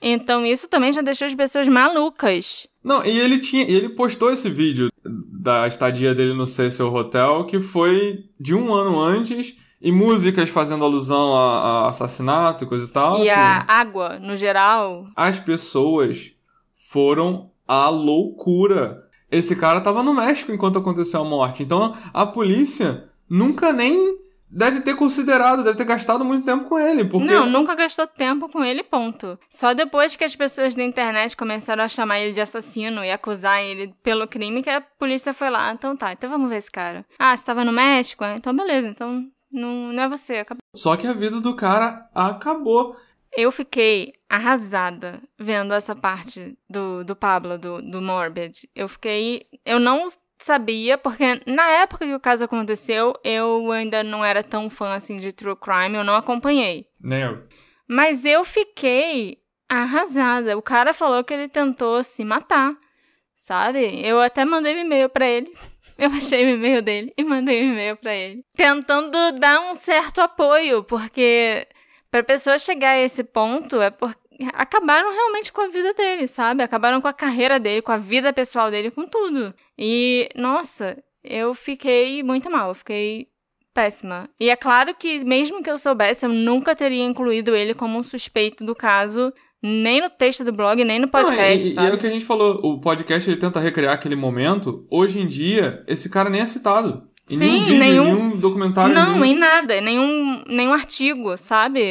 Então 0.00 0.46
isso 0.46 0.68
também 0.68 0.92
já 0.92 1.02
deixou 1.02 1.26
as 1.26 1.34
pessoas 1.34 1.66
malucas. 1.68 2.68
Não, 2.84 3.04
e 3.04 3.18
ele 3.18 3.38
tinha, 3.38 3.64
ele 3.68 3.88
postou 3.90 4.30
esse 4.30 4.48
vídeo 4.48 4.90
da 5.04 5.66
estadia 5.66 6.14
dele 6.14 6.32
no 6.34 6.46
Cecil 6.46 6.94
Hotel, 6.94 7.44
que 7.44 7.58
foi 7.58 8.24
de 8.40 8.54
um 8.54 8.72
ano 8.72 8.98
antes, 9.00 9.56
e 9.80 9.92
músicas 9.92 10.48
fazendo 10.48 10.84
alusão 10.84 11.34
a, 11.36 11.84
a 11.84 11.88
assassinato 11.88 12.64
e 12.64 12.66
coisa 12.66 12.86
e 12.86 12.88
tal. 12.88 13.24
E 13.24 13.30
a 13.30 13.64
água, 13.68 14.18
no 14.18 14.36
geral, 14.36 15.06
As 15.16 15.38
pessoas 15.38 16.34
foram 16.90 17.50
à 17.66 17.88
loucura. 17.88 19.04
Esse 19.30 19.54
cara 19.56 19.80
tava 19.80 20.02
no 20.02 20.14
México 20.14 20.52
enquanto 20.52 20.78
aconteceu 20.78 21.20
a 21.20 21.24
morte. 21.24 21.62
Então 21.62 21.94
a 22.14 22.24
polícia 22.26 23.08
nunca 23.28 23.72
nem 23.72 24.16
deve 24.50 24.80
ter 24.80 24.96
considerado, 24.96 25.62
deve 25.62 25.76
ter 25.76 25.84
gastado 25.84 26.24
muito 26.24 26.46
tempo 26.46 26.64
com 26.64 26.78
ele, 26.78 27.04
porque 27.04 27.26
Não, 27.26 27.44
nunca 27.44 27.74
gastou 27.74 28.06
tempo 28.06 28.48
com 28.48 28.64
ele, 28.64 28.82
ponto. 28.82 29.38
Só 29.50 29.74
depois 29.74 30.16
que 30.16 30.24
as 30.24 30.34
pessoas 30.34 30.74
da 30.74 30.82
internet 30.82 31.36
começaram 31.36 31.84
a 31.84 31.88
chamar 31.88 32.20
ele 32.20 32.32
de 32.32 32.40
assassino 32.40 33.04
e 33.04 33.10
acusar 33.10 33.62
ele 33.62 33.92
pelo 34.02 34.26
crime 34.26 34.62
que 34.62 34.70
a 34.70 34.80
polícia 34.80 35.34
foi 35.34 35.50
lá. 35.50 35.70
Então 35.74 35.94
tá, 35.94 36.12
então 36.12 36.30
vamos 36.30 36.48
ver 36.48 36.56
esse 36.56 36.70
cara. 36.70 37.04
Ah, 37.18 37.36
você 37.36 37.44
tava 37.44 37.62
no 37.62 37.72
México? 37.72 38.24
Ah, 38.24 38.36
Então 38.38 38.56
beleza, 38.56 38.88
então 38.88 39.26
não, 39.50 39.92
não 39.92 40.02
é 40.02 40.08
você, 40.08 40.34
acabou. 40.36 40.60
só 40.74 40.96
que 40.96 41.06
a 41.06 41.12
vida 41.12 41.40
do 41.40 41.54
cara 41.54 42.08
acabou. 42.14 42.96
Eu 43.36 43.52
fiquei 43.52 44.14
arrasada 44.28 45.22
vendo 45.38 45.74
essa 45.74 45.94
parte 45.94 46.56
do, 46.68 47.04
do 47.04 47.14
Pablo, 47.14 47.58
do, 47.58 47.82
do 47.82 48.00
Morbid. 48.00 48.68
Eu 48.74 48.88
fiquei. 48.88 49.46
Eu 49.64 49.78
não 49.78 50.06
sabia, 50.38 50.96
porque 50.96 51.40
na 51.46 51.68
época 51.68 52.06
que 52.06 52.14
o 52.14 52.20
caso 52.20 52.44
aconteceu, 52.44 53.14
eu 53.22 53.70
ainda 53.70 54.02
não 54.02 54.24
era 54.24 54.42
tão 54.42 54.70
fã 54.70 54.94
assim 54.94 55.18
de 55.18 55.32
true 55.32 55.56
crime, 55.56 55.96
eu 55.96 56.04
não 56.04 56.14
acompanhei. 56.16 56.86
Nem 57.00 57.20
eu. 57.22 57.42
Mas 57.88 58.24
eu 58.24 58.44
fiquei 58.44 59.38
arrasada. 59.68 60.56
O 60.56 60.62
cara 60.62 60.92
falou 60.94 61.22
que 61.22 61.34
ele 61.34 61.48
tentou 61.48 62.02
se 62.02 62.24
matar, 62.24 62.74
sabe? 63.36 64.00
Eu 64.04 64.20
até 64.20 64.44
mandei 64.44 64.76
um 64.76 64.80
e-mail 64.80 65.08
pra 65.08 65.26
ele. 65.26 65.52
Eu 65.98 66.10
achei 66.10 66.46
o 66.46 66.50
e-mail 66.50 66.80
dele 66.80 67.12
e 67.16 67.24
mandei 67.24 67.60
um 67.62 67.72
e-mail 67.72 67.96
pra 67.96 68.14
ele, 68.14 68.44
tentando 68.54 69.32
dar 69.32 69.60
um 69.60 69.74
certo 69.74 70.20
apoio, 70.20 70.84
porque 70.84 71.66
pra 72.08 72.22
pessoa 72.22 72.58
chegar 72.58 72.90
a 72.90 73.00
esse 73.00 73.24
ponto 73.24 73.80
é 73.80 73.90
porque 73.90 74.16
acabaram 74.54 75.12
realmente 75.12 75.52
com 75.52 75.60
a 75.60 75.66
vida 75.66 75.92
dele, 75.94 76.28
sabe? 76.28 76.62
Acabaram 76.62 77.00
com 77.00 77.08
a 77.08 77.12
carreira 77.12 77.58
dele, 77.58 77.82
com 77.82 77.90
a 77.90 77.96
vida 77.96 78.32
pessoal 78.32 78.70
dele, 78.70 78.92
com 78.92 79.04
tudo. 79.06 79.52
E 79.76 80.28
nossa, 80.36 81.02
eu 81.24 81.52
fiquei 81.52 82.22
muito 82.22 82.48
mal, 82.48 82.68
eu 82.68 82.74
fiquei 82.74 83.28
péssima. 83.74 84.28
E 84.38 84.50
é 84.50 84.56
claro 84.56 84.94
que, 84.94 85.24
mesmo 85.24 85.62
que 85.62 85.70
eu 85.70 85.78
soubesse, 85.78 86.24
eu 86.24 86.30
nunca 86.30 86.76
teria 86.76 87.04
incluído 87.04 87.54
ele 87.56 87.74
como 87.74 87.98
um 87.98 88.02
suspeito 88.02 88.64
do 88.64 88.74
caso, 88.74 89.32
nem 89.62 90.00
no 90.00 90.08
texto 90.10 90.44
do 90.44 90.52
blog, 90.52 90.82
nem 90.84 90.98
no 90.98 91.08
podcast, 91.08 91.74
Não, 91.74 91.82
e, 91.82 91.86
e 91.86 91.90
é 91.90 91.94
o 91.94 91.98
que 91.98 92.06
a 92.06 92.10
gente 92.10 92.24
falou, 92.24 92.60
o 92.62 92.80
podcast 92.80 93.28
ele 93.28 93.38
tenta 93.38 93.58
recriar 93.60 93.94
aquele 93.94 94.16
momento. 94.16 94.86
Hoje 94.90 95.20
em 95.20 95.26
dia, 95.26 95.82
esse 95.86 96.08
cara 96.08 96.30
nem 96.30 96.40
é 96.40 96.46
citado. 96.46 97.02
Em 97.30 97.36
Sim, 97.36 97.44
nenhum 97.44 97.64
vídeo, 97.64 97.78
nenhum- 97.78 98.04
em 98.06 98.12
nenhum 98.14 98.36
documentário. 98.36 98.94
Não, 98.94 99.12
nenhum... 99.18 99.24
em 99.24 99.34
nada, 99.38 99.80
nenhum, 99.80 100.44
nenhum 100.48 100.72
artigo, 100.72 101.36
sabe? 101.36 101.82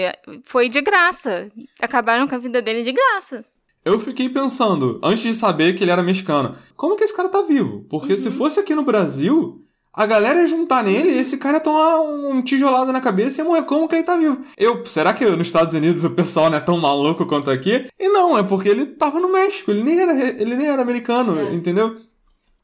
Foi 0.43 0.67
de 0.67 0.81
graça. 0.81 1.51
Acabaram 1.79 2.27
com 2.27 2.33
a 2.33 2.39
vida 2.39 2.59
dele 2.61 2.81
de 2.81 2.91
graça. 2.91 3.45
Eu 3.85 3.99
fiquei 3.99 4.27
pensando, 4.29 4.99
antes 5.03 5.23
de 5.23 5.33
saber 5.33 5.73
que 5.73 5.83
ele 5.83 5.91
era 5.91 6.01
mexicano, 6.03 6.55
como 6.75 6.95
que 6.97 7.03
esse 7.03 7.15
cara 7.15 7.29
tá 7.29 7.41
vivo? 7.43 7.85
Porque 7.89 8.13
Uhum. 8.13 8.17
se 8.17 8.31
fosse 8.31 8.59
aqui 8.59 8.73
no 8.75 8.83
Brasil, 8.83 9.63
a 9.97 10.05
galera 10.05 10.41
ia 10.41 10.47
juntar 10.47 10.83
nele 10.83 11.09
e 11.11 11.17
esse 11.17 11.37
cara 11.39 11.57
ia 11.57 11.59
tomar 11.59 11.99
um 12.01 12.41
tijolado 12.41 12.93
na 12.93 13.01
cabeça 13.01 13.41
e 13.41 13.43
morrer 13.43 13.63
como 13.63 13.87
que 13.87 13.95
ele 13.95 14.03
tá 14.03 14.15
vivo. 14.15 14.45
Eu, 14.55 14.85
será 14.85 15.11
que 15.13 15.25
nos 15.25 15.47
Estados 15.47 15.73
Unidos 15.73 16.03
o 16.05 16.11
pessoal 16.11 16.49
não 16.49 16.57
é 16.57 16.61
tão 16.61 16.77
maluco 16.77 17.25
quanto 17.25 17.49
aqui? 17.49 17.89
E 17.99 18.07
não, 18.07 18.37
é 18.37 18.43
porque 18.43 18.69
ele 18.69 18.85
tava 18.85 19.19
no 19.19 19.31
México, 19.31 19.71
ele 19.71 19.83
nem 19.83 19.99
era, 19.99 20.13
ele 20.39 20.55
nem 20.55 20.67
era 20.67 20.81
americano, 20.81 21.37
É. 21.39 21.53
entendeu? 21.53 21.97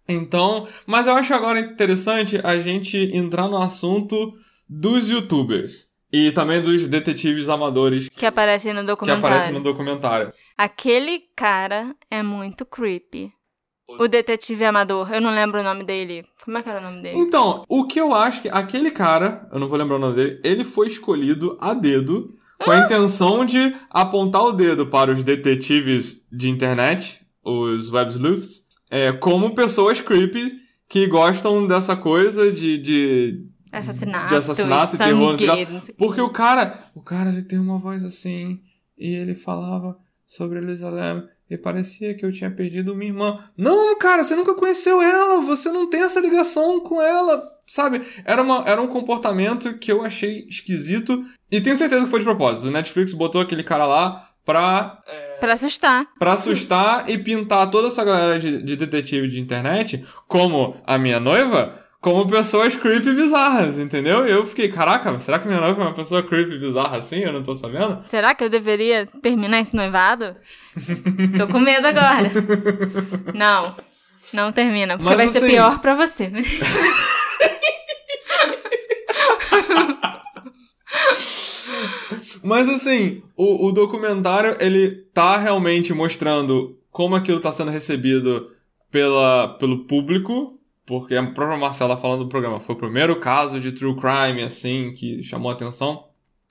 Então, 0.07 0.67
mas 0.85 1.07
eu 1.07 1.15
acho 1.15 1.33
agora 1.33 1.59
interessante 1.59 2.39
a 2.43 2.57
gente 2.59 2.97
entrar 3.13 3.47
no 3.47 3.57
assunto 3.57 4.33
dos 4.69 5.09
youtubers. 5.09 5.91
E 6.11 6.31
também 6.31 6.61
dos 6.61 6.87
detetives 6.87 7.49
amadores 7.49 8.07
Que 8.09 8.27
aparece 8.27 8.71
no 8.71 8.81
que 8.81 8.85
documentário. 8.85 9.25
aparecem 9.25 9.53
no 9.53 9.61
documentário. 9.61 10.29
Aquele 10.55 11.23
cara 11.35 11.95
é 12.11 12.21
muito 12.21 12.63
creepy. 12.65 13.31
O 13.87 14.07
detetive 14.07 14.63
amador, 14.65 15.11
eu 15.13 15.21
não 15.21 15.33
lembro 15.33 15.59
o 15.59 15.63
nome 15.63 15.83
dele. 15.83 16.25
Como 16.43 16.57
é 16.57 16.63
que 16.63 16.69
era 16.69 16.79
o 16.79 16.83
nome 16.83 17.01
dele? 17.01 17.17
Então, 17.17 17.63
o 17.67 17.85
que 17.85 17.99
eu 17.99 18.13
acho 18.13 18.41
que 18.41 18.49
aquele 18.49 18.89
cara, 18.91 19.47
eu 19.51 19.59
não 19.59 19.67
vou 19.67 19.77
lembrar 19.77 19.97
o 19.97 19.99
nome 19.99 20.15
dele, 20.15 20.39
ele 20.43 20.63
foi 20.63 20.87
escolhido 20.87 21.57
a 21.59 21.73
dedo 21.73 22.33
com 22.63 22.71
a 22.71 22.79
intenção 22.79 23.45
de 23.45 23.75
apontar 23.89 24.41
o 24.43 24.53
dedo 24.53 24.87
para 24.87 25.11
os 25.11 25.23
detetives 25.23 26.25
de 26.31 26.49
internet, 26.49 27.19
os 27.43 27.91
web 27.91 28.11
sleuths, 28.11 28.63
é, 28.89 29.11
como 29.11 29.53
pessoas 29.53 29.99
creepy 29.99 30.59
que 30.87 31.07
gostam 31.07 31.67
dessa 31.67 31.95
coisa 31.95 32.51
de, 32.51 32.77
de 32.77 33.47
Assassinato. 33.71 34.29
de 34.29 34.35
assassinato 34.35 34.95
e 34.95 34.97
terror, 34.99 35.37
sangue, 35.37 35.93
porque 35.97 36.21
o 36.21 36.29
cara, 36.29 36.83
o 36.95 37.01
cara 37.01 37.31
ele 37.31 37.41
tem 37.43 37.59
uma 37.59 37.79
voz 37.79 38.05
assim 38.05 38.61
e 38.97 39.15
ele 39.15 39.33
falava 39.33 39.97
sobre 40.25 40.59
Elisa 40.59 40.89
Lam 40.89 41.27
e 41.55 41.57
parecia 41.57 42.13
que 42.13 42.25
eu 42.25 42.31
tinha 42.31 42.51
perdido 42.51 42.95
minha 42.95 43.11
irmã. 43.11 43.43
Não, 43.57 43.97
cara, 43.97 44.23
você 44.23 44.35
nunca 44.35 44.53
conheceu 44.53 45.01
ela, 45.01 45.41
você 45.41 45.71
não 45.71 45.89
tem 45.89 46.01
essa 46.01 46.19
ligação 46.19 46.79
com 46.79 47.01
ela, 47.01 47.43
sabe? 47.65 48.01
Era, 48.25 48.41
uma, 48.41 48.63
era 48.65 48.81
um 48.81 48.87
comportamento 48.87 49.77
que 49.77 49.91
eu 49.91 50.03
achei 50.03 50.45
esquisito 50.47 51.23
e 51.51 51.61
tenho 51.61 51.77
certeza 51.77 52.05
que 52.05 52.11
foi 52.11 52.19
de 52.19 52.25
propósito. 52.25 52.67
O 52.67 52.71
Netflix 52.71 53.13
botou 53.13 53.41
aquele 53.41 53.63
cara 53.63 53.85
lá 53.85 54.29
pra 54.45 55.01
Pra 55.39 55.53
assustar. 55.53 56.07
Pra 56.17 56.33
assustar 56.33 57.09
e 57.09 57.17
pintar 57.17 57.69
toda 57.69 57.89
essa 57.89 58.03
galera 58.05 58.39
de, 58.39 58.63
de 58.63 58.77
detetive 58.77 59.27
de 59.27 59.41
internet, 59.41 60.05
como 60.25 60.77
a 60.85 60.97
minha 60.97 61.19
noiva, 61.19 61.82
como 62.03 62.27
pessoas 62.27 62.75
creepy 62.75 63.13
bizarras, 63.15 63.79
entendeu? 63.79 64.27
Eu 64.27 64.45
fiquei, 64.45 64.67
caraca, 64.67 65.17
será 65.19 65.39
que 65.39 65.47
minha 65.47 65.61
noiva 65.61 65.81
é 65.81 65.85
uma 65.85 65.93
pessoa 65.93 66.21
creepy 66.21 66.59
bizarra 66.59 66.97
assim? 66.97 67.19
Eu 67.19 67.31
não 67.31 67.41
tô 67.41 67.55
sabendo? 67.55 68.01
Será 68.05 68.35
que 68.35 68.43
eu 68.43 68.49
deveria 68.49 69.07
terminar 69.21 69.61
esse 69.61 69.73
noivado? 69.73 70.35
Tô 71.37 71.47
com 71.47 71.59
medo 71.59 71.87
agora. 71.87 72.29
Não. 73.33 73.73
Não 74.33 74.51
termina, 74.51 74.97
porque 74.97 75.15
Mas 75.15 75.17
vai 75.17 75.27
ser 75.29 75.37
assim- 75.37 75.47
pior 75.47 75.79
pra 75.79 75.95
você. 75.95 76.29
Mas 82.43 82.67
assim, 82.67 83.23
o, 83.37 83.67
o 83.67 83.71
documentário, 83.71 84.57
ele 84.59 84.91
tá 85.13 85.37
realmente 85.37 85.93
mostrando 85.93 86.77
como 86.91 87.15
aquilo 87.15 87.39
tá 87.39 87.51
sendo 87.51 87.71
recebido 87.71 88.51
pela, 88.91 89.55
pelo 89.57 89.85
público, 89.85 90.59
porque 90.85 91.15
a 91.15 91.23
própria 91.23 91.57
Marcela 91.57 91.97
falando 91.97 92.23
do 92.23 92.29
programa, 92.29 92.59
foi 92.59 92.75
o 92.75 92.77
primeiro 92.77 93.19
caso 93.19 93.59
de 93.59 93.71
true 93.71 93.95
crime, 93.95 94.41
assim, 94.43 94.93
que 94.93 95.23
chamou 95.23 95.49
a 95.49 95.53
atenção, 95.53 96.05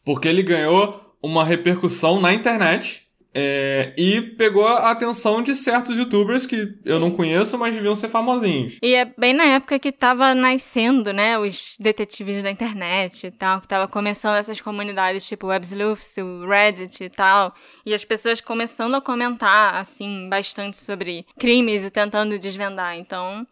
porque 0.05 0.29
ele 0.29 0.43
ganhou 0.43 1.01
uma 1.23 1.45
repercussão 1.45 2.21
na 2.21 2.33
internet, 2.33 3.09
é, 3.35 3.95
e 3.97 4.21
pegou 4.21 4.67
a 4.67 4.91
atenção 4.91 5.43
de 5.43 5.55
certos 5.55 5.97
youtubers 5.97 6.47
que 6.47 6.75
eu 6.85 7.01
não 7.01 7.11
conheço, 7.11 7.59
mas 7.59 7.75
deviam 7.75 7.95
ser 7.95 8.09
famosinhos. 8.09 8.79
E 8.83 8.95
é 8.95 9.07
bem 9.17 9.33
na 9.33 9.45
época 9.45 9.79
que 9.79 9.91
tava 9.91 10.35
nascendo, 10.35 11.13
né, 11.13 11.39
os 11.39 11.77
detetives 11.81 12.43
da 12.43 12.51
internet 12.51 13.27
e 13.27 13.31
tal, 13.31 13.61
que 13.61 13.69
tava 13.69 13.89
começando 13.89 14.37
essas 14.37 14.61
comunidades 14.61 15.27
tipo 15.27 15.47
WebSleuths, 15.47 16.17
o 16.19 16.47
Reddit 16.47 17.05
e 17.05 17.09
tal, 17.09 17.55
e 17.87 17.95
as 17.95 18.05
pessoas 18.05 18.41
começando 18.41 18.95
a 18.95 19.01
comentar, 19.01 19.77
assim, 19.77 20.29
bastante 20.29 20.77
sobre 20.77 21.25
crimes 21.39 21.85
e 21.85 21.91
tentando 21.91 22.39
desvendar. 22.39 22.99
Então, 22.99 23.47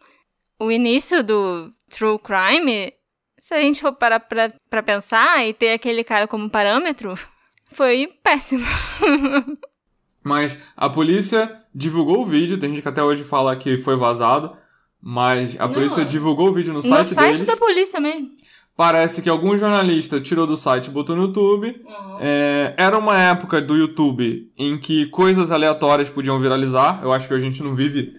o 0.65 0.71
início 0.71 1.23
do 1.23 1.71
true 1.89 2.19
crime, 2.19 2.93
se 3.39 3.53
a 3.53 3.61
gente 3.61 3.81
for 3.81 3.93
parar 3.93 4.19
pra, 4.19 4.51
pra 4.69 4.83
pensar 4.83 5.45
e 5.47 5.53
ter 5.53 5.71
aquele 5.73 6.03
cara 6.03 6.27
como 6.27 6.49
parâmetro, 6.49 7.13
foi 7.73 8.07
péssimo. 8.23 8.65
Mas 10.23 10.57
a 10.77 10.89
polícia 10.89 11.59
divulgou 11.73 12.21
o 12.21 12.25
vídeo, 12.25 12.57
tem 12.59 12.69
gente 12.69 12.81
que 12.81 12.87
até 12.87 13.03
hoje 13.03 13.23
fala 13.23 13.55
que 13.55 13.77
foi 13.79 13.95
vazado, 13.95 14.55
mas 15.01 15.59
a 15.59 15.65
Não, 15.65 15.73
polícia 15.73 16.05
divulgou 16.05 16.49
o 16.49 16.53
vídeo 16.53 16.73
no 16.73 16.79
no 16.79 16.83
site, 16.83 17.15
site 17.15 17.33
deles. 17.37 17.47
da 17.47 17.57
polícia 17.57 17.99
mesmo. 17.99 18.29
Parece 18.77 19.21
que 19.23 19.29
algum 19.29 19.57
jornalista 19.57 20.21
tirou 20.21 20.45
do 20.45 20.55
site 20.55 20.87
e 20.87 20.91
botou 20.91 21.15
no 21.15 21.23
YouTube. 21.23 21.83
É, 22.19 22.73
era 22.77 22.97
uma 22.99 23.17
época 23.17 23.59
do 23.61 23.75
YouTube 23.75 24.51
em 24.57 24.77
que 24.77 25.07
coisas 25.07 25.51
aleatórias 25.51 26.09
podiam 26.09 26.37
viralizar. 26.39 26.99
Eu 27.01 27.11
acho 27.11 27.27
que 27.27 27.33
a 27.33 27.39
gente 27.39 27.63
não 27.63 27.73
vive 27.75 28.13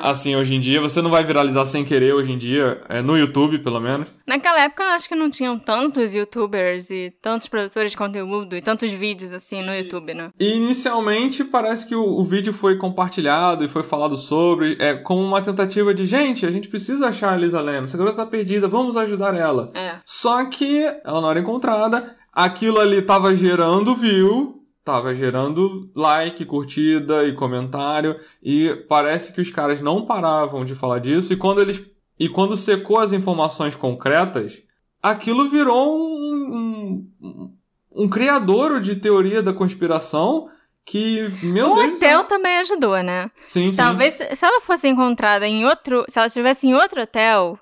assim 0.00 0.36
hoje 0.36 0.54
em 0.54 0.60
dia. 0.60 0.80
Você 0.80 1.00
não 1.02 1.10
vai 1.10 1.24
viralizar 1.24 1.64
sem 1.64 1.84
querer 1.84 2.14
hoje 2.14 2.32
em 2.32 2.38
dia, 2.38 2.80
é, 2.88 3.02
no 3.02 3.16
YouTube, 3.16 3.58
pelo 3.58 3.80
menos. 3.80 4.06
Naquela 4.26 4.62
época 4.62 4.82
eu 4.82 4.90
acho 4.90 5.08
que 5.08 5.14
não 5.14 5.30
tinham 5.30 5.58
tantos 5.58 6.14
youtubers 6.14 6.90
e 6.90 7.12
tantos 7.22 7.48
produtores 7.48 7.92
de 7.92 7.96
conteúdo 7.96 8.56
e 8.56 8.62
tantos 8.62 8.90
vídeos 8.92 9.32
assim 9.32 9.62
no 9.62 9.74
YouTube, 9.74 10.14
né? 10.14 10.30
E 10.38 10.56
inicialmente 10.56 11.44
parece 11.44 11.86
que 11.86 11.94
o, 11.94 12.04
o 12.04 12.24
vídeo 12.24 12.52
foi 12.52 12.76
compartilhado 12.76 13.64
e 13.64 13.68
foi 13.68 13.82
falado 13.82 14.16
sobre, 14.16 14.76
é 14.80 14.94
como 14.94 15.22
uma 15.22 15.42
tentativa 15.42 15.94
de, 15.94 16.06
gente, 16.06 16.46
a 16.46 16.50
gente 16.50 16.68
precisa 16.68 17.08
achar 17.08 17.32
a 17.32 17.36
Lisa 17.36 17.60
Lam, 17.60 17.84
essa 17.84 17.98
garota 17.98 18.24
tá 18.24 18.26
perdida, 18.26 18.68
vamos 18.68 18.96
ajudar 18.96 19.34
ela. 19.34 19.70
É. 19.74 19.96
Só 20.04 20.44
que 20.44 20.84
ela 21.04 21.20
não 21.20 21.30
era 21.30 21.40
encontrada, 21.40 22.16
aquilo 22.32 22.80
ali 22.80 23.02
tava 23.02 23.34
gerando 23.34 23.94
view, 23.94 24.57
tava 24.88 25.14
gerando 25.14 25.90
like, 25.94 26.46
curtida 26.46 27.26
e 27.26 27.34
comentário, 27.34 28.18
e 28.42 28.74
parece 28.88 29.34
que 29.34 29.40
os 29.40 29.50
caras 29.50 29.82
não 29.82 30.06
paravam 30.06 30.64
de 30.64 30.74
falar 30.74 30.98
disso, 30.98 31.32
e 31.32 31.36
quando 31.36 31.60
eles. 31.60 31.84
E 32.18 32.28
quando 32.28 32.56
secou 32.56 32.98
as 32.98 33.12
informações 33.12 33.76
concretas, 33.76 34.60
aquilo 35.00 35.48
virou 35.48 36.00
um, 36.00 37.06
um, 37.22 37.54
um 37.94 38.08
criadouro 38.08 38.80
de 38.80 38.96
teoria 38.96 39.40
da 39.40 39.52
conspiração 39.52 40.48
que, 40.84 41.28
meu 41.42 41.70
o 41.70 41.74
Deus. 41.76 41.96
hotel 41.96 42.24
também 42.24 42.56
ajudou, 42.58 43.00
né? 43.02 43.30
Sim, 43.46 43.70
sim. 43.70 43.76
Talvez 43.76 44.14
se 44.14 44.44
ela 44.44 44.60
fosse 44.62 44.88
encontrada 44.88 45.46
em 45.46 45.64
outro. 45.64 46.04
Se 46.08 46.18
ela 46.18 46.26
estivesse 46.26 46.66
em 46.66 46.74
outro 46.74 47.02
hotel, 47.02 47.56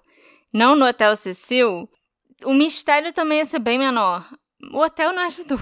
não 0.54 0.74
no 0.74 0.86
Hotel 0.86 1.14
Cecil, 1.16 1.86
o 2.44 2.54
mistério 2.54 3.12
também 3.12 3.38
ia 3.38 3.44
ser 3.44 3.58
bem 3.58 3.78
menor. 3.78 4.26
O 4.72 4.78
hotel 4.80 5.12
não 5.12 5.24
ajudou. 5.24 5.58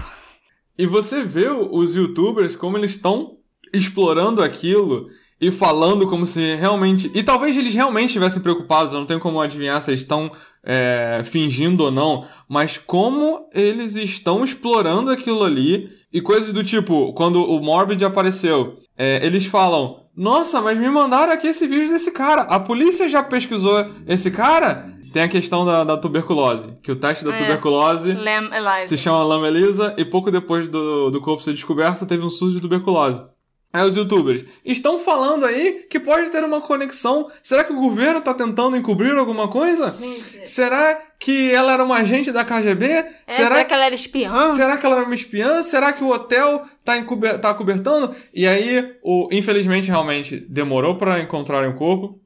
E 0.77 0.85
você 0.85 1.23
vê 1.23 1.49
os 1.49 1.95
youtubers 1.95 2.55
como 2.55 2.77
eles 2.77 2.91
estão 2.91 3.37
explorando 3.73 4.41
aquilo 4.41 5.07
e 5.39 5.51
falando 5.51 6.07
como 6.07 6.25
se 6.25 6.55
realmente. 6.55 7.11
E 7.13 7.23
talvez 7.23 7.57
eles 7.57 7.75
realmente 7.75 8.07
estivessem 8.07 8.41
preocupados, 8.41 8.93
eu 8.93 8.99
não 8.99 9.05
tenho 9.05 9.19
como 9.19 9.41
adivinhar 9.41 9.81
se 9.81 9.91
eles 9.91 10.01
estão 10.01 10.31
é, 10.63 11.21
fingindo 11.23 11.83
ou 11.83 11.91
não, 11.91 12.25
mas 12.49 12.77
como 12.77 13.47
eles 13.53 13.95
estão 13.95 14.43
explorando 14.43 15.11
aquilo 15.11 15.43
ali 15.43 15.89
e 16.11 16.21
coisas 16.21 16.53
do 16.53 16.63
tipo, 16.63 17.13
quando 17.13 17.43
o 17.43 17.61
Morbid 17.61 18.03
apareceu, 18.03 18.77
é, 18.97 19.25
eles 19.25 19.45
falam. 19.45 20.03
Nossa, 20.15 20.61
mas 20.61 20.79
me 20.79 20.87
mandaram 20.87 21.33
aqui 21.33 21.47
esse 21.47 21.67
vídeo 21.67 21.89
desse 21.89 22.11
cara. 22.11 22.43
A 22.43 22.57
polícia 22.57 23.09
já 23.09 23.21
pesquisou 23.21 23.85
esse 24.07 24.31
cara? 24.31 24.94
Tem 25.15 25.23
a 25.23 25.29
questão 25.29 25.65
da, 25.65 25.85
da 25.85 25.95
tuberculose, 25.95 26.77
que 26.83 26.91
o 26.91 26.95
teste 26.97 27.23
da 27.23 27.33
É. 27.33 27.37
tuberculose 27.37 28.11
Lam 28.11 28.53
Eliza. 28.53 28.89
se 28.89 28.97
chama 28.97 29.23
Lama 29.23 29.47
Elisa 29.47 29.95
e 29.97 30.03
pouco 30.03 30.29
depois 30.29 30.67
do, 30.67 31.09
do 31.09 31.21
corpo 31.21 31.41
ser 31.41 31.53
descoberto 31.53 32.05
teve 32.05 32.21
um 32.21 32.27
surto 32.27 32.55
de 32.55 32.59
tuberculose. 32.59 33.25
Aí 33.71 33.87
os 33.87 33.95
youtubers 33.95 34.43
estão 34.65 34.99
falando 34.99 35.45
aí 35.45 35.85
que 35.89 36.01
pode 36.01 36.29
ter 36.31 36.43
uma 36.43 36.59
conexão. 36.59 37.31
Será 37.41 37.63
que 37.63 37.71
o 37.71 37.77
governo 37.77 38.19
tá 38.19 38.33
tentando 38.33 38.75
encobrir 38.75 39.15
alguma 39.15 39.47
coisa? 39.47 39.89
Gente. 39.89 40.49
Será 40.49 41.01
que 41.17 41.49
ela 41.49 41.71
era 41.71 41.85
uma 41.85 41.95
agente 41.95 42.33
da 42.33 42.43
KGB? 42.43 42.85
É, 42.85 43.03
será, 43.25 43.47
será 43.47 43.63
que 43.63 43.73
ela 43.73 43.85
era 43.85 43.95
espiã? 43.95 44.49
será 44.49 44.75
que 44.77 44.85
ela 44.85 44.95
era 44.97 45.05
uma 45.05 45.15
espiã? 45.15 45.63
Será 45.63 45.93
que 45.93 46.03
o 46.03 46.09
hotel 46.09 46.61
tá, 46.83 46.97
encober 46.97 47.39
tá 47.39 47.53
cobertando? 47.53 48.13
E 48.33 48.45
aí, 48.45 48.97
o, 49.01 49.29
infelizmente, 49.31 49.87
realmente 49.87 50.35
demorou 50.49 50.97
para 50.97 51.21
encontrarem 51.21 51.69
o 51.69 51.75
corpo. 51.75 52.19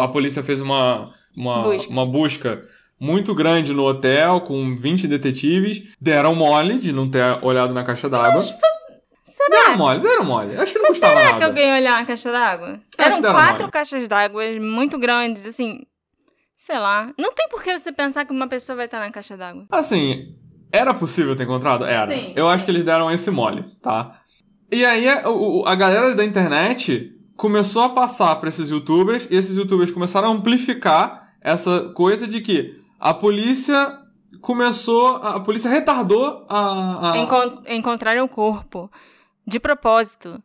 A 0.00 0.08
polícia 0.08 0.42
fez 0.42 0.60
uma, 0.60 1.12
uma, 1.36 1.62
Busca. 1.62 1.90
uma 1.92 2.06
busca 2.06 2.64
muito 3.00 3.34
grande 3.34 3.72
no 3.72 3.82
hotel, 3.84 4.40
com 4.42 4.76
20 4.76 5.08
detetives. 5.08 5.94
Deram 6.00 6.34
mole 6.34 6.78
de 6.78 6.92
não 6.92 7.08
ter 7.10 7.38
olhado 7.44 7.74
na 7.74 7.82
caixa 7.84 8.08
d'água. 8.08 8.40
Será? 9.26 9.48
Deram 9.50 9.76
mole, 9.78 10.00
deram 10.00 10.24
mole. 10.24 10.56
Acho 10.56 10.72
que 10.74 10.78
não 10.78 10.88
custava 10.88 11.14
Será 11.14 11.24
nada. 11.24 11.38
que 11.38 11.44
alguém 11.44 11.72
olhar 11.72 11.98
uma 11.98 12.06
caixa 12.06 12.30
d'água? 12.30 12.80
Eram 12.98 13.20
quatro 13.22 13.60
mole. 13.62 13.72
caixas 13.72 14.06
d'água 14.06 14.42
muito 14.60 14.98
grandes, 14.98 15.46
assim. 15.46 15.80
Sei 16.56 16.78
lá. 16.78 17.10
Não 17.18 17.32
tem 17.32 17.48
por 17.48 17.62
que 17.62 17.76
você 17.76 17.90
pensar 17.90 18.24
que 18.24 18.32
uma 18.32 18.46
pessoa 18.46 18.76
vai 18.76 18.84
estar 18.84 19.00
na 19.00 19.10
caixa 19.10 19.36
d'água. 19.36 19.64
Assim, 19.70 20.36
era 20.70 20.94
possível 20.94 21.34
ter 21.34 21.44
encontrado? 21.44 21.84
Era. 21.84 22.06
Sim, 22.14 22.32
Eu 22.36 22.48
acho 22.48 22.64
que 22.64 22.70
eles 22.70 22.84
deram 22.84 23.10
esse 23.10 23.30
mole, 23.30 23.64
tá? 23.82 24.12
E 24.70 24.84
aí 24.84 25.08
a, 25.08 25.28
o- 25.28 25.64
a 25.66 25.74
galera 25.74 26.14
da 26.14 26.24
internet 26.24 27.10
começou 27.36 27.82
a 27.82 27.88
passar 27.88 28.36
pra 28.36 28.48
esses 28.48 28.70
youtubers 28.70 29.28
e 29.30 29.34
esses 29.34 29.56
youtubers 29.56 29.90
começaram 29.90 30.28
a 30.28 30.32
amplificar 30.32 31.21
essa 31.44 31.90
coisa 31.94 32.26
de 32.26 32.40
que 32.40 32.80
a 33.00 33.12
polícia 33.14 33.98
começou. 34.40 35.16
A 35.16 35.40
polícia 35.40 35.70
retardou 35.70 36.44
a. 36.48 37.12
a- 37.12 37.18
Encon 37.18 37.62
encontraram 37.68 38.24
o 38.24 38.28
corpo. 38.28 38.90
De 39.46 39.58
propósito. 39.58 40.40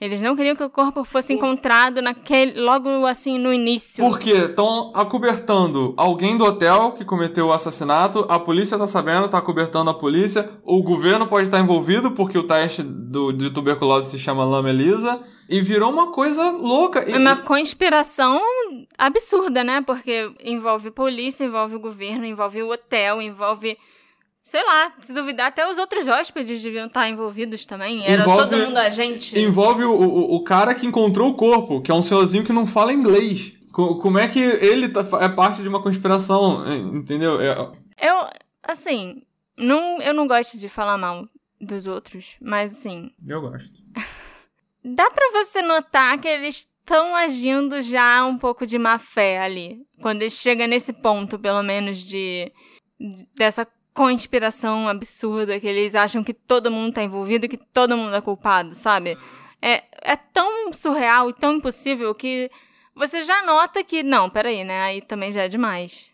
Eles 0.00 0.20
não 0.20 0.34
queriam 0.34 0.56
que 0.56 0.64
o 0.64 0.68
corpo 0.68 1.04
fosse 1.04 1.32
encontrado 1.32 2.02
naquele. 2.02 2.60
logo 2.60 3.06
assim 3.06 3.38
no 3.38 3.52
início. 3.52 4.04
Porque 4.04 4.32
estão 4.32 4.90
acobertando 4.96 5.94
alguém 5.96 6.36
do 6.36 6.44
hotel 6.44 6.92
que 6.92 7.04
cometeu 7.04 7.46
o 7.46 7.52
assassinato, 7.52 8.26
a 8.28 8.38
polícia 8.40 8.76
tá 8.76 8.86
sabendo, 8.88 9.28
tá 9.28 9.38
acobertando 9.38 9.90
a 9.90 9.94
polícia, 9.94 10.50
o 10.64 10.82
governo 10.82 11.28
pode 11.28 11.44
estar 11.46 11.60
envolvido 11.60 12.10
porque 12.10 12.36
o 12.36 12.42
teste 12.42 12.82
do, 12.82 13.30
de 13.32 13.48
tuberculose 13.50 14.10
se 14.10 14.18
chama 14.18 14.44
Lama 14.44 14.70
Elisa, 14.70 15.20
e 15.52 15.60
virou 15.60 15.90
uma 15.92 16.10
coisa 16.12 16.50
louca. 16.50 17.08
E, 17.08 17.12
É 17.12 17.18
uma 17.18 17.36
conspiração 17.36 18.40
absurda, 18.98 19.62
né? 19.64 19.82
Porque 19.82 20.30
envolve 20.42 20.90
polícia, 20.90 21.44
envolve 21.44 21.76
o 21.76 21.80
governo, 21.80 22.24
envolve 22.24 22.62
o 22.62 22.70
hotel, 22.72 23.20
envolve. 23.20 23.76
Sei 24.42 24.62
lá, 24.64 24.92
se 25.00 25.12
duvidar, 25.12 25.46
até 25.48 25.68
os 25.70 25.78
outros 25.78 26.08
hóspedes 26.08 26.60
deviam 26.62 26.86
estar 26.86 27.08
envolvidos 27.08 27.64
também. 27.64 28.04
Era 28.04 28.22
Envolve- 28.22 28.50
todo 28.50 28.58
mundo 28.66 28.76
agente. 28.76 29.38
envolve 29.38 29.84
o, 29.84 29.92
o, 29.92 30.34
o 30.36 30.42
cara 30.44 30.74
que 30.74 30.84
encontrou 30.84 31.30
o 31.30 31.34
corpo, 31.34 31.80
que 31.80 31.92
é 31.92 31.94
um 31.94 32.02
senhorzinho 32.02 32.44
que 32.44 32.52
não 32.52 32.66
fala 32.66 32.92
inglês. 32.92 33.52
Co- 33.72 33.96
Como 33.98 34.18
é 34.18 34.26
que 34.26 34.40
ele 34.40 34.88
tá- 34.88 35.06
é 35.20 35.28
parte 35.28 35.62
de 35.62 35.68
uma 35.68 35.80
conspiração, 35.80 36.64
entendeu? 36.92 37.40
É- 37.40 37.56
Eu, 38.00 38.26
assim, 38.64 39.22
não, 39.56 40.00
eu 40.02 40.12
não 40.12 40.26
gosto 40.26 40.58
de 40.58 40.68
falar 40.68 40.98
mal 40.98 41.24
dos 41.60 41.86
outros, 41.86 42.36
mas 42.40 42.72
assim, 42.72 43.10
eu 43.26 43.40
gosto. 43.40 43.80
Dá 44.84 45.10
pra 45.10 45.30
você 45.32 45.62
notar 45.62 46.18
que 46.20 46.28
eles 46.28 46.56
estão 46.80 47.14
agindo 47.14 47.80
já 47.80 48.24
um 48.26 48.36
pouco 48.36 48.66
de 48.66 48.78
má 48.78 48.98
fé 48.98 49.40
ali. 49.40 49.78
Quando 50.00 50.22
ele 50.22 50.30
chega 50.30 50.66
nesse 50.66 50.92
ponto, 50.92 51.38
pelo 51.38 51.62
menos, 51.62 51.98
de, 51.98 52.50
de- 53.00 53.26
dessa 53.36 53.66
conspiração 53.94 54.88
absurda 54.88 55.60
que 55.60 55.66
eles 55.66 55.94
acham 55.94 56.24
que 56.24 56.32
todo 56.34 56.70
mundo 56.70 56.94
tá 56.94 57.02
envolvido, 57.02 57.48
que 57.48 57.56
todo 57.58 57.96
mundo 57.96 58.14
é 58.16 58.20
culpado, 58.20 58.74
sabe? 58.74 59.16
É, 59.60 59.84
é 60.02 60.16
tão 60.16 60.72
surreal 60.72 61.30
e 61.30 61.34
tão 61.34 61.52
impossível 61.54 62.14
que 62.14 62.50
você 62.96 63.22
já 63.22 63.42
nota 63.46 63.84
que, 63.84 64.02
não, 64.02 64.28
peraí, 64.28 64.64
né? 64.64 64.80
Aí 64.82 65.00
também 65.02 65.30
já 65.30 65.42
é 65.42 65.48
demais. 65.48 66.10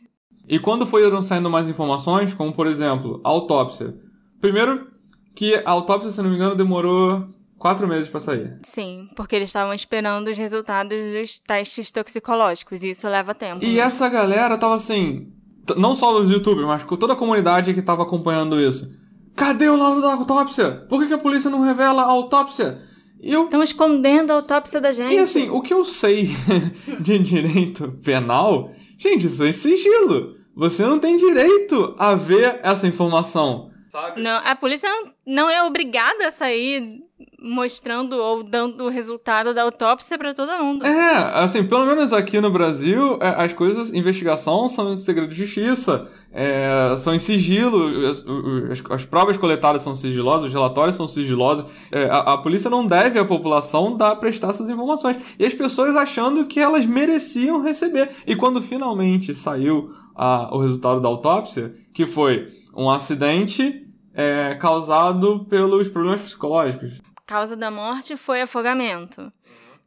E 0.49 0.59
quando 0.59 0.87
foram 0.87 1.23
saindo 1.23 1.49
mais 1.51 1.69
informações, 1.69 2.35
como 2.35 2.53
por 2.53 2.67
exemplo, 2.67 3.21
a 3.25 3.29
autópsia. 3.29 3.95
Primeiro, 4.41 4.91
que 5.35 5.55
a 5.65 5.71
autópsia, 5.71 6.11
se 6.11 6.21
não 6.23 6.31
me 6.31 6.37
engano, 6.37 6.55
demorou 6.57 7.27
quatro 7.59 7.87
meses 7.87 8.09
pra 8.09 8.21
sair. 8.21 8.57
Sim, 8.63 9.09
porque 9.17 9.37
eles 9.37 9.49
estavam 9.49 9.75
esperando 9.75 10.29
os 10.29 10.39
resultados 10.39 10.99
dos 11.13 11.39
testes 11.41 11.91
toxicológicos, 11.91 12.83
e 12.83 12.91
isso 12.91 13.09
leva 13.09 13.35
tempo. 13.35 13.65
E 13.65 13.75
né? 13.75 13.81
essa 13.81 14.09
galera 14.09 14.57
tava 14.57 14.77
assim. 14.77 15.33
Não 15.77 15.95
só 15.95 16.19
os 16.19 16.31
youtubers, 16.31 16.67
mas 16.67 16.83
com 16.83 16.97
toda 16.97 17.13
a 17.13 17.17
comunidade 17.17 17.75
que 17.75 17.83
tava 17.83 18.03
acompanhando 18.03 18.59
isso. 18.59 18.97
Cadê 19.37 19.69
o 19.69 19.77
laudo 19.77 20.01
da 20.01 20.15
autópsia? 20.15 20.87
Por 20.89 21.01
que, 21.01 21.09
que 21.09 21.15
a 21.15 21.19
polícia 21.19 21.51
não 21.51 21.63
revela 21.63 22.03
a 22.03 22.07
autópsia? 22.07 22.83
Eu. 23.21 23.45
Estão 23.45 23.63
escondendo 23.63 24.31
a 24.31 24.35
autópsia 24.37 24.81
da 24.81 24.93
gente. 24.93 25.15
E 25.15 25.19
assim, 25.19 25.51
o 25.51 25.61
que 25.61 25.75
eu 25.75 25.85
sei 25.85 26.29
de 27.01 27.19
direito 27.19 27.99
penal, 28.03 28.73
gente, 28.97 29.27
isso 29.27 29.45
é 29.45 29.53
sigilo. 29.53 30.37
Você 30.57 30.85
não 30.87 30.99
tem 30.99 31.17
direito 31.17 31.95
a 31.99 32.15
ver 32.15 32.61
essa 32.63 32.87
informação. 32.87 33.71
Sabe? 33.91 34.21
Não, 34.21 34.41
a 34.45 34.57
polícia 34.57 34.89
não, 34.89 35.13
não 35.27 35.51
é 35.51 35.63
obrigada 35.63 36.27
a 36.27 36.31
sair 36.31 37.01
mostrando 37.41 38.15
ou 38.17 38.43
dando 38.43 38.85
o 38.85 38.89
resultado 38.89 39.55
da 39.55 39.63
autópsia 39.63 40.19
pra 40.19 40.35
todo 40.35 40.51
mundo. 40.63 40.85
É, 40.87 41.17
assim, 41.43 41.65
pelo 41.65 41.87
menos 41.87 42.13
aqui 42.13 42.41
no 42.41 42.51
Brasil, 42.51 43.19
é, 43.21 43.29
as 43.45 43.53
coisas, 43.53 43.93
investigação 43.95 44.69
são 44.69 44.93
em 44.93 44.97
segredo 44.97 45.29
de 45.29 45.37
justiça, 45.37 46.09
é, 46.33 46.95
são 46.99 47.15
em 47.15 47.19
sigilo, 47.19 48.07
as, 48.09 48.25
as- 48.71 48.91
as 48.91 49.05
provas 49.05 49.37
coletadas 49.37 49.83
são 49.83 49.95
sigilosas, 49.95 50.49
os 50.49 50.53
relatórios 50.53 50.97
são 50.97 51.07
sigilosos. 51.07 51.65
É, 51.93 52.05
a, 52.05 52.19
a 52.35 52.39
polícia 52.39 52.69
não 52.69 52.85
deve 52.87 53.19
à 53.19 53.25
população 53.25 53.97
dar 53.97 54.17
prestar 54.17 54.49
essas 54.51 54.69
informações. 54.69 55.17
E 55.39 55.45
as 55.47 55.55
pessoas 55.55 55.97
achando 55.97 56.45
que 56.47 56.59
elas 56.61 56.85
mereciam 56.87 57.63
receber. 57.63 58.11
E 58.27 58.35
quando 58.35 58.61
finalmente 58.61 59.33
saiu 59.35 59.91
a- 60.17 60.49
o 60.55 60.61
resultado 60.61 61.01
da 61.01 61.09
autópsia, 61.09 61.73
que 61.95 62.05
foi 62.05 62.49
um 62.77 62.91
acidente 62.91 63.85
é, 64.15 64.57
causado 64.57 65.47
pelos 65.49 65.87
problemas 65.87 66.21
psicológicos. 66.21 67.01
Causa 67.29 67.55
da 67.55 67.71
morte 67.71 68.17
foi 68.17 68.41
afogamento. 68.41 69.31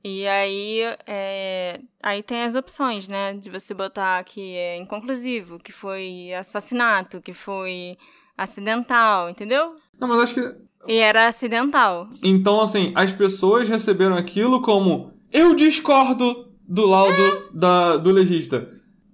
E 0.03 0.27
aí, 0.27 0.81
é, 1.07 1.79
aí 2.01 2.21
tem 2.21 2.43
as 2.43 2.55
opções, 2.55 3.07
né? 3.07 3.33
De 3.33 3.49
você 3.49 3.73
botar 3.73 4.23
que 4.23 4.55
é 4.55 4.77
inconclusivo, 4.77 5.59
que 5.59 5.71
foi 5.71 6.31
assassinato, 6.33 7.19
que 7.19 7.33
foi 7.33 7.97
acidental, 8.37 9.29
entendeu? 9.29 9.75
Não, 9.99 10.07
mas 10.07 10.19
acho 10.19 10.35
que 10.35 10.55
E 10.87 10.97
era 10.97 11.27
acidental. 11.27 12.07
Então, 12.23 12.61
assim, 12.61 12.93
as 12.95 13.11
pessoas 13.11 13.67
receberam 13.69 14.15
aquilo 14.15 14.61
como 14.61 15.13
eu 15.31 15.55
discordo 15.55 16.51
do 16.67 16.85
laudo 16.85 17.49
da, 17.53 17.97
do 17.97 18.11
legista. 18.11 18.69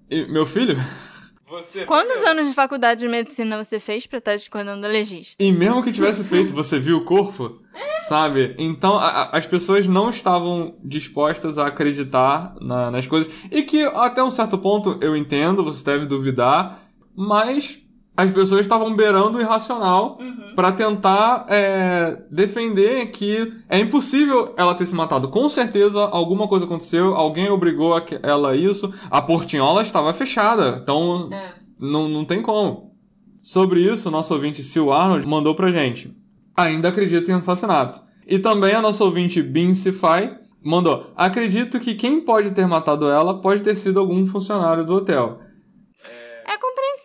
E, 0.10 0.26
meu 0.28 0.46
filho? 0.46 0.78
Você 1.50 1.86
Quantos 1.86 2.18
anos 2.24 2.48
de 2.48 2.54
faculdade 2.54 3.00
de 3.00 3.08
medicina 3.08 3.64
você 3.64 3.80
fez 3.80 4.06
pra 4.06 4.18
estar 4.18 4.36
escondendo 4.36 4.86
legista? 4.86 5.42
E 5.42 5.50
mesmo 5.50 5.82
que 5.82 5.94
tivesse 5.94 6.24
feito, 6.26 6.54
você 6.54 6.78
viu 6.78 6.98
o 6.98 7.06
corpo? 7.06 7.62
Sabe? 8.00 8.54
Então, 8.58 8.98
a, 8.98 9.08
a, 9.08 9.38
as 9.38 9.48
pessoas 9.48 9.88
não 9.88 10.10
estavam 10.10 10.76
dispostas 10.84 11.58
a 11.58 11.68
acreditar 11.68 12.54
na, 12.60 12.92
nas 12.92 13.08
coisas. 13.08 13.34
E 13.50 13.64
que, 13.64 13.84
até 13.84 14.22
um 14.22 14.30
certo 14.30 14.58
ponto, 14.58 14.98
eu 15.02 15.16
entendo, 15.16 15.64
você 15.64 15.86
deve 15.86 16.06
duvidar, 16.06 16.82
mas 17.16 17.82
as 18.18 18.32
pessoas 18.32 18.62
estavam 18.62 18.96
beirando 18.96 19.38
o 19.38 19.42
irracional 19.42 20.18
uhum. 20.20 20.56
para 20.56 20.72
tentar 20.72 21.46
é, 21.48 22.18
defender 22.32 23.12
que 23.12 23.54
é 23.70 23.78
impossível 23.78 24.56
ela 24.58 24.74
ter 24.74 24.88
se 24.88 24.96
matado. 24.96 25.28
Com 25.30 25.48
certeza 25.48 26.02
alguma 26.02 26.48
coisa 26.48 26.66
aconteceu, 26.66 27.14
alguém 27.14 27.48
obrigou 27.52 27.96
a 27.96 28.04
ela 28.24 28.52
a 28.52 28.56
isso. 28.56 28.92
A 29.12 29.22
portinhola 29.22 29.84
estava 29.84 30.12
fechada, 30.14 30.80
então 30.82 31.30
é. 31.32 31.54
não, 31.80 32.10
não 32.10 32.26
tem 32.26 32.42
como. 32.42 32.92
Sobre 33.40 33.82
isso, 33.82 34.10
nosso 34.10 34.34
ouvinte 34.34 34.64
Sil 34.66 34.92
Arnold 34.92 35.28
mandou 35.28 35.54
pra 35.54 35.72
gente. 35.72 36.12
Ainda 36.58 36.90
acredito 36.90 37.30
em 37.30 37.36
assassinato. 37.36 38.02
E 38.28 38.40
também 38.40 38.74
a 38.74 38.82
nossa 38.82 39.04
ouvinte 39.04 39.44
Bincify 39.44 40.36
mandou. 40.64 41.12
Acredito 41.16 41.80
que 41.80 41.94
quem 41.94 42.20
pode 42.20 42.50
ter 42.50 42.66
matado 42.66 43.08
ela 43.08 43.40
pode 43.40 43.62
ter 43.62 43.76
sido 43.76 44.00
algum 44.00 44.26
funcionário 44.26 44.84
do 44.84 44.96
hotel. 44.96 45.40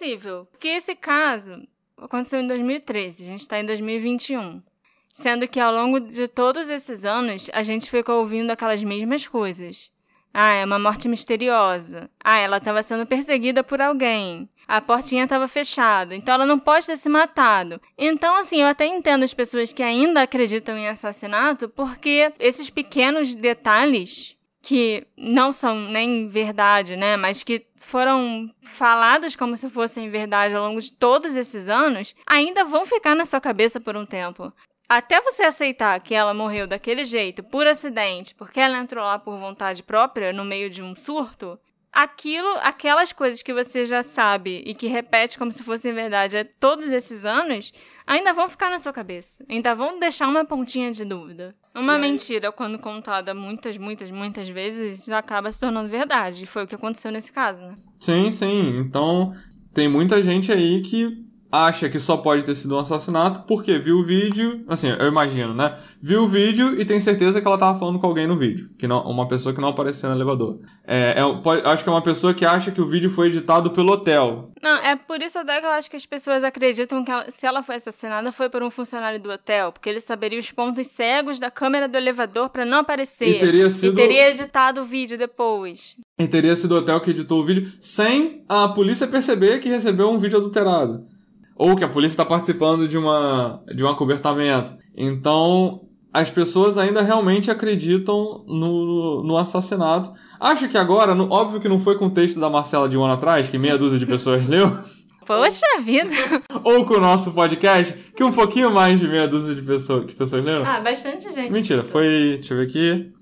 Compreensível, 0.03 0.49
porque 0.51 0.67
esse 0.67 0.97
caso 0.97 1.63
aconteceu 1.97 2.41
em 2.41 2.47
2013, 2.49 3.23
a 3.23 3.27
gente 3.27 3.41
está 3.41 3.61
em 3.61 3.65
2021. 3.65 4.61
Sendo 5.15 5.47
que 5.47 5.61
ao 5.61 5.73
longo 5.73 6.01
de 6.01 6.27
todos 6.27 6.69
esses 6.69 7.05
anos, 7.05 7.49
a 7.53 7.63
gente 7.63 7.89
ficou 7.89 8.17
ouvindo 8.17 8.51
aquelas 8.51 8.83
mesmas 8.83 9.29
coisas. 9.29 9.93
Ah, 10.35 10.55
é 10.55 10.65
uma 10.65 10.79
morte 10.79 11.09
misteriosa. 11.09 12.11
Ah, 12.19 12.39
ela 12.39 12.57
estava 12.57 12.83
sendo 12.83 13.07
perseguida 13.07 13.63
por 13.63 13.81
alguém. 13.81 14.49
A 14.67 14.81
portinha 14.81 15.23
estava 15.23 15.47
fechada, 15.47 16.17
então 16.17 16.35
ela 16.35 16.47
não 16.47 16.59
pode 16.59 16.87
ter 16.87 16.97
se 16.97 17.09
matado. 17.09 17.81
Então, 17.97 18.35
assim, 18.37 18.61
eu 18.61 18.67
até 18.67 18.87
entendo 18.87 19.23
as 19.23 19.35
pessoas 19.35 19.73
que 19.73 19.85
ainda 19.85 20.23
acreditam 20.23 20.77
em 20.77 20.89
assassinato, 20.89 21.69
porque 21.69 22.33
esses 22.41 22.69
pequenos 22.71 23.37
detalhes 23.37 24.37
que 24.63 25.05
não 25.17 25.51
são 25.51 25.75
nem 25.91 26.29
verdade, 26.29 26.95
né, 26.95 27.17
mas 27.17 27.43
que 27.43 27.67
foram 27.85 28.49
faladas 28.63 29.35
como 29.35 29.57
se 29.57 29.69
fossem 29.69 30.09
verdade 30.09 30.55
ao 30.55 30.63
longo 30.63 30.81
de 30.81 30.93
todos 30.93 31.35
esses 31.35 31.69
anos, 31.69 32.15
ainda 32.25 32.65
vão 32.65 32.87
ficar 32.87 33.17
na 33.17 33.25
sua 33.25 33.41
cabeça 33.41 33.81
por 33.81 33.97
um 33.97 34.07
tempo. 34.07 34.53
Até 34.89 35.21
você 35.21 35.43
aceitar 35.43 35.99
que 36.01 36.15
ela 36.15 36.33
morreu 36.33 36.67
daquele 36.67 37.05
jeito, 37.05 37.43
por 37.43 37.67
acidente, 37.67 38.35
porque 38.35 38.61
ela 38.61 38.79
entrou 38.79 39.05
lá 39.05 39.19
por 39.19 39.37
vontade 39.37 39.83
própria, 39.83 40.33
no 40.33 40.45
meio 40.45 40.71
de 40.71 40.83
um 40.83 40.95
surto, 40.95 41.59
aquilo, 41.93 42.49
aquelas 42.63 43.13
coisas 43.13 43.43
que 43.43 43.53
você 43.53 43.85
já 43.85 44.03
sabe 44.03 44.63
e 44.65 44.75
que 44.75 44.87
repete 44.87 45.39
como 45.39 45.51
se 45.51 45.63
fossem 45.63 45.93
verdade 45.93 46.39
há 46.39 46.45
todos 46.45 46.87
esses 46.87 47.25
anos, 47.25 47.73
ainda 48.07 48.33
vão 48.33 48.49
ficar 48.49 48.71
na 48.71 48.79
sua 48.79 48.93
cabeça. 48.93 49.45
Ainda 49.49 49.75
vão 49.75 49.99
deixar 49.99 50.29
uma 50.29 50.45
pontinha 50.45 50.91
de 50.93 51.05
dúvida. 51.05 51.55
Uma 51.75 51.99
mentira, 51.99 52.53
quando 52.53 52.79
contada 52.79 53.35
muitas, 53.35 53.79
muitas, 53.79 54.11
muitas 54.11 54.49
vezes, 54.49 55.09
acaba 55.09 55.51
se 55.51 55.59
tornando 55.59 55.89
verdade. 55.89 56.45
E 56.45 56.47
foi 56.47 56.65
o 56.65 56.67
que 56.67 56.75
aconteceu 56.75 57.11
nesse 57.11 57.33
caso, 57.33 57.61
né? 57.61 57.75
Sim, 57.99 58.31
sim. 58.31 58.79
Então, 58.79 59.33
tem 59.73 59.89
muita 59.89 60.21
gente 60.21 60.53
aí 60.53 60.83
que 60.83 61.25
acha 61.53 61.91
que 61.91 61.99
só 61.99 62.17
pode 62.17 62.47
ter 62.47 62.55
sido 62.55 62.75
um 62.75 62.79
assassinato 62.79 63.43
porque 63.47 63.79
viu 63.79 63.99
o 63.99 64.05
vídeo, 64.05 64.65
assim, 64.67 64.89
eu 64.89 65.07
imagino, 65.07 65.53
né? 65.53 65.77
Viu 66.01 66.23
o 66.23 66.27
vídeo 66.27 66.81
e 66.81 66.85
tem 66.87 66.99
certeza 66.99 67.43
que 67.43 67.47
ela 67.47 67.59
tava 67.59 67.79
falando 67.79 67.99
com 67.99 68.07
alguém 68.07 68.27
no 68.27 68.39
vídeo, 68.39 68.71
que 68.79 68.89
não, 68.89 69.03
uma 69.03 69.29
pessoa 69.29 69.55
que 69.55 69.61
não 69.61 69.69
apareceu 69.69 70.09
no 70.09 70.17
elevador. 70.17 70.59
É, 70.87 71.21
é 71.21 71.43
pode, 71.43 71.67
acho 71.67 71.85
que 71.85 71.91
é 71.91 71.93
uma 71.93 72.01
pessoa 72.03 72.33
que 72.33 72.47
acha 72.47 72.71
que 72.71 72.81
o 72.81 72.89
vídeo 72.89 73.11
foi 73.11 73.27
editado 73.27 73.71
pelo 73.71 73.93
hotel. 73.93 74.51
Não, 74.63 74.77
é 74.77 74.97
por 74.97 75.21
isso 75.21 75.39
até 75.39 75.61
que 75.61 75.67
eu 75.67 75.71
acho 75.71 75.91
que 75.91 75.97
as 75.97 76.07
pessoas 76.07 76.43
acreditam 76.43 77.05
que 77.05 77.11
ela, 77.11 77.31
se 77.31 77.45
ela 77.45 77.63
foi 77.63 77.75
assassinada 77.75 78.33
foi 78.33 78.49
por 78.49 78.63
um 78.63 78.71
funcionário 78.71 79.21
do 79.21 79.31
hotel, 79.31 79.73
porque 79.73 79.91
ele 79.91 80.01
saberia 80.01 80.39
os 80.39 80.51
pontos 80.51 80.87
cegos 80.87 81.39
da 81.39 81.51
câmera 81.51 81.87
do 81.87 81.99
elevador 81.99 82.49
para 82.49 82.65
não 82.65 82.79
aparecer. 82.79 83.29
E 83.29 83.39
teria 83.39 83.69
sido... 83.69 83.93
E 83.93 83.97
teria 83.97 84.31
editado 84.31 84.81
o 84.81 84.85
vídeo 84.85 85.19
depois. 85.19 85.97
E 86.19 86.27
teria 86.27 86.57
sido 86.57 86.73
o 86.73 86.79
hotel 86.79 87.01
que 87.01 87.11
editou 87.11 87.41
o 87.41 87.45
vídeo 87.45 87.71
sem 87.81 88.45
a 88.49 88.69
polícia 88.69 89.07
perceber 89.07 89.59
que 89.59 89.69
recebeu 89.69 90.09
um 90.09 90.19
vídeo 90.19 90.39
adulterado 90.39 91.12
ou 91.63 91.77
que 91.77 91.85
a 91.85 91.89
polícia 91.89 92.15
está 92.15 92.25
participando 92.25 92.89
de, 92.89 92.99
uma, 92.99 93.63
de 93.73 93.85
um 93.85 93.89
acobertamento. 93.89 94.77
Então, 94.97 95.83
as 96.13 96.29
pessoas 96.29 96.77
ainda 96.77 97.03
realmente 97.03 97.53
acreditam 97.53 98.45
no, 98.49 99.23
no 99.23 99.37
assassinato. 99.37 100.11
Acho 100.41 100.69
que 100.69 100.77
agora, 100.77 101.15
no, 101.15 101.31
óbvio 101.31 101.61
que 101.61 101.69
não 101.69 101.79
foi 101.79 101.97
com 101.97 102.07
o 102.07 102.11
texto 102.11 102.41
da 102.41 102.51
Marcela 102.51 102.89
de 102.89 102.99
um 102.99 103.05
ano 103.05 103.15
atrás, 103.15 103.49
que 103.49 103.59
meia 103.59 103.79
dúzia 103.79 103.97
de 103.97 104.07
pessoas 104.07 104.45
leu. 104.51 104.77
Poxa 105.25 105.81
vida! 105.81 106.11
Ou 106.65 106.85
com 106.85 106.95
o 106.95 107.01
nosso 107.01 107.33
podcast, 107.33 107.97
que 108.17 108.25
um 108.25 108.33
pouquinho 108.33 108.73
mais 108.73 108.99
de 108.99 109.07
meia 109.07 109.29
dúzia 109.29 109.55
de 109.55 109.63
pessoas, 109.63 110.07
que 110.07 110.17
pessoas 110.17 110.45
leram. 110.45 110.67
Ah, 110.67 110.81
bastante 110.81 111.33
gente. 111.33 111.53
Mentira, 111.53 111.85
foi, 111.85 112.39
deixa 112.41 112.55
eu 112.55 112.59
ver 112.59 112.65
aqui, 112.65 113.13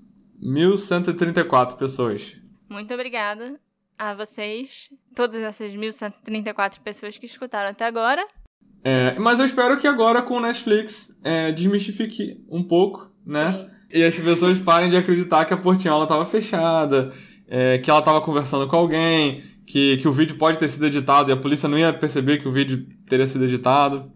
1134 0.41 1.77
pessoas. 1.77 2.35
Muito 2.67 2.91
obrigada 2.91 3.59
a 4.01 4.15
vocês, 4.15 4.89
todas 5.15 5.43
essas 5.43 5.73
1.134 5.73 6.79
pessoas 6.79 7.19
que 7.19 7.27
escutaram 7.27 7.69
até 7.69 7.85
agora. 7.85 8.25
É, 8.83 9.13
mas 9.19 9.39
eu 9.39 9.45
espero 9.45 9.77
que 9.77 9.85
agora 9.85 10.23
com 10.23 10.37
o 10.37 10.39
Netflix 10.39 11.15
é, 11.23 11.51
desmistifique 11.51 12.43
um 12.49 12.63
pouco, 12.63 13.11
né? 13.23 13.51
Sim. 13.51 13.99
E 13.99 14.03
as 14.03 14.15
pessoas 14.15 14.57
parem 14.57 14.89
de 14.89 14.97
acreditar 14.97 15.45
que 15.45 15.53
a 15.53 15.57
portinhola 15.57 16.05
estava 16.05 16.25
fechada, 16.25 17.11
é, 17.47 17.77
que 17.77 17.91
ela 17.91 17.99
estava 17.99 18.19
conversando 18.21 18.67
com 18.67 18.75
alguém, 18.75 19.43
que, 19.67 19.97
que 19.97 20.07
o 20.07 20.11
vídeo 20.11 20.35
pode 20.35 20.57
ter 20.57 20.67
sido 20.67 20.87
editado 20.87 21.29
e 21.29 21.33
a 21.33 21.37
polícia 21.37 21.69
não 21.69 21.77
ia 21.77 21.93
perceber 21.93 22.39
que 22.39 22.47
o 22.47 22.51
vídeo 22.51 22.87
teria 23.07 23.27
sido 23.27 23.45
editado. 23.45 24.11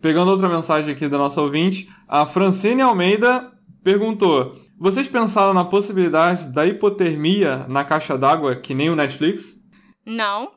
Pegando 0.00 0.32
outra 0.32 0.48
mensagem 0.48 0.92
aqui 0.92 1.06
da 1.06 1.18
nossa 1.18 1.40
ouvinte, 1.40 1.88
a 2.08 2.26
Francine 2.26 2.82
Almeida 2.82 3.52
perguntou: 3.84 4.52
vocês 4.78 5.08
pensaram 5.08 5.52
na 5.52 5.64
possibilidade 5.64 6.48
da 6.48 6.66
hipotermia 6.66 7.66
na 7.68 7.84
caixa 7.84 8.16
d'água 8.16 8.56
que 8.56 8.74
nem 8.74 8.90
o 8.90 8.96
Netflix? 8.96 9.56
Não. 10.06 10.50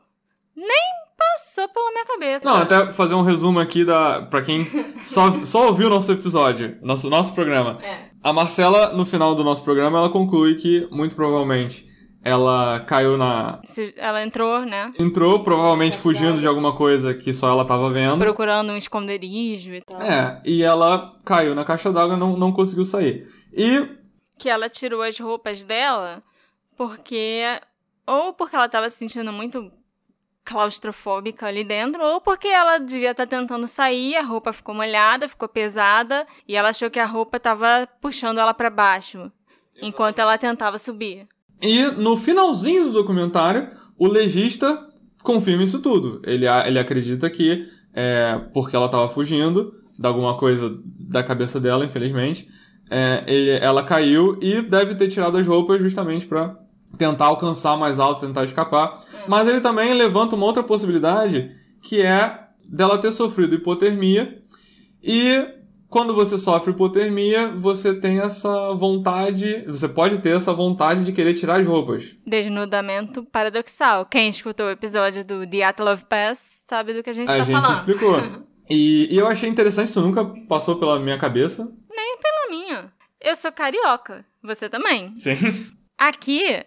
Nem 0.56 0.92
passou 1.18 1.68
pela 1.70 1.92
minha 1.92 2.06
cabeça. 2.06 2.46
Não, 2.46 2.58
até 2.58 2.92
fazer 2.94 3.14
um 3.14 3.22
resumo 3.22 3.60
aqui 3.60 3.84
da 3.84 4.22
para 4.24 4.42
quem 4.42 4.66
só, 5.04 5.32
só 5.44 5.68
ouviu 5.68 5.88
o 5.88 5.90
nosso 5.90 6.12
episódio, 6.12 6.78
nosso, 6.82 7.10
nosso 7.10 7.34
programa. 7.34 7.80
É. 7.84 8.12
A 8.24 8.32
Marcela, 8.32 8.94
no 8.94 9.06
final 9.06 9.34
do 9.34 9.44
nosso 9.44 9.64
programa, 9.64 9.98
ela 9.98 10.10
conclui 10.10 10.56
que, 10.56 10.88
muito 10.92 11.16
provavelmente, 11.16 11.90
ela 12.24 12.80
caiu 12.82 13.18
na. 13.18 13.60
Ela 13.98 14.24
entrou, 14.24 14.62
né? 14.62 14.94
Entrou, 15.00 15.42
provavelmente 15.42 15.98
fugindo 15.98 16.40
de 16.40 16.48
alguma 16.48 16.76
coisa 16.76 17.16
que 17.16 17.34
só 17.34 17.50
ela 17.50 17.66
tava 17.66 17.90
vendo. 17.90 18.20
Procurando 18.20 18.72
um 18.72 18.78
esconderijo 18.78 19.74
e 19.74 19.82
tal. 19.82 20.00
É, 20.00 20.40
e 20.46 20.62
ela 20.62 21.16
caiu 21.26 21.56
na 21.56 21.66
caixa 21.66 21.92
d'água 21.92 22.16
e 22.16 22.20
não, 22.20 22.38
não 22.38 22.52
conseguiu 22.52 22.86
sair. 22.86 23.28
E 23.52 23.88
que 24.42 24.50
ela 24.50 24.68
tirou 24.68 25.04
as 25.04 25.20
roupas 25.20 25.64
dela 25.64 26.24
porque. 26.76 27.44
Ou 28.08 28.34
porque 28.34 28.56
ela 28.56 28.66
estava 28.66 28.90
se 28.90 28.98
sentindo 28.98 29.32
muito 29.32 29.72
claustrofóbica 30.44 31.46
ali 31.46 31.64
dentro, 31.64 32.04
ou 32.04 32.20
porque 32.20 32.48
ela 32.48 32.80
devia 32.80 33.12
estar 33.12 33.28
tá 33.28 33.38
tentando 33.38 33.68
sair, 33.68 34.16
a 34.16 34.24
roupa 34.24 34.52
ficou 34.52 34.74
molhada, 34.74 35.30
ficou 35.30 35.48
pesada, 35.48 36.26
e 36.48 36.56
ela 36.56 36.70
achou 36.70 36.90
que 36.90 37.00
a 37.00 37.06
roupa 37.06 37.38
estava 37.38 37.88
puxando 38.02 38.40
ela 38.40 38.52
para 38.52 38.72
baixo, 38.72 39.32
enquanto 39.80 40.18
ela 40.18 40.36
tentava 40.40 40.80
subir. 40.80 41.28
E 41.62 41.84
no 41.92 42.18
finalzinho 42.18 42.86
do 42.86 42.94
documentário, 42.94 43.70
o 43.96 44.08
legista 44.08 44.90
confirma 45.22 45.64
isso 45.64 45.80
tudo. 45.80 46.20
Ele, 46.26 46.48
ele 46.48 46.80
acredita 46.80 47.30
que, 47.30 47.70
é, 47.94 48.42
porque 48.52 48.76
ela 48.76 48.88
estava 48.88 49.08
fugindo 49.08 49.72
de 49.98 50.08
alguma 50.08 50.36
coisa 50.36 50.76
da 50.84 51.24
cabeça 51.24 51.60
dela, 51.60 51.86
infelizmente, 51.86 52.50
é, 52.92 53.60
ela 53.64 53.84
caiu 53.84 54.38
e 54.42 54.62
deve 54.62 54.96
ter 54.96 55.08
tirado 55.08 55.38
as 55.38 55.48
roupas 55.48 55.82
justamente 55.82 56.28
para 56.28 56.56
tentar 56.98 57.26
alcançar 57.26 57.78
mais 57.78 58.00
alto, 58.00 58.22
tentar 58.22 58.44
escapar. 58.44 59.02
É. 59.14 59.24
Mas 59.28 59.48
ele 59.48 59.62
também 59.62 59.94
levanta 59.94 60.36
uma 60.36 60.46
outra 60.46 60.62
possibilidade, 60.62 61.56
que 61.82 62.02
é 62.02 62.48
dela 62.68 62.98
ter 62.98 63.12
sofrido 63.12 63.56
hipotermia 63.56 64.42
e 65.04 65.62
quando 65.92 66.14
você 66.14 66.38
sofre 66.38 66.72
hipotermia, 66.72 67.50
você 67.50 67.94
tem 67.94 68.20
essa 68.20 68.74
vontade, 68.74 69.66
você 69.68 69.90
pode 69.90 70.20
ter 70.20 70.38
essa 70.38 70.54
vontade 70.54 71.04
de 71.04 71.12
querer 71.12 71.34
tirar 71.34 71.60
as 71.60 71.68
roupas. 71.68 72.16
Desnudamento 72.26 73.24
paradoxal. 73.26 74.06
Quem 74.06 74.30
escutou 74.30 74.68
o 74.68 74.72
episódio 74.72 75.26
do 75.26 75.46
The 75.46 75.64
At 75.64 75.80
Love 75.80 76.06
Pass 76.06 76.62
sabe 76.66 76.94
do 76.94 77.04
que 77.04 77.10
a 77.10 77.14
gente 77.14 77.30
a 77.30 77.34
tá 77.34 77.44
gente 77.44 77.52
falando. 77.52 77.66
A 77.66 77.76
gente 77.76 77.78
explicou. 77.78 78.44
e, 78.72 79.10
e 79.12 79.18
eu 79.18 79.28
achei 79.28 79.50
interessante, 79.50 79.90
isso 79.90 80.00
nunca 80.00 80.24
passou 80.48 80.78
pela 80.78 80.98
minha 80.98 81.18
cabeça. 81.18 81.70
Eu 83.22 83.36
sou 83.36 83.52
carioca. 83.52 84.26
Você 84.44 84.68
também. 84.68 85.14
Sim. 85.20 85.36
Aqui, 85.98 86.66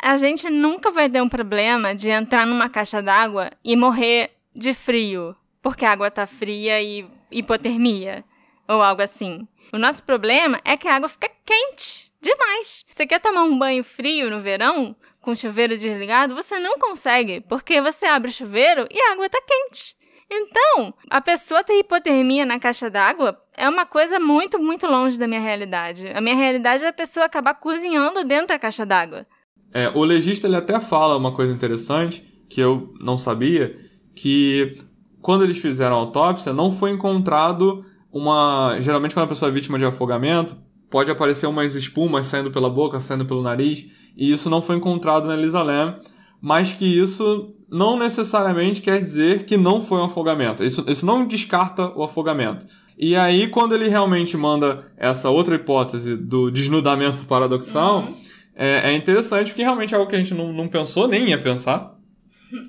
a 0.00 0.16
gente 0.16 0.50
nunca 0.50 0.90
vai 0.90 1.08
ter 1.08 1.22
um 1.22 1.28
problema 1.28 1.94
de 1.94 2.10
entrar 2.10 2.44
numa 2.44 2.68
caixa 2.68 3.00
d'água 3.00 3.50
e 3.64 3.76
morrer 3.76 4.32
de 4.54 4.74
frio, 4.74 5.36
porque 5.62 5.84
a 5.84 5.92
água 5.92 6.10
tá 6.10 6.26
fria 6.26 6.82
e 6.82 7.06
hipotermia, 7.30 8.24
ou 8.66 8.82
algo 8.82 9.00
assim. 9.00 9.46
O 9.72 9.78
nosso 9.78 10.02
problema 10.02 10.60
é 10.64 10.76
que 10.76 10.88
a 10.88 10.96
água 10.96 11.08
fica 11.08 11.30
quente. 11.46 12.12
Demais. 12.20 12.84
Você 12.90 13.06
quer 13.06 13.20
tomar 13.20 13.44
um 13.44 13.58
banho 13.58 13.82
frio 13.82 14.28
no 14.28 14.40
verão, 14.40 14.94
com 15.20 15.30
o 15.30 15.36
chuveiro 15.36 15.78
desligado? 15.78 16.34
Você 16.34 16.58
não 16.58 16.78
consegue, 16.78 17.40
porque 17.42 17.80
você 17.80 18.06
abre 18.06 18.30
o 18.30 18.34
chuveiro 18.34 18.86
e 18.90 19.00
a 19.00 19.12
água 19.12 19.30
tá 19.30 19.40
quente. 19.40 19.96
Então, 20.34 20.94
a 21.10 21.20
pessoa 21.20 21.62
ter 21.62 21.78
hipotermia 21.78 22.46
na 22.46 22.58
caixa 22.58 22.88
d'água 22.88 23.38
é 23.54 23.68
uma 23.68 23.84
coisa 23.84 24.18
muito, 24.18 24.58
muito 24.58 24.86
longe 24.86 25.18
da 25.18 25.28
minha 25.28 25.40
realidade. 25.40 26.08
A 26.08 26.22
minha 26.22 26.34
realidade 26.34 26.84
é 26.84 26.88
a 26.88 26.92
pessoa 26.92 27.26
acabar 27.26 27.52
cozinhando 27.52 28.24
dentro 28.24 28.48
da 28.48 28.58
caixa 28.58 28.86
d'água. 28.86 29.26
É, 29.74 29.90
o 29.90 30.02
legista 30.02 30.46
ele 30.46 30.56
até 30.56 30.80
fala 30.80 31.18
uma 31.18 31.34
coisa 31.34 31.52
interessante 31.52 32.26
que 32.48 32.62
eu 32.62 32.94
não 32.98 33.18
sabia, 33.18 33.76
que 34.14 34.78
quando 35.20 35.44
eles 35.44 35.58
fizeram 35.58 35.96
a 35.96 35.98
autópsia 35.98 36.52
não 36.54 36.72
foi 36.72 36.92
encontrado 36.92 37.84
uma, 38.10 38.78
geralmente 38.80 39.14
quando 39.14 39.24
a 39.24 39.28
pessoa 39.28 39.50
é 39.50 39.52
vítima 39.52 39.78
de 39.78 39.84
afogamento, 39.84 40.56
pode 40.90 41.10
aparecer 41.10 41.46
umas 41.46 41.74
espumas 41.74 42.26
saindo 42.26 42.50
pela 42.50 42.70
boca, 42.70 43.00
saindo 43.00 43.26
pelo 43.26 43.42
nariz, 43.42 43.86
e 44.16 44.32
isso 44.32 44.48
não 44.48 44.62
foi 44.62 44.76
encontrado 44.76 45.28
na 45.28 45.34
Elisa 45.34 45.62
Lam, 45.62 45.98
mas 46.40 46.72
que 46.72 46.84
isso 46.84 47.54
não 47.72 47.96
necessariamente 47.96 48.82
quer 48.82 48.98
dizer 48.98 49.46
que 49.46 49.56
não 49.56 49.80
foi 49.80 49.98
um 49.98 50.04
afogamento. 50.04 50.62
Isso, 50.62 50.84
isso 50.86 51.06
não 51.06 51.26
descarta 51.26 51.90
o 51.96 52.04
afogamento. 52.04 52.66
E 52.98 53.16
aí, 53.16 53.48
quando 53.48 53.74
ele 53.74 53.88
realmente 53.88 54.36
manda 54.36 54.92
essa 54.98 55.30
outra 55.30 55.54
hipótese 55.54 56.14
do 56.14 56.50
desnudamento 56.50 57.24
paradoxal, 57.24 58.00
uhum. 58.00 58.16
é, 58.54 58.90
é, 58.90 58.92
interessante 58.92 59.48
porque 59.48 59.62
realmente 59.62 59.94
é 59.94 59.96
algo 59.96 60.10
que 60.10 60.14
a 60.14 60.18
gente 60.18 60.34
não, 60.34 60.52
não 60.52 60.68
pensou, 60.68 61.08
nem 61.08 61.30
ia 61.30 61.38
pensar. 61.38 61.94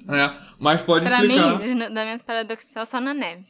Né? 0.06 0.34
Mas 0.58 0.82
pode 0.82 1.06
pra 1.06 1.18
explicar. 1.18 1.42
Pra 1.44 1.52
mim, 1.52 1.58
desnudamento 1.58 2.24
paradoxal 2.24 2.86
só 2.86 3.02
na 3.02 3.14
neve. 3.14 3.44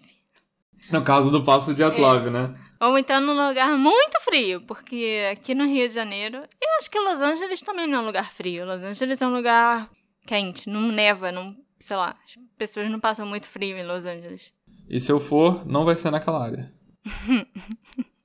No 0.91 1.03
caso 1.03 1.29
do 1.29 1.43
passo 1.43 1.71
de 1.75 1.83
Atlov, 1.83 2.27
é. 2.27 2.29
né? 2.31 2.55
Ou 2.81 2.97
então 2.97 3.21
num 3.21 3.47
lugar 3.47 3.77
muito 3.77 4.19
frio, 4.21 4.59
porque 4.61 5.29
aqui 5.31 5.53
no 5.53 5.65
Rio 5.65 5.87
de 5.87 5.93
Janeiro, 5.93 6.37
eu 6.37 6.69
acho 6.79 6.89
que 6.89 6.99
Los 6.99 7.21
Angeles 7.21 7.61
também 7.61 7.87
não 7.87 7.99
é 7.99 8.01
um 8.01 8.05
lugar 8.05 8.33
frio. 8.33 8.65
Los 8.65 8.81
Angeles 8.81 9.21
é 9.21 9.27
um 9.27 9.33
lugar 9.33 9.87
quente, 10.25 10.69
não 10.69 10.91
neva, 10.91 11.31
não, 11.31 11.55
sei 11.79 11.95
lá, 11.95 12.15
as 12.25 12.37
pessoas 12.57 12.89
não 12.89 12.99
passam 12.99 13.25
muito 13.25 13.47
frio 13.47 13.77
em 13.77 13.85
Los 13.85 14.05
Angeles. 14.05 14.51
E 14.89 14.99
se 14.99 15.11
eu 15.11 15.19
for, 15.19 15.65
não 15.65 15.85
vai 15.85 15.95
ser 15.95 16.11
naquela 16.11 16.43
área. 16.43 16.73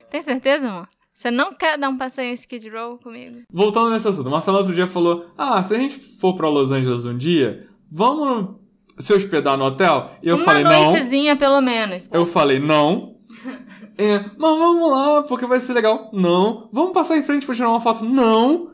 Tem 0.09 0.21
certeza, 0.21 0.69
amor? 0.69 0.87
Você 1.13 1.29
não 1.29 1.53
quer 1.53 1.77
dar 1.77 1.89
um 1.89 1.97
passeio 1.97 2.31
em 2.31 2.33
Skid 2.33 2.69
Row 2.69 2.97
comigo? 2.97 3.41
Voltando 3.51 3.89
nesse 3.89 4.07
assunto, 4.07 4.27
o 4.27 4.31
Marcelo 4.31 4.57
outro 4.57 4.73
dia 4.73 4.87
falou: 4.87 5.29
Ah, 5.37 5.61
se 5.61 5.75
a 5.75 5.77
gente 5.77 5.99
for 5.99 6.33
pra 6.33 6.47
Los 6.47 6.71
Angeles 6.71 7.05
um 7.05 7.17
dia, 7.17 7.67
vamos 7.91 8.55
se 8.97 9.13
hospedar 9.13 9.57
no 9.57 9.65
hotel? 9.65 10.11
E 10.23 10.29
eu 10.29 10.37
Uma 10.37 10.45
falei: 10.45 10.63
Não. 10.63 10.71
Uma 10.71 10.91
noitezinha, 10.91 11.35
pelo 11.35 11.59
menos. 11.59 12.09
Eu 12.13 12.25
falei: 12.25 12.59
Não. 12.59 13.17
é, 13.99 14.19
mas 14.37 14.57
vamos 14.57 14.91
lá, 14.91 15.23
porque 15.23 15.45
vai 15.45 15.59
ser 15.59 15.73
legal. 15.73 16.09
Não. 16.13 16.69
Vamos 16.71 16.93
passar 16.93 17.17
em 17.17 17.23
frente 17.23 17.45
pra 17.45 17.53
tirar 17.53 17.69
uma 17.69 17.81
foto? 17.81 18.05
Não. 18.05 18.71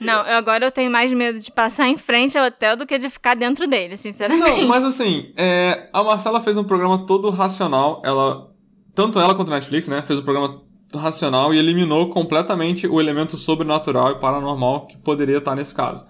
Não, 0.00 0.20
agora 0.20 0.64
eu 0.66 0.70
tenho 0.70 0.90
mais 0.90 1.12
medo 1.12 1.38
de 1.38 1.50
passar 1.50 1.88
em 1.88 1.96
frente 1.96 2.36
ao 2.36 2.46
hotel 2.46 2.76
do 2.76 2.86
que 2.86 2.98
de 2.98 3.08
ficar 3.08 3.34
dentro 3.34 3.66
dele, 3.66 3.96
sinceramente. 3.96 4.60
Não, 4.60 4.68
mas 4.68 4.84
assim, 4.84 5.32
é, 5.36 5.88
a 5.92 6.02
Marcela 6.02 6.40
fez 6.40 6.56
um 6.56 6.64
programa 6.64 7.06
todo 7.06 7.30
racional. 7.30 8.02
Ela, 8.04 8.50
tanto 8.94 9.18
ela 9.18 9.34
quanto 9.34 9.52
a 9.52 9.56
Netflix, 9.56 9.88
né, 9.88 10.02
fez 10.02 10.18
um 10.18 10.22
programa 10.22 10.62
racional 10.94 11.52
e 11.52 11.58
eliminou 11.58 12.08
completamente 12.08 12.86
o 12.86 13.00
elemento 13.00 13.36
sobrenatural 13.36 14.12
e 14.12 14.20
paranormal 14.20 14.86
que 14.86 14.96
poderia 14.96 15.38
estar 15.38 15.54
nesse 15.54 15.74
caso. 15.74 16.06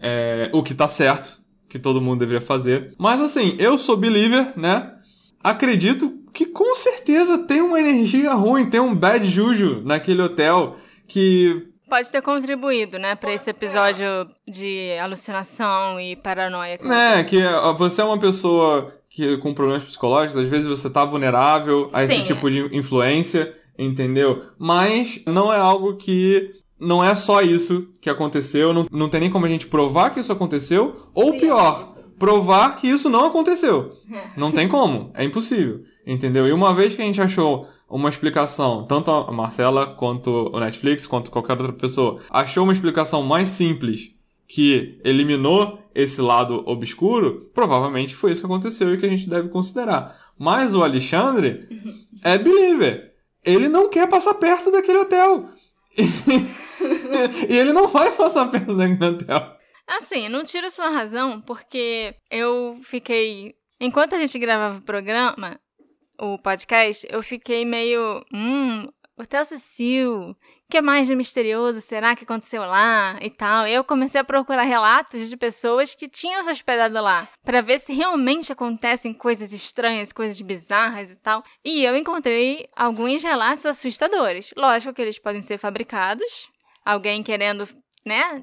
É, 0.00 0.50
o 0.52 0.62
que 0.62 0.74
tá 0.74 0.88
certo, 0.88 1.38
que 1.68 1.78
todo 1.78 2.00
mundo 2.00 2.20
deveria 2.20 2.40
fazer. 2.40 2.94
Mas 2.98 3.20
assim, 3.20 3.56
eu 3.58 3.76
sou 3.76 3.96
believer, 3.96 4.52
né? 4.56 4.92
Acredito 5.42 6.20
que 6.32 6.46
com 6.46 6.74
certeza 6.74 7.38
tem 7.38 7.60
uma 7.60 7.80
energia 7.80 8.32
ruim, 8.34 8.68
tem 8.68 8.80
um 8.80 8.94
bad 8.94 9.26
juju 9.26 9.82
naquele 9.84 10.22
hotel 10.22 10.76
que 11.06 11.69
Pode 11.90 12.08
ter 12.08 12.22
contribuído, 12.22 13.00
né, 13.00 13.16
para 13.16 13.34
esse 13.34 13.50
episódio 13.50 14.06
de 14.48 14.96
alucinação 15.02 15.98
e 15.98 16.14
paranoia. 16.14 16.78
É, 16.80 17.24
que 17.24 17.36
você 17.76 18.00
é 18.00 18.04
uma 18.04 18.16
pessoa 18.16 18.94
que 19.08 19.36
com 19.38 19.52
problemas 19.52 19.82
psicológicos, 19.82 20.40
às 20.40 20.48
vezes 20.48 20.68
você 20.68 20.88
tá 20.88 21.04
vulnerável 21.04 21.88
a 21.92 22.04
esse 22.04 22.14
Sim. 22.14 22.22
tipo 22.22 22.48
de 22.48 22.60
influência, 22.74 23.52
entendeu? 23.76 24.44
Mas 24.56 25.20
não 25.26 25.52
é 25.52 25.58
algo 25.58 25.96
que 25.96 26.54
não 26.78 27.04
é 27.04 27.12
só 27.16 27.42
isso 27.42 27.88
que 28.00 28.08
aconteceu, 28.08 28.72
não, 28.72 28.86
não 28.90 29.08
tem 29.08 29.22
nem 29.22 29.30
como 29.30 29.44
a 29.44 29.48
gente 29.48 29.66
provar 29.66 30.10
que 30.10 30.20
isso 30.20 30.32
aconteceu, 30.32 31.08
ou 31.12 31.32
Sim, 31.32 31.40
pior, 31.40 31.84
é 31.98 32.00
provar 32.20 32.76
que 32.76 32.86
isso 32.86 33.10
não 33.10 33.26
aconteceu. 33.26 33.96
não 34.36 34.52
tem 34.52 34.68
como, 34.68 35.10
é 35.12 35.24
impossível, 35.24 35.80
entendeu? 36.06 36.46
E 36.46 36.52
uma 36.52 36.72
vez 36.72 36.94
que 36.94 37.02
a 37.02 37.04
gente 37.04 37.20
achou 37.20 37.66
uma 37.90 38.08
explicação, 38.08 38.84
tanto 38.84 39.10
a 39.10 39.32
Marcela 39.32 39.94
quanto 39.94 40.50
o 40.52 40.60
Netflix, 40.60 41.06
quanto 41.06 41.30
qualquer 41.30 41.52
outra 41.52 41.72
pessoa, 41.72 42.22
achou 42.30 42.62
uma 42.64 42.72
explicação 42.72 43.22
mais 43.22 43.48
simples 43.48 44.14
que 44.46 45.00
eliminou 45.04 45.80
esse 45.94 46.20
lado 46.20 46.62
obscuro, 46.66 47.50
provavelmente 47.54 48.14
foi 48.14 48.32
isso 48.32 48.40
que 48.40 48.46
aconteceu 48.46 48.94
e 48.94 48.98
que 48.98 49.06
a 49.06 49.08
gente 49.08 49.28
deve 49.28 49.48
considerar. 49.48 50.16
Mas 50.38 50.74
o 50.74 50.82
Alexandre 50.82 51.68
é 52.24 52.38
believer. 52.38 53.12
Ele 53.44 53.68
não 53.68 53.88
quer 53.88 54.08
passar 54.08 54.34
perto 54.34 54.70
daquele 54.70 54.98
hotel. 54.98 55.48
e 57.48 57.56
ele 57.56 57.72
não 57.72 57.86
vai 57.88 58.10
passar 58.12 58.46
perto 58.50 58.74
daquele 58.74 59.06
hotel. 59.06 59.56
Assim, 59.86 60.28
não 60.28 60.44
tiro 60.44 60.70
sua 60.70 60.88
razão, 60.88 61.40
porque 61.40 62.14
eu 62.30 62.78
fiquei. 62.82 63.54
Enquanto 63.80 64.14
a 64.14 64.18
gente 64.18 64.38
gravava 64.38 64.78
o 64.78 64.82
programa, 64.82 65.58
o 66.20 66.38
podcast, 66.38 67.06
eu 67.10 67.22
fiquei 67.22 67.64
meio. 67.64 68.24
Hum, 68.32 68.86
Hotel 69.16 69.44
Cecil, 69.44 70.30
o 70.30 70.36
que 70.70 70.80
mais 70.80 71.06
de 71.06 71.14
misterioso 71.14 71.78
será 71.82 72.16
que 72.16 72.24
aconteceu 72.24 72.62
lá 72.62 73.18
e 73.20 73.28
tal? 73.28 73.66
Eu 73.66 73.84
comecei 73.84 74.18
a 74.18 74.24
procurar 74.24 74.62
relatos 74.62 75.28
de 75.28 75.36
pessoas 75.36 75.94
que 75.94 76.08
tinham 76.08 76.42
se 76.42 76.50
hospedado 76.50 76.94
lá, 76.94 77.28
para 77.44 77.60
ver 77.60 77.78
se 77.80 77.92
realmente 77.92 78.50
acontecem 78.50 79.12
coisas 79.12 79.52
estranhas, 79.52 80.10
coisas 80.10 80.40
bizarras 80.40 81.10
e 81.10 81.16
tal. 81.16 81.44
E 81.62 81.84
eu 81.84 81.94
encontrei 81.94 82.66
alguns 82.74 83.22
relatos 83.22 83.66
assustadores. 83.66 84.54
Lógico 84.56 84.94
que 84.94 85.02
eles 85.02 85.18
podem 85.18 85.42
ser 85.42 85.58
fabricados, 85.58 86.48
alguém 86.82 87.22
querendo 87.22 87.68
né, 88.06 88.40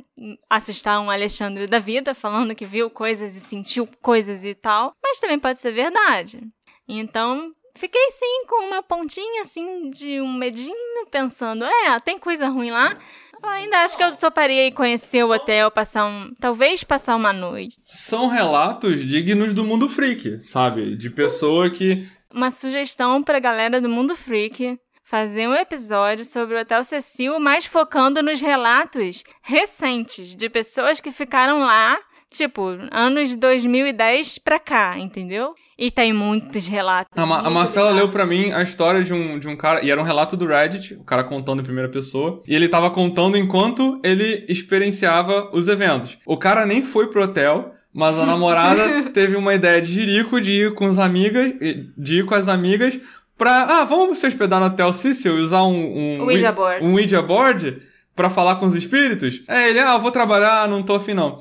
assustar 0.48 1.02
um 1.02 1.10
Alexandre 1.10 1.66
da 1.66 1.80
vida, 1.80 2.14
falando 2.14 2.54
que 2.54 2.66
viu 2.66 2.88
coisas 2.92 3.36
e 3.36 3.40
sentiu 3.40 3.90
coisas 4.00 4.46
e 4.46 4.54
tal, 4.54 4.94
mas 5.02 5.20
também 5.20 5.40
pode 5.40 5.60
ser 5.60 5.72
verdade. 5.72 6.40
Então, 6.88 7.54
Fiquei 7.78 8.12
sim 8.12 8.46
com 8.48 8.68
uma 8.68 8.82
pontinha 8.84 9.44
assim 9.44 9.90
de 9.90 10.20
um 10.20 10.34
medinho, 10.34 11.06
pensando, 11.12 11.64
é, 11.64 12.00
tem 12.00 12.18
coisa 12.20 12.48
ruim 12.48 12.72
lá. 12.72 12.98
Eu 13.42 13.50
ainda 13.50 13.84
acho 13.84 13.96
que 13.96 14.04
eu 14.04 14.16
toparia 14.16 14.68
ir 14.68 14.72
conhecer 14.72 15.24
o 15.24 15.32
hotel, 15.32 15.70
passar 15.70 16.06
um. 16.06 16.34
Talvez 16.40 16.84
passar 16.84 17.16
uma 17.16 17.32
noite. 17.32 17.76
São 17.86 18.28
relatos 18.28 19.06
dignos 19.06 19.54
do 19.54 19.64
mundo 19.64 19.88
freak, 19.88 20.40
sabe? 20.42 20.96
De 20.96 21.10
pessoa 21.10 21.70
que. 21.70 22.08
Uma 22.34 22.52
sugestão 22.52 23.22
pra 23.22 23.40
galera 23.40 23.80
do 23.80 23.88
mundo 23.88 24.16
freak 24.16 24.80
fazer 25.08 25.48
um 25.48 25.56
episódio 25.56 26.26
sobre 26.26 26.58
o 26.58 26.60
Hotel 26.60 26.84
Cecil, 26.84 27.40
mas 27.40 27.66
focando 27.66 28.22
nos 28.22 28.42
relatos 28.42 29.24
recentes 29.42 30.36
de 30.36 30.50
pessoas 30.50 31.00
que 31.00 31.14
ficaram 31.14 31.60
lá, 31.60 31.98
tipo, 32.30 32.78
anos 32.92 33.36
2010 33.36 34.40
pra 34.40 34.60
cá, 34.60 34.98
entendeu? 34.98 35.54
E 35.78 35.92
tem 35.92 36.12
muitos 36.12 36.68
relatos. 36.68 37.18
A, 37.18 37.26
Ma 37.26 37.40
a 37.40 37.50
Marcela 37.50 37.88
relatos. 37.90 38.10
leu 38.10 38.12
para 38.12 38.26
mim 38.26 38.52
a 38.52 38.62
história 38.62 39.04
de 39.04 39.14
um, 39.14 39.38
de 39.40 39.48
um 39.48 39.56
cara, 39.56 39.84
e 39.84 39.92
era 39.92 40.02
um 40.02 40.04
relato 40.04 40.36
do 40.36 40.48
Reddit, 40.48 40.96
o 40.96 41.04
cara 41.04 41.24
contando 41.24 41.62
em 41.62 41.64
primeira 41.64 41.90
pessoa, 41.90 42.42
e 42.48 42.56
ele 42.56 42.68
tava 42.68 42.90
contando 42.90 43.38
enquanto 43.38 44.00
ele 44.04 44.46
experienciava 44.50 45.50
os 45.54 45.68
eventos. 45.68 46.18
O 46.26 46.38
cara 46.38 46.66
nem 46.66 46.82
foi 46.82 47.08
pro 47.08 47.24
hotel, 47.24 47.74
mas 47.94 48.18
a 48.18 48.26
namorada 48.26 49.10
teve 49.14 49.36
uma 49.36 49.54
ideia 49.54 49.82
de 49.82 49.92
jirico 49.92 50.42
de 50.42 50.52
ir 50.52 50.74
com 50.74 50.86
as 50.86 50.98
amigas, 51.00 51.54
de 51.98 52.20
ir 52.20 52.26
com 52.26 52.36
as 52.36 52.48
amigas 52.48 53.00
pra, 53.38 53.82
ah, 53.82 53.86
vamos 53.86 54.18
se 54.18 54.28
hospedar 54.28 54.60
no 54.60 54.66
Hotel 54.66 54.92
Cecil 54.92 55.38
e 55.38 55.42
usar 55.42 55.64
um, 55.64 56.20
um, 56.20 56.26
Ouija 56.26 56.52
board. 56.52 56.86
um 56.86 56.94
Ouija 56.94 57.22
board 57.22 57.82
pra 58.16 58.30
falar 58.30 58.56
com 58.56 58.66
os 58.66 58.76
espíritos? 58.76 59.44
É, 59.48 59.70
ele, 59.70 59.80
ah, 59.80 59.98
vou 59.98 60.12
trabalhar, 60.12 60.68
não 60.68 60.82
tô 60.82 60.96
afim 60.96 61.14
não. 61.14 61.40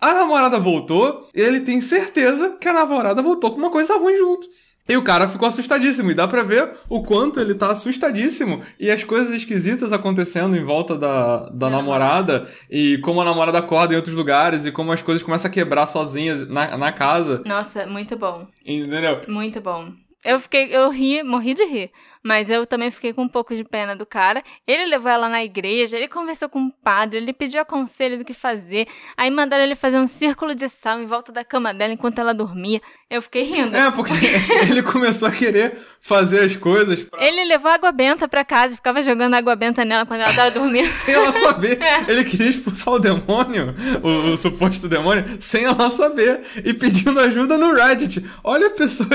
A 0.00 0.14
namorada 0.14 0.58
voltou 0.58 1.28
e 1.34 1.40
ele 1.40 1.60
tem 1.60 1.80
certeza 1.80 2.56
que 2.60 2.68
a 2.68 2.72
namorada 2.72 3.22
voltou 3.22 3.50
com 3.50 3.58
uma 3.58 3.70
coisa 3.70 3.96
ruim 3.96 4.16
junto. 4.16 4.46
E 4.88 4.96
o 4.96 5.02
cara 5.02 5.28
ficou 5.28 5.46
assustadíssimo. 5.46 6.10
E 6.10 6.14
dá 6.14 6.26
pra 6.26 6.42
ver 6.42 6.70
o 6.88 7.02
quanto 7.02 7.38
ele 7.38 7.54
tá 7.54 7.70
assustadíssimo. 7.70 8.62
E 8.80 8.90
as 8.90 9.04
coisas 9.04 9.34
esquisitas 9.34 9.92
acontecendo 9.92 10.56
em 10.56 10.64
volta 10.64 10.96
da, 10.96 11.50
da 11.50 11.68
namorada. 11.68 12.48
E 12.70 12.96
como 12.98 13.20
a 13.20 13.24
namorada 13.24 13.58
acorda 13.58 13.92
em 13.92 13.96
outros 13.96 14.16
lugares. 14.16 14.64
E 14.64 14.72
como 14.72 14.90
as 14.90 15.02
coisas 15.02 15.22
começam 15.22 15.50
a 15.50 15.52
quebrar 15.52 15.86
sozinhas 15.86 16.48
na, 16.48 16.78
na 16.78 16.90
casa. 16.90 17.42
Nossa, 17.44 17.84
muito 17.86 18.16
bom. 18.16 18.46
Entendeu? 18.64 19.20
Muito 19.28 19.60
bom. 19.60 19.92
Eu 20.24 20.40
fiquei, 20.40 20.74
eu 20.74 20.90
ri, 20.90 21.22
morri 21.22 21.52
de 21.52 21.64
rir. 21.64 21.90
Mas 22.28 22.50
eu 22.50 22.66
também 22.66 22.90
fiquei 22.90 23.14
com 23.14 23.22
um 23.22 23.28
pouco 23.28 23.56
de 23.56 23.64
pena 23.64 23.96
do 23.96 24.04
cara. 24.04 24.42
Ele 24.66 24.84
levou 24.84 25.10
ela 25.10 25.30
na 25.30 25.42
igreja, 25.42 25.96
ele 25.96 26.06
conversou 26.06 26.46
com 26.46 26.66
o 26.66 26.70
padre, 26.70 27.16
ele 27.16 27.32
pediu 27.32 27.64
conselho 27.64 28.18
do 28.18 28.24
que 28.24 28.34
fazer. 28.34 28.86
Aí 29.16 29.30
mandaram 29.30 29.64
ele 29.64 29.74
fazer 29.74 29.98
um 29.98 30.06
círculo 30.06 30.54
de 30.54 30.68
sal 30.68 31.00
em 31.00 31.06
volta 31.06 31.32
da 31.32 31.42
cama 31.42 31.72
dela 31.72 31.94
enquanto 31.94 32.18
ela 32.18 32.34
dormia. 32.34 32.82
Eu 33.08 33.22
fiquei 33.22 33.44
rindo. 33.44 33.74
É, 33.74 33.90
porque 33.90 34.12
ele 34.68 34.82
começou 34.82 35.26
a 35.26 35.30
querer 35.30 35.78
fazer 35.98 36.40
as 36.40 36.54
coisas. 36.54 37.04
Pra... 37.04 37.24
Ele 37.24 37.42
levou 37.44 37.70
água 37.70 37.90
benta 37.90 38.28
pra 38.28 38.44
casa 38.44 38.74
e 38.74 38.76
ficava 38.76 39.02
jogando 39.02 39.32
água 39.32 39.56
benta 39.56 39.82
nela 39.82 40.04
quando 40.04 40.20
ela 40.20 40.32
tava 40.34 40.50
dormindo. 40.50 40.92
sem 40.92 41.14
ela 41.14 41.32
saber. 41.32 41.78
É. 41.88 42.10
Ele 42.10 42.24
queria 42.24 42.50
expulsar 42.50 42.94
o 42.94 42.98
demônio, 42.98 43.74
o, 44.02 44.32
o, 44.32 44.36
suposto 44.36 44.88
demônio, 44.88 45.24
sem 45.38 45.64
ela 45.64 45.90
saber. 45.90 46.40
E 46.62 46.74
pedindo 46.74 47.18
ajuda 47.18 47.56
no 47.56 47.72
Reddit. 47.72 48.22
Olha 48.44 48.66
a 48.66 48.70
pessoa, 48.70 49.08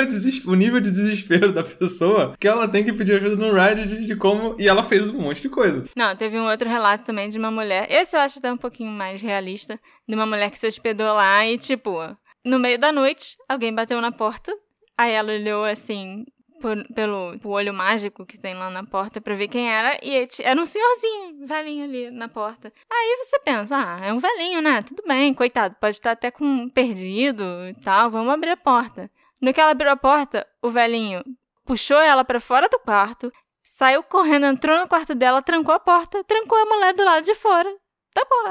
o 0.47 0.55
nível 0.55 0.80
de 0.80 0.89
desespero 0.89 1.51
da 1.51 1.61
pessoa 1.61 2.34
que 2.39 2.47
ela 2.47 2.68
tem 2.68 2.84
que 2.84 2.93
pedir 2.93 3.03
ajuda 3.12 3.36
no 3.36 3.54
Reddit 3.54 4.06
de 4.06 4.16
como. 4.16 4.56
E 4.60 4.68
ela 4.68 4.84
fez 4.84 5.10
um 5.10 5.20
monte 5.20 5.41
de 5.41 5.49
coisa. 5.49 5.89
Não, 5.95 6.16
teve 6.16 6.39
um 6.39 6.47
outro 6.47 6.70
relato 6.70 7.06
também 7.06 7.28
de 7.28 7.39
uma 7.39 7.49
mulher. 7.51 7.91
Esse 7.91 8.16
eu 8.16 8.22
acho 8.22 8.39
até 8.39 8.54
um 8.54 8.58
pouquinho 8.58 8.91
mais 8.91 9.22
realista. 9.22 9.80
De 10.08 10.16
uma 10.16 10.26
mulher 10.26 10.51
que 10.51 10.60
se 10.60 10.68
hospedou 10.68 11.14
lá 11.14 11.45
e, 11.45 11.58
tipo, 11.58 11.97
no 12.45 12.60
meio 12.60 12.78
da 12.78 12.91
noite, 12.91 13.38
alguém 13.49 13.74
bateu 13.74 13.99
na 13.99 14.12
porta. 14.12 14.56
Aí 14.97 15.12
ela 15.12 15.34
olhou 15.34 15.66
assim, 15.66 16.24
por, 16.64 16.78
pelo 16.93 17.38
olho 17.43 17.74
mágico 17.74 18.26
que 18.26 18.38
tem 18.38 18.54
lá 18.54 18.70
na 18.70 18.86
porta 18.86 19.20
pra 19.20 19.36
ver 19.36 19.49
quem 19.49 19.70
era. 19.70 19.99
E 20.01 20.30
era 20.41 20.62
um 20.62 20.66
senhorzinho, 20.66 21.45
velhinho 21.45 21.84
ali 21.84 22.10
na 22.10 22.30
porta. 22.30 22.72
Aí 22.89 23.18
você 23.22 23.38
pensa, 23.39 23.76
ah, 23.76 24.06
é 24.06 24.14
um 24.14 24.20
velhinho, 24.20 24.62
né? 24.62 24.82
Tudo 24.82 25.04
bem, 25.06 25.34
coitado, 25.34 25.76
pode 25.82 25.97
estar 25.97 26.12
até 26.12 26.32
com 26.32 26.70
perdido 26.70 27.43
e 27.70 27.74
tal, 27.84 28.10
vamos 28.10 28.34
abrir 28.34 28.51
a 28.51 28.58
porta. 28.58 29.12
No 29.41 29.54
que 29.54 29.60
ela 29.60 29.72
abriu 29.72 29.91
a 29.91 29.97
porta, 29.97 30.47
o 30.62 30.70
velhinho 30.70 31.22
puxou 31.66 31.99
ela 31.99 32.24
para 32.24 32.39
fora 32.39 32.68
do 32.70 32.80
quarto, 32.80 33.32
saiu 33.64 34.03
correndo, 34.03 34.45
entrou 34.45 34.80
no 34.80 34.88
quarto 34.88 35.16
dela, 35.16 35.41
trancou 35.41 35.74
a 35.74 35.80
porta, 35.80 36.24
trancou 36.24 36.57
a 36.57 36.66
mulher 36.66 36.93
do 36.93 37.03
lado 37.03 37.24
de 37.24 37.36
fora 37.36 37.70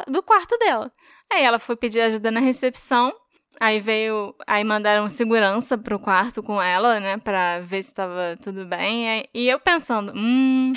do 0.09 0.23
quarto 0.23 0.57
dela. 0.59 0.91
Aí 1.33 1.43
ela 1.43 1.59
foi 1.59 1.77
pedir 1.77 2.01
ajuda 2.01 2.31
na 2.31 2.41
recepção. 2.41 3.13
Aí 3.61 3.79
veio, 3.79 4.35
aí 4.47 4.65
mandaram 4.65 5.09
segurança 5.09 5.77
pro 5.77 5.99
quarto 5.99 6.43
com 6.43 6.61
ela, 6.61 6.99
né, 6.99 7.19
pra 7.19 7.61
ver 7.61 7.83
se 7.83 7.95
tava 7.95 8.37
tudo 8.43 8.65
bem. 8.65 9.29
E 9.33 9.49
eu 9.49 9.61
pensando, 9.61 10.13
hum, 10.17 10.73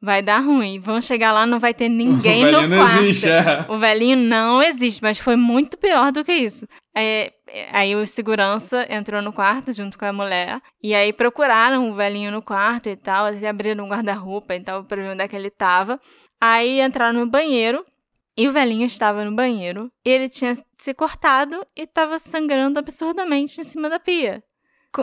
vai 0.00 0.22
dar 0.22 0.40
ruim. 0.40 0.78
Vão 0.78 1.00
chegar 1.00 1.32
lá, 1.32 1.46
não 1.46 1.58
vai 1.58 1.74
ter 1.74 1.88
ninguém 1.90 2.44
no 2.44 2.52
quarto. 2.52 2.68
Não 2.68 3.02
existe, 3.02 3.28
é. 3.28 3.66
O 3.68 3.78
velhinho 3.78 4.16
não 4.16 4.62
existe, 4.62 5.02
mas 5.02 5.18
foi 5.18 5.36
muito 5.36 5.76
pior 5.76 6.12
do 6.12 6.24
que 6.24 6.32
isso. 6.32 6.66
É, 6.96 7.32
aí 7.72 7.94
o 7.94 8.06
segurança 8.06 8.86
entrou 8.88 9.20
no 9.20 9.32
quarto 9.32 9.72
junto 9.72 9.98
com 9.98 10.04
a 10.04 10.12
mulher. 10.12 10.60
E 10.82 10.94
aí 10.94 11.12
procuraram 11.12 11.90
o 11.90 11.94
velhinho 11.94 12.30
no 12.30 12.42
quarto 12.42 12.88
e 12.88 12.96
tal. 12.96 13.26
Até 13.26 13.48
abriram 13.48 13.84
um 13.84 13.88
guarda-roupa 13.88 14.54
e 14.54 14.60
tal 14.60 14.84
pra 14.84 15.02
ver 15.02 15.10
onde 15.10 15.22
é 15.22 15.28
que 15.28 15.36
ele 15.36 15.50
tava. 15.50 16.00
Aí 16.40 16.80
entraram 16.80 17.20
no 17.20 17.26
banheiro. 17.26 17.84
E 18.38 18.46
o 18.46 18.52
velhinho 18.52 18.84
estava 18.84 19.24
no 19.24 19.34
banheiro. 19.34 19.90
Ele 20.04 20.28
tinha 20.28 20.54
se 20.78 20.92
cortado 20.92 21.66
e 21.74 21.84
estava 21.84 22.18
sangrando 22.18 22.78
absurdamente 22.78 23.60
em 23.60 23.64
cima 23.64 23.88
da 23.88 23.98
pia 23.98 24.42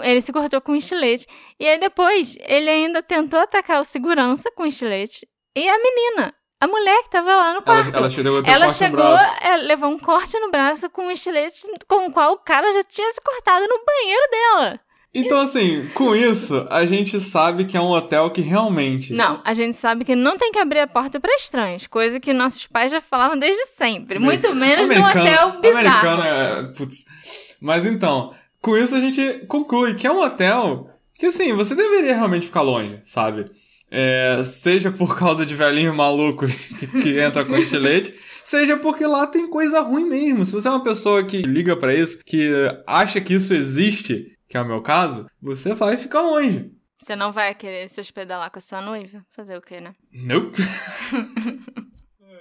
ele 0.02 0.22
se 0.22 0.32
cortou 0.32 0.62
com 0.62 0.72
um 0.72 0.76
estilete. 0.76 1.28
E 1.60 1.68
aí 1.68 1.80
depois, 1.80 2.38
ele 2.42 2.70
ainda 2.70 3.04
tentou 3.04 3.40
atacar 3.40 3.82
o 3.82 3.84
segurança 3.84 4.50
com 4.56 4.64
um 4.64 4.68
estilete. 4.68 5.28
E 5.56 5.68
a 5.68 5.78
menina, 5.78 6.34
a 6.60 6.68
mulher 6.68 7.04
que 7.04 7.10
tava 7.10 7.36
lá 7.36 7.54
no 7.54 7.62
quarto. 7.62 7.90
Ela, 7.90 7.98
ela 7.98 8.10
chegou, 8.10 8.44
ela 8.46 8.70
chegou 8.70 9.16
é, 9.42 9.58
levou 9.58 9.90
um 9.90 10.00
corte 10.00 10.40
no 10.40 10.50
braço 10.50 10.90
com 10.90 11.04
um 11.08 11.12
estilete 11.12 11.68
com 11.88 12.08
o 12.08 12.12
qual 12.12 12.34
o 12.34 12.38
cara 12.38 12.72
já 12.72 12.84
tinha 12.84 13.12
se 13.12 13.20
cortado 13.22 13.68
no 13.68 13.84
banheiro 13.86 14.24
dela. 14.32 14.80
Então, 15.16 15.42
assim, 15.42 15.88
com 15.94 16.16
isso, 16.16 16.66
a 16.72 16.88
gente 16.88 17.20
sabe 17.20 17.66
que 17.66 17.78
é 17.78 17.82
um 17.82 17.92
hotel 17.92 18.32
que 18.32 18.42
realmente. 18.42 19.14
Não, 19.14 19.40
a 19.46 19.54
gente 19.54 19.78
sabe 19.78 20.04
que 20.04 20.16
não 20.16 20.38
tem 20.38 20.52
que 20.52 20.58
abrir 20.58 20.80
a 20.80 20.88
porta 20.88 21.20
para 21.20 21.36
estranhos, 21.36 21.86
coisa 21.86 22.20
que 22.20 22.34
nossos 22.34 22.66
pais 22.66 22.92
já 22.92 23.00
falavam 23.00 23.38
desde 23.38 23.64
sempre. 23.68 24.18
Muito 24.18 24.56
menos 24.56 24.90
no 24.90 25.06
hotel 25.06 25.60
bizarro. 25.62 25.78
Americano 25.78 26.24
é. 26.24 26.72
Putz. 26.76 27.06
Mas 27.62 27.86
então, 27.86 28.34
com 28.64 28.78
isso 28.78 28.96
a 28.96 29.00
gente 29.02 29.46
conclui 29.46 29.94
que 29.94 30.08
é 30.08 30.12
um 30.12 30.22
hotel 30.22 30.90
que, 31.14 31.26
assim, 31.26 31.52
você 31.54 31.76
deveria 31.76 32.16
realmente 32.16 32.46
ficar 32.46 32.62
longe, 32.62 33.00
sabe? 33.04 33.52
É, 33.92 34.42
seja 34.46 34.90
por 34.90 35.16
causa 35.20 35.46
de 35.46 35.54
velhinhos 35.54 35.96
malucos 35.96 36.56
que, 36.80 36.88
que 36.88 37.20
entra 37.20 37.44
com 37.44 37.58
estilete, 37.58 38.18
seja 38.44 38.78
porque 38.78 39.06
lá 39.06 39.28
tem 39.28 39.50
coisa 39.50 39.82
ruim 39.82 40.06
mesmo. 40.06 40.46
Se 40.46 40.54
você 40.54 40.70
é 40.70 40.72
uma 40.72 40.84
pessoa 40.84 41.26
que 41.26 41.42
liga 41.42 41.76
para 41.76 41.94
isso, 41.94 42.24
que 42.26 42.50
acha 42.88 43.20
que 43.20 43.34
isso 43.34 43.54
existe, 43.54 44.38
que 44.48 44.56
é 44.56 44.62
o 44.62 44.68
meu 44.68 44.82
caso, 44.82 45.28
você 45.42 45.74
vai 45.74 45.98
ficar 45.98 46.22
longe. 46.22 46.72
Você 46.98 47.18
não 47.18 47.34
vai 47.34 47.54
querer 47.54 47.90
se 47.90 48.00
hospedar 48.00 48.40
lá 48.40 48.50
com 48.50 48.60
a 48.60 48.62
sua 48.62 48.82
noiva? 48.82 49.26
Fazer 49.36 49.58
o 49.58 49.62
quê, 49.62 49.82
né? 49.82 49.94
Nope. 50.14 50.58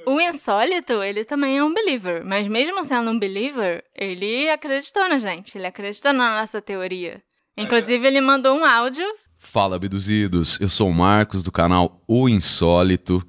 O 0.05 0.21
insólito, 0.21 1.03
ele 1.03 1.25
também 1.25 1.59
é 1.59 1.65
um 1.65 1.73
believer, 1.73 2.25
mas 2.25 2.49
mesmo 2.49 2.83
sendo 2.83 3.11
um 3.11 3.19
believer, 3.19 3.85
ele 3.95 4.49
acreditou 4.51 5.09
na 5.09 5.17
gente, 5.17 5.57
ele 5.57 5.67
acreditou 5.67 6.13
na 6.13 6.41
nossa 6.41 6.61
teoria. 6.61 7.23
Inclusive, 7.57 8.07
ele 8.07 8.21
mandou 8.21 8.57
um 8.57 8.65
áudio. 8.65 9.05
Fala, 9.39 9.77
abduzidos! 9.77 10.61
Eu 10.61 10.69
sou 10.69 10.89
o 10.89 10.95
Marcos 10.95 11.43
do 11.43 11.53
canal 11.53 12.03
O 12.09 12.29
Insólito. 12.29 13.23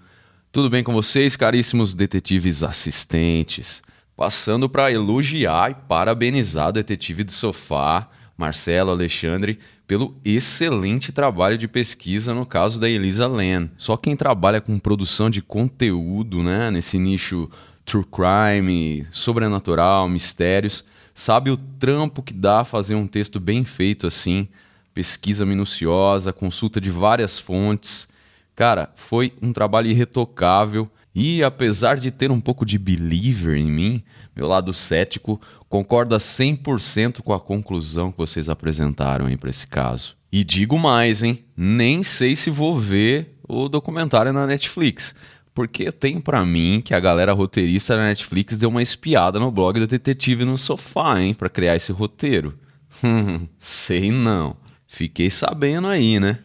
Tudo 0.51 0.69
bem 0.69 0.83
com 0.83 0.93
vocês, 0.93 1.35
caríssimos 1.35 1.93
detetives 1.93 2.63
assistentes? 2.63 3.83
Passando 4.15 4.69
para 4.69 4.91
elogiar 4.91 5.71
e 5.71 5.75
parabenizar 5.75 6.69
o 6.69 6.71
detetive 6.71 7.23
do 7.23 7.31
sofá, 7.31 8.09
Marcelo 8.37 8.91
Alexandre, 8.91 9.59
pelo 9.87 10.15
excelente 10.23 11.11
trabalho 11.11 11.57
de 11.57 11.67
pesquisa 11.67 12.33
no 12.33 12.45
caso 12.45 12.79
da 12.79 12.89
Elisa 12.89 13.27
Lam. 13.27 13.69
Só 13.77 13.97
quem 13.97 14.15
trabalha 14.15 14.61
com 14.61 14.79
produção 14.79 15.29
de 15.29 15.41
conteúdo, 15.41 16.41
né, 16.41 16.71
nesse 16.71 16.97
nicho 16.97 17.49
true 17.85 18.05
crime, 18.05 19.05
sobrenatural, 19.11 20.07
mistérios, 20.07 20.85
sabe 21.13 21.51
o 21.51 21.57
trampo 21.57 22.23
que 22.23 22.33
dá 22.33 22.63
fazer 22.63 22.95
um 22.95 23.07
texto 23.07 23.39
bem 23.39 23.63
feito 23.63 24.07
assim, 24.07 24.47
pesquisa 24.93 25.45
minuciosa, 25.45 26.31
consulta 26.31 26.79
de 26.79 26.89
várias 26.89 27.37
fontes. 27.37 28.07
Cara, 28.55 28.91
foi 28.95 29.33
um 29.41 29.51
trabalho 29.51 29.89
irretocável 29.89 30.89
e 31.13 31.43
apesar 31.43 31.97
de 31.97 32.09
ter 32.09 32.31
um 32.31 32.39
pouco 32.39 32.65
de 32.65 32.77
believer 32.77 33.57
em 33.57 33.71
mim, 33.71 34.03
meu 34.35 34.47
lado 34.47 34.73
cético 34.73 35.39
concorda 35.73 36.19
100% 36.19 37.23
com 37.23 37.33
a 37.33 37.39
conclusão 37.39 38.11
que 38.11 38.17
vocês 38.19 38.47
apresentaram 38.47 39.35
para 39.35 39.49
esse 39.49 39.65
caso. 39.65 40.15
E 40.31 40.43
digo 40.43 40.77
mais, 40.77 41.23
hein? 41.23 41.43
Nem 41.57 42.03
sei 42.03 42.35
se 42.35 42.51
vou 42.51 42.79
ver 42.79 43.39
o 43.49 43.67
documentário 43.67 44.31
na 44.31 44.45
Netflix, 44.45 45.15
porque 45.51 45.91
tem 45.91 46.19
para 46.19 46.45
mim 46.45 46.79
que 46.79 46.93
a 46.93 46.99
galera 46.99 47.33
roteirista 47.33 47.95
da 47.97 48.03
Netflix 48.03 48.59
deu 48.59 48.69
uma 48.69 48.83
espiada 48.83 49.39
no 49.39 49.49
blog 49.49 49.79
da 49.79 49.87
Detetive 49.87 50.45
no 50.45 50.59
Sofá, 50.59 51.19
hein, 51.19 51.33
para 51.33 51.49
criar 51.49 51.75
esse 51.75 51.91
roteiro. 51.91 52.53
sei 53.57 54.11
não. 54.11 54.55
Fiquei 54.87 55.31
sabendo 55.31 55.87
aí, 55.87 56.19
né? 56.19 56.37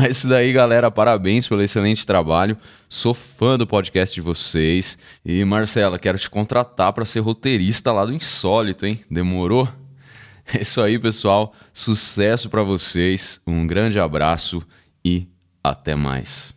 Mas 0.00 0.18
isso 0.18 0.28
daí, 0.28 0.52
galera, 0.52 0.92
parabéns 0.92 1.48
pelo 1.48 1.60
excelente 1.60 2.06
trabalho. 2.06 2.56
Sou 2.88 3.12
fã 3.12 3.58
do 3.58 3.66
podcast 3.66 4.14
de 4.14 4.20
vocês. 4.20 4.96
E 5.24 5.44
Marcela, 5.44 5.98
quero 5.98 6.16
te 6.16 6.30
contratar 6.30 6.92
para 6.92 7.04
ser 7.04 7.18
roteirista 7.18 7.90
lá 7.90 8.04
do 8.04 8.12
Insólito, 8.12 8.86
hein? 8.86 9.00
Demorou? 9.10 9.68
É 10.54 10.62
isso 10.62 10.80
aí, 10.80 11.00
pessoal. 11.00 11.52
Sucesso 11.74 12.48
para 12.48 12.62
vocês. 12.62 13.40
Um 13.44 13.66
grande 13.66 13.98
abraço 13.98 14.62
e 15.04 15.26
até 15.64 15.96
mais. 15.96 16.54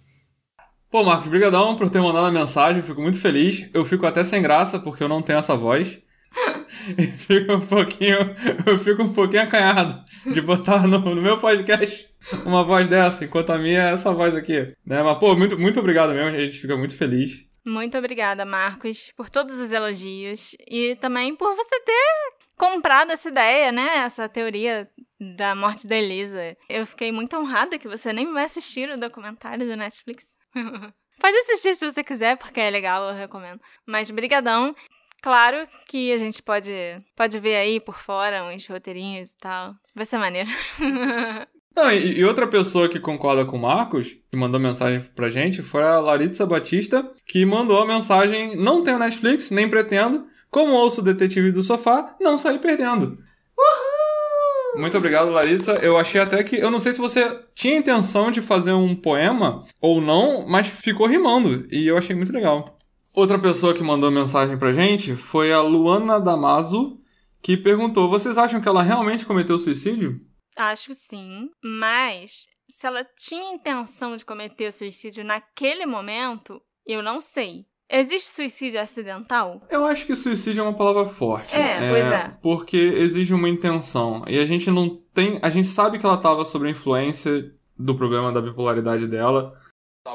Pô, 0.91 1.03
Marcos, 1.03 1.27
brigadão 1.27 1.75
por 1.75 1.89
ter 1.89 1.99
mandado 1.99 2.27
a 2.27 2.31
mensagem. 2.31 2.83
Fico 2.83 3.01
muito 3.01 3.19
feliz. 3.19 3.67
Eu 3.73 3.83
fico 3.83 4.05
até 4.05 4.23
sem 4.23 4.43
graça 4.43 4.77
porque 4.77 5.03
eu 5.03 5.09
não 5.09 5.19
tenho 5.19 5.39
essa 5.39 5.55
voz. 5.55 5.99
e 6.95 7.07
fico 7.07 7.53
um 7.53 7.59
pouquinho, 7.59 8.19
eu 8.67 8.77
fico 8.77 9.01
um 9.01 9.11
pouquinho 9.11 9.41
acanhado 9.41 9.99
de 10.31 10.41
botar 10.41 10.87
no, 10.87 10.99
no, 10.99 11.21
meu 11.21 11.37
podcast 11.37 12.09
uma 12.45 12.63
voz 12.63 12.87
dessa, 12.87 13.25
enquanto 13.25 13.51
a 13.51 13.57
minha 13.57 13.89
é 13.89 13.93
essa 13.93 14.13
voz 14.13 14.35
aqui. 14.35 14.73
Né? 14.85 15.01
Mas, 15.01 15.17
pô, 15.17 15.35
muito, 15.35 15.57
muito 15.57 15.79
obrigado 15.79 16.13
mesmo, 16.13 16.35
a 16.35 16.39
gente 16.39 16.59
fica 16.59 16.77
muito 16.77 16.95
feliz. 16.95 17.49
Muito 17.65 17.97
obrigada, 17.97 18.43
Marcos, 18.43 19.11
por 19.15 19.29
todos 19.29 19.59
os 19.59 19.71
elogios 19.71 20.55
e 20.67 20.95
também 20.95 21.35
por 21.35 21.55
você 21.55 21.79
ter 21.81 22.41
comprado 22.57 23.11
essa 23.11 23.29
ideia, 23.29 23.71
né? 23.71 23.97
Essa 23.97 24.27
teoria 24.27 24.89
da 25.35 25.53
morte 25.53 25.85
da 25.85 25.95
Elisa. 25.95 26.57
Eu 26.67 26.85
fiquei 26.85 27.11
muito 27.11 27.37
honrada 27.37 27.77
que 27.77 27.87
você 27.87 28.11
nem 28.11 28.31
vai 28.33 28.45
assistir 28.45 28.89
o 28.89 28.99
documentário 28.99 29.67
do 29.67 29.75
Netflix. 29.75 30.25
Pode 31.19 31.37
assistir 31.37 31.75
se 31.75 31.91
você 31.91 32.03
quiser, 32.03 32.35
porque 32.35 32.59
é 32.59 32.69
legal, 32.71 33.09
eu 33.09 33.15
recomendo. 33.15 33.61
Mas 33.85 34.09
brigadão. 34.09 34.75
Claro 35.21 35.67
que 35.87 36.11
a 36.11 36.17
gente 36.17 36.41
pode, 36.41 36.71
pode 37.15 37.39
ver 37.39 37.55
aí 37.55 37.79
por 37.79 37.99
fora 37.99 38.43
uns 38.45 38.67
roteirinhos 38.67 39.29
e 39.29 39.35
tal. 39.39 39.75
Vai 39.95 40.05
ser 40.05 40.17
maneiro. 40.17 40.49
Não, 41.75 41.89
e, 41.89 42.19
e, 42.19 42.25
outra 42.25 42.47
pessoa 42.47 42.89
que 42.89 42.99
concorda 42.99 43.45
com 43.45 43.55
o 43.55 43.61
Marcos, 43.61 44.17
que 44.29 44.35
mandou 44.35 44.59
mensagem 44.59 44.99
pra 45.15 45.29
gente, 45.29 45.61
foi 45.61 45.83
a 45.83 45.99
Laritza 45.99 46.45
Batista, 46.45 47.09
que 47.25 47.45
mandou 47.45 47.79
a 47.79 47.87
mensagem: 47.87 48.57
Não 48.57 48.83
tenho 48.83 48.99
Netflix, 48.99 49.51
nem 49.51 49.69
pretendo. 49.69 50.25
Como 50.49 50.73
ouço 50.73 50.99
o 50.99 51.03
detetive 51.03 51.51
do 51.51 51.63
sofá, 51.63 52.15
não 52.19 52.37
saí 52.37 52.59
perdendo. 52.59 53.17
Uhul! 53.57 54.81
Muito 54.81 54.97
obrigado, 54.97 55.31
Larissa. 55.31 55.73
Eu 55.75 55.97
achei 55.97 56.19
até 56.19 56.43
que. 56.43 56.57
Eu 56.57 56.69
não 56.69 56.79
sei 56.79 56.91
se 56.91 56.99
você 56.99 57.39
tinha 57.55 57.77
intenção 57.77 58.31
de 58.31 58.41
fazer 58.41 58.73
um 58.73 58.93
poema 58.93 59.63
ou 59.79 60.01
não, 60.01 60.45
mas 60.47 60.67
ficou 60.67 61.07
rimando. 61.07 61.65
E 61.71 61.87
eu 61.87 61.97
achei 61.97 62.15
muito 62.15 62.33
legal. 62.33 62.77
Outra 63.13 63.37
pessoa 63.37 63.73
que 63.73 63.83
mandou 63.83 64.09
mensagem 64.09 64.57
pra 64.57 64.71
gente 64.71 65.15
foi 65.15 65.51
a 65.51 65.61
Luana 65.61 66.19
Damaso, 66.19 66.97
que 67.41 67.57
perguntou: 67.57 68.09
Vocês 68.09 68.37
acham 68.37 68.61
que 68.61 68.67
ela 68.67 68.81
realmente 68.81 69.25
cometeu 69.25 69.59
suicídio? 69.59 70.19
Acho 70.57 70.93
sim, 70.93 71.49
mas 71.63 72.45
se 72.69 72.87
ela 72.87 73.05
tinha 73.17 73.53
intenção 73.53 74.15
de 74.15 74.25
cometer 74.25 74.71
suicídio 74.71 75.23
naquele 75.23 75.85
momento, 75.85 76.61
eu 76.85 77.03
não 77.03 77.19
sei. 77.19 77.65
Existe 77.89 78.33
suicídio 78.33 78.79
acidental? 78.79 79.61
Eu 79.69 79.85
acho 79.85 80.07
que 80.07 80.15
suicídio 80.15 80.61
é 80.61 80.63
uma 80.63 80.77
palavra 80.77 81.05
forte. 81.05 81.53
É, 81.53 81.89
pois 81.89 82.05
é. 82.05 82.37
Porque 82.41 82.77
exige 82.77 83.33
uma 83.33 83.49
intenção. 83.49 84.23
E 84.27 84.39
a 84.39 84.45
gente 84.45 84.71
não 84.71 84.97
tem. 85.13 85.37
A 85.41 85.49
gente 85.49 85.67
sabe 85.67 85.99
que 85.99 86.05
ela 86.05 86.15
estava 86.15 86.45
sob 86.45 86.65
a 86.65 86.71
influência 86.71 87.53
do 87.77 87.93
problema 87.93 88.31
da 88.31 88.41
bipolaridade 88.41 89.07
dela. 89.07 89.53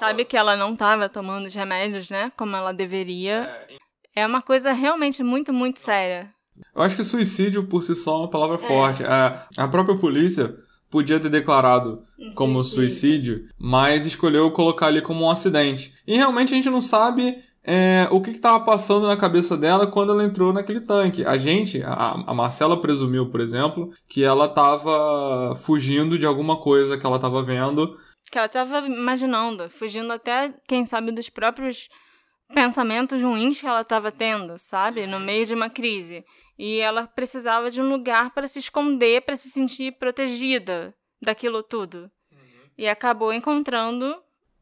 Sabe 0.01 0.25
que 0.25 0.37
ela 0.37 0.57
não 0.57 0.73
estava 0.73 1.09
tomando 1.09 1.47
os 1.47 1.55
remédios, 1.55 2.11
né? 2.11 2.33
Como 2.37 2.57
ela 2.57 2.73
deveria. 2.73 3.49
É 4.15 4.27
uma 4.27 4.43
coisa 4.43 4.73
realmente 4.73 5.23
muito, 5.23 5.53
muito 5.53 5.79
séria. 5.79 6.29
Eu 6.75 6.83
acho 6.83 6.97
que 6.97 7.05
suicídio 7.05 7.67
por 7.67 7.83
si 7.83 7.95
só 7.95 8.17
é 8.17 8.19
uma 8.21 8.31
palavra 8.31 8.59
forte. 8.59 9.05
A, 9.05 9.47
a 9.57 9.69
própria 9.69 9.97
polícia 9.97 10.57
podia 10.91 11.21
ter 11.21 11.29
declarado 11.29 12.03
como 12.35 12.63
suicídio, 12.65 13.49
mas 13.59 14.07
escolheu 14.07 14.51
colocar 14.51 14.87
ali 14.87 15.03
como 15.03 15.25
um 15.25 15.31
acidente. 15.31 15.95
E 16.07 16.17
realmente 16.17 16.53
a 16.53 16.57
gente 16.57 16.71
não 16.71 16.81
sabe 16.81 17.37
é, 17.63 18.07
o 18.11 18.21
que 18.21 18.31
estava 18.31 18.61
passando 18.61 19.07
na 19.07 19.17
cabeça 19.17 19.57
dela 19.57 19.87
quando 19.87 20.13
ela 20.13 20.25
entrou 20.25 20.53
naquele 20.53 20.81
tanque. 20.81 21.25
A 21.25 21.37
gente, 21.37 21.83
a, 21.83 22.25
a 22.27 22.35
Marcela 22.35 22.81
presumiu, 22.81 23.27
por 23.29 23.41
exemplo, 23.41 23.91
que 24.09 24.25
ela 24.25 24.47
estava 24.47 25.55
fugindo 25.57 26.19
de 26.19 26.25
alguma 26.25 26.57
coisa 26.57 26.97
que 26.97 27.05
ela 27.05 27.17
estava 27.17 27.43
vendo. 27.43 27.99
Que 28.31 28.39
ela 28.39 28.49
tava 28.49 28.81
imaginando, 28.87 29.71
fugindo 29.71 30.13
até, 30.13 30.53
quem 30.67 30.85
sabe, 30.85 31.13
dos 31.13 31.29
próprios 31.29 31.89
pensamentos 32.53 33.21
ruins 33.23 33.61
que 33.61 33.67
ela 33.67 33.81
estava 33.83 34.11
tendo, 34.13 34.59
sabe? 34.59 35.07
No 35.07 35.19
meio 35.21 35.45
de 35.47 35.55
uma 35.55 35.71
crise. 35.71 36.25
E 36.59 36.79
ela 36.79 37.07
precisava 37.07 37.71
de 37.71 37.81
um 37.81 37.89
lugar 37.89 38.31
para 38.31 38.49
se 38.49 38.59
esconder, 38.59 39.23
para 39.23 39.37
se 39.37 39.49
sentir 39.51 39.93
protegida 39.99 40.95
daquilo 41.21 41.63
tudo. 41.63 42.11
E 42.79 42.89
acabou 42.89 43.33
encontrando. 43.33 44.17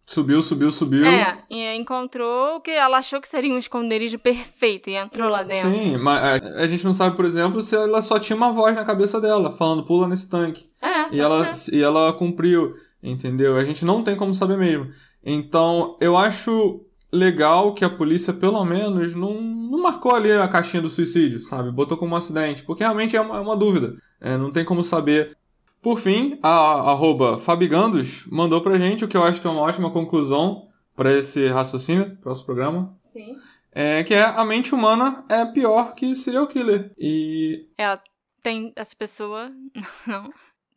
Subiu, 0.07 0.43
subiu, 0.43 0.71
subiu. 0.71 1.07
É, 1.07 1.39
e 1.49 1.65
encontrou 1.75 2.57
o 2.57 2.61
que 2.61 2.71
ela 2.71 2.99
achou 2.99 3.21
que 3.21 3.29
seria 3.29 3.53
um 3.53 3.59
esconderijo 3.59 4.19
perfeito 4.19 4.91
e 4.91 4.95
entrou 4.97 5.31
lá 5.31 5.43
dentro. 5.43 5.71
Sim, 5.71 5.97
mas 5.97 6.43
a, 6.43 6.61
a 6.61 6.67
gente 6.67 6.85
não 6.85 6.93
sabe, 6.93 7.17
por 7.17 7.25
exemplo, 7.25 7.63
se 7.63 7.75
ela 7.75 8.03
só 8.03 8.19
tinha 8.19 8.37
uma 8.37 8.53
voz 8.53 8.77
na 8.77 8.85
cabeça 8.85 9.19
dela, 9.21 9.51
falando 9.51 9.85
pula 9.85 10.07
nesse 10.07 10.29
tanque. 10.29 10.69
É, 10.83 11.15
E 11.15 11.21
ela, 11.21 11.55
ser. 11.55 11.75
e 11.77 11.83
ela 11.83 12.13
cumpriu, 12.13 12.75
entendeu? 13.05 13.57
A 13.57 13.65
gente 13.65 13.85
não 13.85 14.03
tem 14.03 14.17
como 14.17 14.33
saber 14.33 14.57
mesmo. 14.57 14.91
Então, 15.23 15.97
eu 16.01 16.17
acho 16.17 16.85
legal 17.13 17.75
que 17.75 17.85
a 17.85 17.91
polícia, 17.91 18.33
pelo 18.33 18.65
menos, 18.65 19.15
não, 19.15 19.41
não 19.41 19.83
marcou 19.83 20.15
ali 20.15 20.33
a 20.33 20.49
caixinha 20.49 20.83
do 20.83 20.89
suicídio, 20.89 21.39
sabe? 21.39 21.71
Botou 21.71 21.97
como 21.97 22.15
um 22.15 22.17
acidente, 22.17 22.65
porque 22.65 22.83
realmente 22.83 23.17
é 23.17 23.21
uma, 23.21 23.37
é 23.37 23.41
uma 23.41 23.57
dúvida. 23.57 23.95
É, 24.21 24.37
não 24.37 24.51
tem 24.51 24.65
como 24.65 24.83
saber. 24.83 25.37
Por 25.81 25.99
fim, 25.99 26.39
a 26.43 26.91
arroba 26.91 27.37
Fabigandos 27.37 28.27
mandou 28.27 28.63
pra 28.63 28.79
gente 28.79 29.05
o 29.05 29.09
que 29.09 29.17
eu 29.17 29.23
acho 29.23 29.41
que 29.41 29.47
é 29.47 29.51
uma 29.51 29.61
ótima 29.61 29.91
conclusão 29.91 30.69
para 30.97 31.13
esse 31.13 31.47
raciocínio, 31.49 32.17
próximo 32.17 32.47
programa. 32.47 32.97
Sim. 33.03 33.35
É 33.71 34.03
que 34.05 34.15
é 34.15 34.23
a 34.23 34.45
mente 34.45 34.75
humana 34.75 35.25
é 35.29 35.45
pior 35.45 35.95
que 35.95 36.15
serial 36.15 36.47
killer. 36.47 36.93
E. 36.97 37.69
Ela 37.77 38.01
tem. 38.43 38.73
Essa 38.77 38.95
pessoa. 38.97 39.51
Não. 40.07 40.33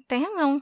Tem 0.07 0.23
razão. 0.23 0.61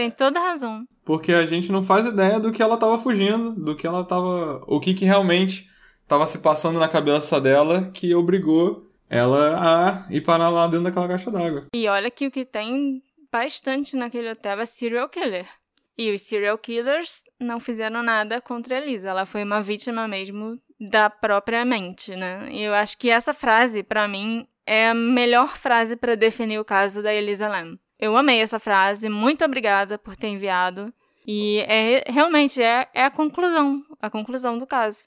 Tem 0.00 0.10
toda 0.10 0.40
razão. 0.40 0.86
Porque 1.04 1.30
a 1.30 1.44
gente 1.44 1.70
não 1.70 1.82
faz 1.82 2.06
ideia 2.06 2.40
do 2.40 2.50
que 2.50 2.62
ela 2.62 2.78
tava 2.78 2.96
fugindo, 2.96 3.54
do 3.54 3.76
que 3.76 3.86
ela 3.86 4.02
tava. 4.02 4.64
O 4.66 4.80
que, 4.80 4.94
que 4.94 5.04
realmente 5.04 5.68
tava 6.08 6.26
se 6.26 6.38
passando 6.38 6.78
na 6.78 6.88
cabeça 6.88 7.38
dela 7.38 7.84
que 7.92 8.14
obrigou 8.14 8.90
ela 9.10 9.58
a 9.58 10.10
ir 10.10 10.22
parar 10.22 10.48
lá 10.48 10.66
dentro 10.68 10.84
daquela 10.84 11.06
caixa 11.06 11.30
d'água. 11.30 11.66
E 11.74 11.86
olha 11.86 12.10
que 12.10 12.26
o 12.26 12.30
que 12.30 12.46
tem 12.46 13.02
bastante 13.30 13.94
naquele 13.94 14.30
hotel 14.30 14.60
é 14.60 14.64
serial 14.64 15.06
killer. 15.10 15.46
E 15.98 16.14
os 16.14 16.22
serial 16.22 16.56
killers 16.56 17.22
não 17.38 17.60
fizeram 17.60 18.02
nada 18.02 18.40
contra 18.40 18.76
a 18.76 18.80
Elisa. 18.80 19.10
Ela 19.10 19.26
foi 19.26 19.44
uma 19.44 19.60
vítima 19.60 20.08
mesmo 20.08 20.58
da 20.80 21.10
própria 21.10 21.62
mente, 21.62 22.16
né? 22.16 22.48
E 22.50 22.62
eu 22.62 22.72
acho 22.72 22.96
que 22.96 23.10
essa 23.10 23.34
frase, 23.34 23.82
pra 23.82 24.08
mim, 24.08 24.48
é 24.66 24.88
a 24.88 24.94
melhor 24.94 25.58
frase 25.58 25.94
pra 25.94 26.14
definir 26.14 26.58
o 26.58 26.64
caso 26.64 27.02
da 27.02 27.12
Elisa 27.12 27.48
Lam. 27.48 27.78
Eu 28.00 28.16
amei 28.16 28.40
essa 28.40 28.58
frase, 28.58 29.10
muito 29.10 29.44
obrigada 29.44 29.98
por 29.98 30.16
ter 30.16 30.28
enviado. 30.28 30.92
E 31.26 31.58
é 31.60 32.02
realmente 32.10 32.62
é, 32.62 32.88
é 32.94 33.04
a 33.04 33.10
conclusão, 33.10 33.84
a 34.00 34.08
conclusão 34.08 34.58
do 34.58 34.66
caso. 34.66 35.04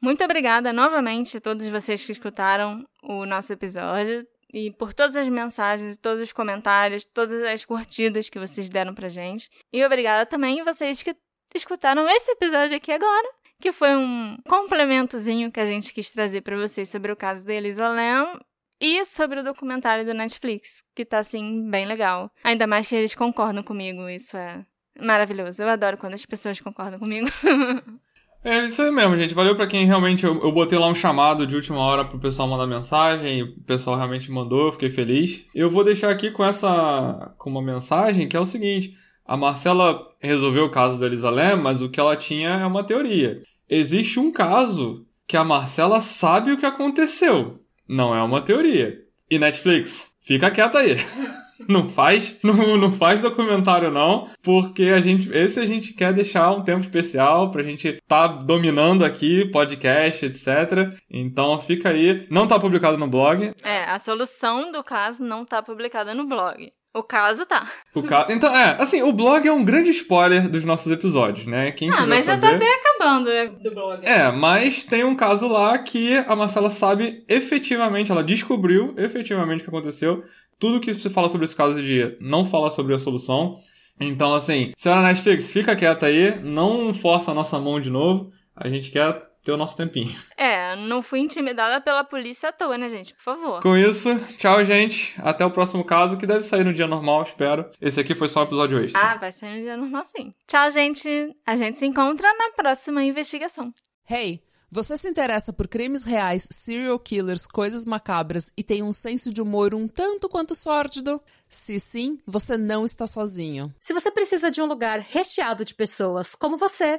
Muito 0.00 0.22
obrigada 0.22 0.72
novamente 0.72 1.36
a 1.36 1.40
todos 1.40 1.66
vocês 1.66 2.04
que 2.04 2.12
escutaram 2.12 2.86
o 3.02 3.26
nosso 3.26 3.52
episódio 3.52 4.26
e 4.52 4.70
por 4.70 4.94
todas 4.94 5.16
as 5.16 5.28
mensagens, 5.28 5.96
todos 5.96 6.22
os 6.22 6.32
comentários, 6.32 7.04
todas 7.04 7.42
as 7.44 7.64
curtidas 7.64 8.28
que 8.28 8.38
vocês 8.38 8.68
deram 8.68 8.94
pra 8.94 9.08
gente. 9.08 9.50
E 9.72 9.84
obrigada 9.84 10.24
também 10.24 10.60
a 10.60 10.64
vocês 10.64 11.02
que 11.02 11.16
escutaram 11.54 12.08
esse 12.08 12.30
episódio 12.30 12.76
aqui 12.76 12.92
agora, 12.92 13.28
que 13.60 13.72
foi 13.72 13.96
um 13.96 14.36
complementozinho 14.48 15.50
que 15.50 15.60
a 15.60 15.66
gente 15.66 15.92
quis 15.92 16.10
trazer 16.10 16.42
pra 16.42 16.56
vocês 16.56 16.88
sobre 16.88 17.10
o 17.10 17.16
caso 17.16 17.44
da 17.44 17.52
Elisa 17.52 17.88
Lam 17.88 18.38
e 18.82 19.04
sobre 19.04 19.38
o 19.38 19.44
documentário 19.44 20.04
do 20.04 20.12
Netflix, 20.12 20.82
que 20.92 21.04
tá 21.04 21.20
assim 21.20 21.70
bem 21.70 21.86
legal. 21.86 22.28
Ainda 22.42 22.66
mais 22.66 22.88
que 22.88 22.96
eles 22.96 23.14
concordam 23.14 23.62
comigo, 23.62 24.08
isso 24.08 24.36
é 24.36 24.66
maravilhoso. 25.00 25.62
Eu 25.62 25.68
adoro 25.68 25.96
quando 25.96 26.14
as 26.14 26.26
pessoas 26.26 26.60
concordam 26.60 26.98
comigo. 26.98 27.28
É 28.44 28.64
isso 28.64 28.82
aí 28.82 28.90
mesmo, 28.90 29.16
gente. 29.16 29.34
Valeu 29.34 29.54
pra 29.54 29.68
quem 29.68 29.86
realmente. 29.86 30.26
Eu, 30.26 30.42
eu 30.42 30.50
botei 30.50 30.76
lá 30.76 30.88
um 30.88 30.94
chamado 30.96 31.46
de 31.46 31.54
última 31.54 31.78
hora 31.78 32.04
pro 32.04 32.18
pessoal 32.18 32.48
mandar 32.48 32.66
mensagem. 32.66 33.44
O 33.44 33.62
pessoal 33.62 33.96
realmente 33.96 34.32
mandou, 34.32 34.66
eu 34.66 34.72
fiquei 34.72 34.90
feliz. 34.90 35.46
Eu 35.54 35.70
vou 35.70 35.84
deixar 35.84 36.10
aqui 36.10 36.28
com 36.32 36.44
essa. 36.44 37.32
com 37.38 37.48
uma 37.48 37.62
mensagem 37.62 38.26
que 38.26 38.36
é 38.36 38.40
o 38.40 38.44
seguinte: 38.44 38.98
a 39.24 39.36
Marcela 39.36 40.04
resolveu 40.20 40.64
o 40.64 40.70
caso 40.70 40.98
da 40.98 41.06
Elisa 41.06 41.30
Lam, 41.30 41.54
mas 41.54 41.82
o 41.82 41.88
que 41.88 42.00
ela 42.00 42.16
tinha 42.16 42.48
é 42.48 42.66
uma 42.66 42.82
teoria. 42.82 43.40
Existe 43.70 44.18
um 44.18 44.32
caso 44.32 45.06
que 45.24 45.36
a 45.36 45.44
Marcela 45.44 46.00
sabe 46.00 46.50
o 46.50 46.58
que 46.58 46.66
aconteceu. 46.66 47.61
Não 47.92 48.14
é 48.14 48.22
uma 48.22 48.40
teoria. 48.40 49.02
E 49.30 49.38
Netflix, 49.38 50.16
fica 50.22 50.50
quieta 50.50 50.78
aí. 50.78 50.96
Não 51.68 51.88
faz, 51.88 52.36
não, 52.42 52.76
não 52.76 52.90
faz 52.90 53.22
documentário 53.22 53.88
não, 53.88 54.28
porque 54.42 54.86
a 54.86 55.00
gente, 55.00 55.30
esse 55.32 55.60
a 55.60 55.64
gente 55.64 55.94
quer 55.94 56.12
deixar 56.12 56.50
um 56.50 56.64
tempo 56.64 56.80
especial 56.80 57.52
pra 57.52 57.62
gente 57.62 57.98
tá 58.08 58.26
dominando 58.26 59.04
aqui 59.04 59.48
podcast, 59.52 60.26
etc. 60.26 60.98
Então 61.08 61.56
fica 61.60 61.90
aí, 61.90 62.26
não 62.28 62.48
tá 62.48 62.58
publicado 62.58 62.98
no 62.98 63.06
blog. 63.06 63.52
é, 63.62 63.84
a 63.84 63.96
solução 64.00 64.72
do 64.72 64.82
caso 64.82 65.22
não 65.22 65.44
tá 65.44 65.62
publicada 65.62 66.12
no 66.16 66.26
blog. 66.26 66.72
O 66.94 67.02
caso 67.02 67.46
tá. 67.46 67.70
O 67.94 68.02
ca... 68.02 68.26
Então, 68.28 68.54
é, 68.54 68.76
assim, 68.78 69.00
o 69.02 69.12
blog 69.14 69.46
é 69.48 69.52
um 69.52 69.64
grande 69.64 69.88
spoiler 69.90 70.46
dos 70.48 70.62
nossos 70.64 70.92
episódios, 70.92 71.46
né? 71.46 71.70
Quem 71.72 71.88
Ah, 71.88 71.92
quiser 71.94 72.06
mas 72.06 72.26
já 72.26 72.34
saber. 72.34 72.50
tá 72.52 72.58
bem 72.58 72.68
acabando 72.74 73.30
é, 73.30 73.46
do 73.48 73.70
blog. 73.70 74.06
É, 74.06 74.30
mas 74.30 74.84
tem 74.84 75.02
um 75.02 75.16
caso 75.16 75.48
lá 75.48 75.78
que 75.78 76.18
a 76.18 76.36
Marcela 76.36 76.68
sabe 76.68 77.24
efetivamente, 77.28 78.12
ela 78.12 78.22
descobriu 78.22 78.94
efetivamente 78.98 79.60
o 79.60 79.64
que 79.64 79.70
aconteceu. 79.70 80.22
Tudo 80.58 80.80
que 80.80 80.92
se 80.92 81.08
fala 81.08 81.30
sobre 81.30 81.46
esse 81.46 81.56
caso 81.56 81.80
de 81.82 82.14
não 82.20 82.44
fala 82.44 82.68
sobre 82.68 82.94
a 82.94 82.98
solução. 82.98 83.58
Então, 83.98 84.34
assim, 84.34 84.72
senhora 84.76 85.02
Netflix, 85.02 85.50
fica 85.50 85.74
quieta 85.74 86.06
aí, 86.06 86.38
não 86.42 86.92
força 86.92 87.30
a 87.30 87.34
nossa 87.34 87.58
mão 87.58 87.80
de 87.80 87.88
novo. 87.88 88.30
A 88.54 88.68
gente 88.68 88.90
quer 88.90 89.31
ter 89.42 89.52
o 89.52 89.56
nosso 89.56 89.76
tempinho. 89.76 90.14
É, 90.36 90.76
não 90.76 91.02
fui 91.02 91.18
intimidada 91.18 91.80
pela 91.80 92.04
polícia 92.04 92.50
à 92.50 92.52
toa, 92.52 92.78
né, 92.78 92.88
gente? 92.88 93.12
Por 93.14 93.22
favor. 93.22 93.60
Com 93.60 93.76
isso, 93.76 94.14
tchau, 94.36 94.64
gente. 94.64 95.14
Até 95.20 95.44
o 95.44 95.50
próximo 95.50 95.84
caso, 95.84 96.16
que 96.16 96.26
deve 96.26 96.42
sair 96.42 96.64
no 96.64 96.72
dia 96.72 96.86
normal, 96.86 97.22
espero. 97.22 97.70
Esse 97.80 98.00
aqui 98.00 98.14
foi 98.14 98.28
só 98.28 98.40
um 98.40 98.44
episódio 98.44 98.82
extra. 98.82 99.00
Ah, 99.00 99.16
vai 99.16 99.32
sair 99.32 99.56
no 99.56 99.62
dia 99.62 99.76
normal 99.76 100.04
sim. 100.04 100.32
Tchau, 100.46 100.70
gente. 100.70 101.08
A 101.44 101.56
gente 101.56 101.78
se 101.78 101.86
encontra 101.86 102.28
na 102.34 102.50
próxima 102.50 103.02
investigação. 103.02 103.74
Hey, 104.08 104.42
você 104.74 104.96
se 104.96 105.06
interessa 105.06 105.52
por 105.52 105.68
crimes 105.68 106.02
reais, 106.02 106.48
serial 106.50 106.98
killers, 106.98 107.46
coisas 107.46 107.84
macabras 107.84 108.50
e 108.56 108.62
tem 108.62 108.82
um 108.82 108.90
senso 108.90 109.28
de 109.28 109.42
humor 109.42 109.74
um 109.74 109.86
tanto 109.86 110.30
quanto 110.30 110.54
sórdido? 110.54 111.20
Se 111.46 111.78
sim, 111.78 112.16
você 112.26 112.56
não 112.56 112.86
está 112.86 113.06
sozinho. 113.06 113.70
Se 113.78 113.92
você 113.92 114.10
precisa 114.10 114.50
de 114.50 114.62
um 114.62 114.64
lugar 114.64 115.00
recheado 115.00 115.62
de 115.62 115.74
pessoas 115.74 116.34
como 116.34 116.56
você, 116.56 116.98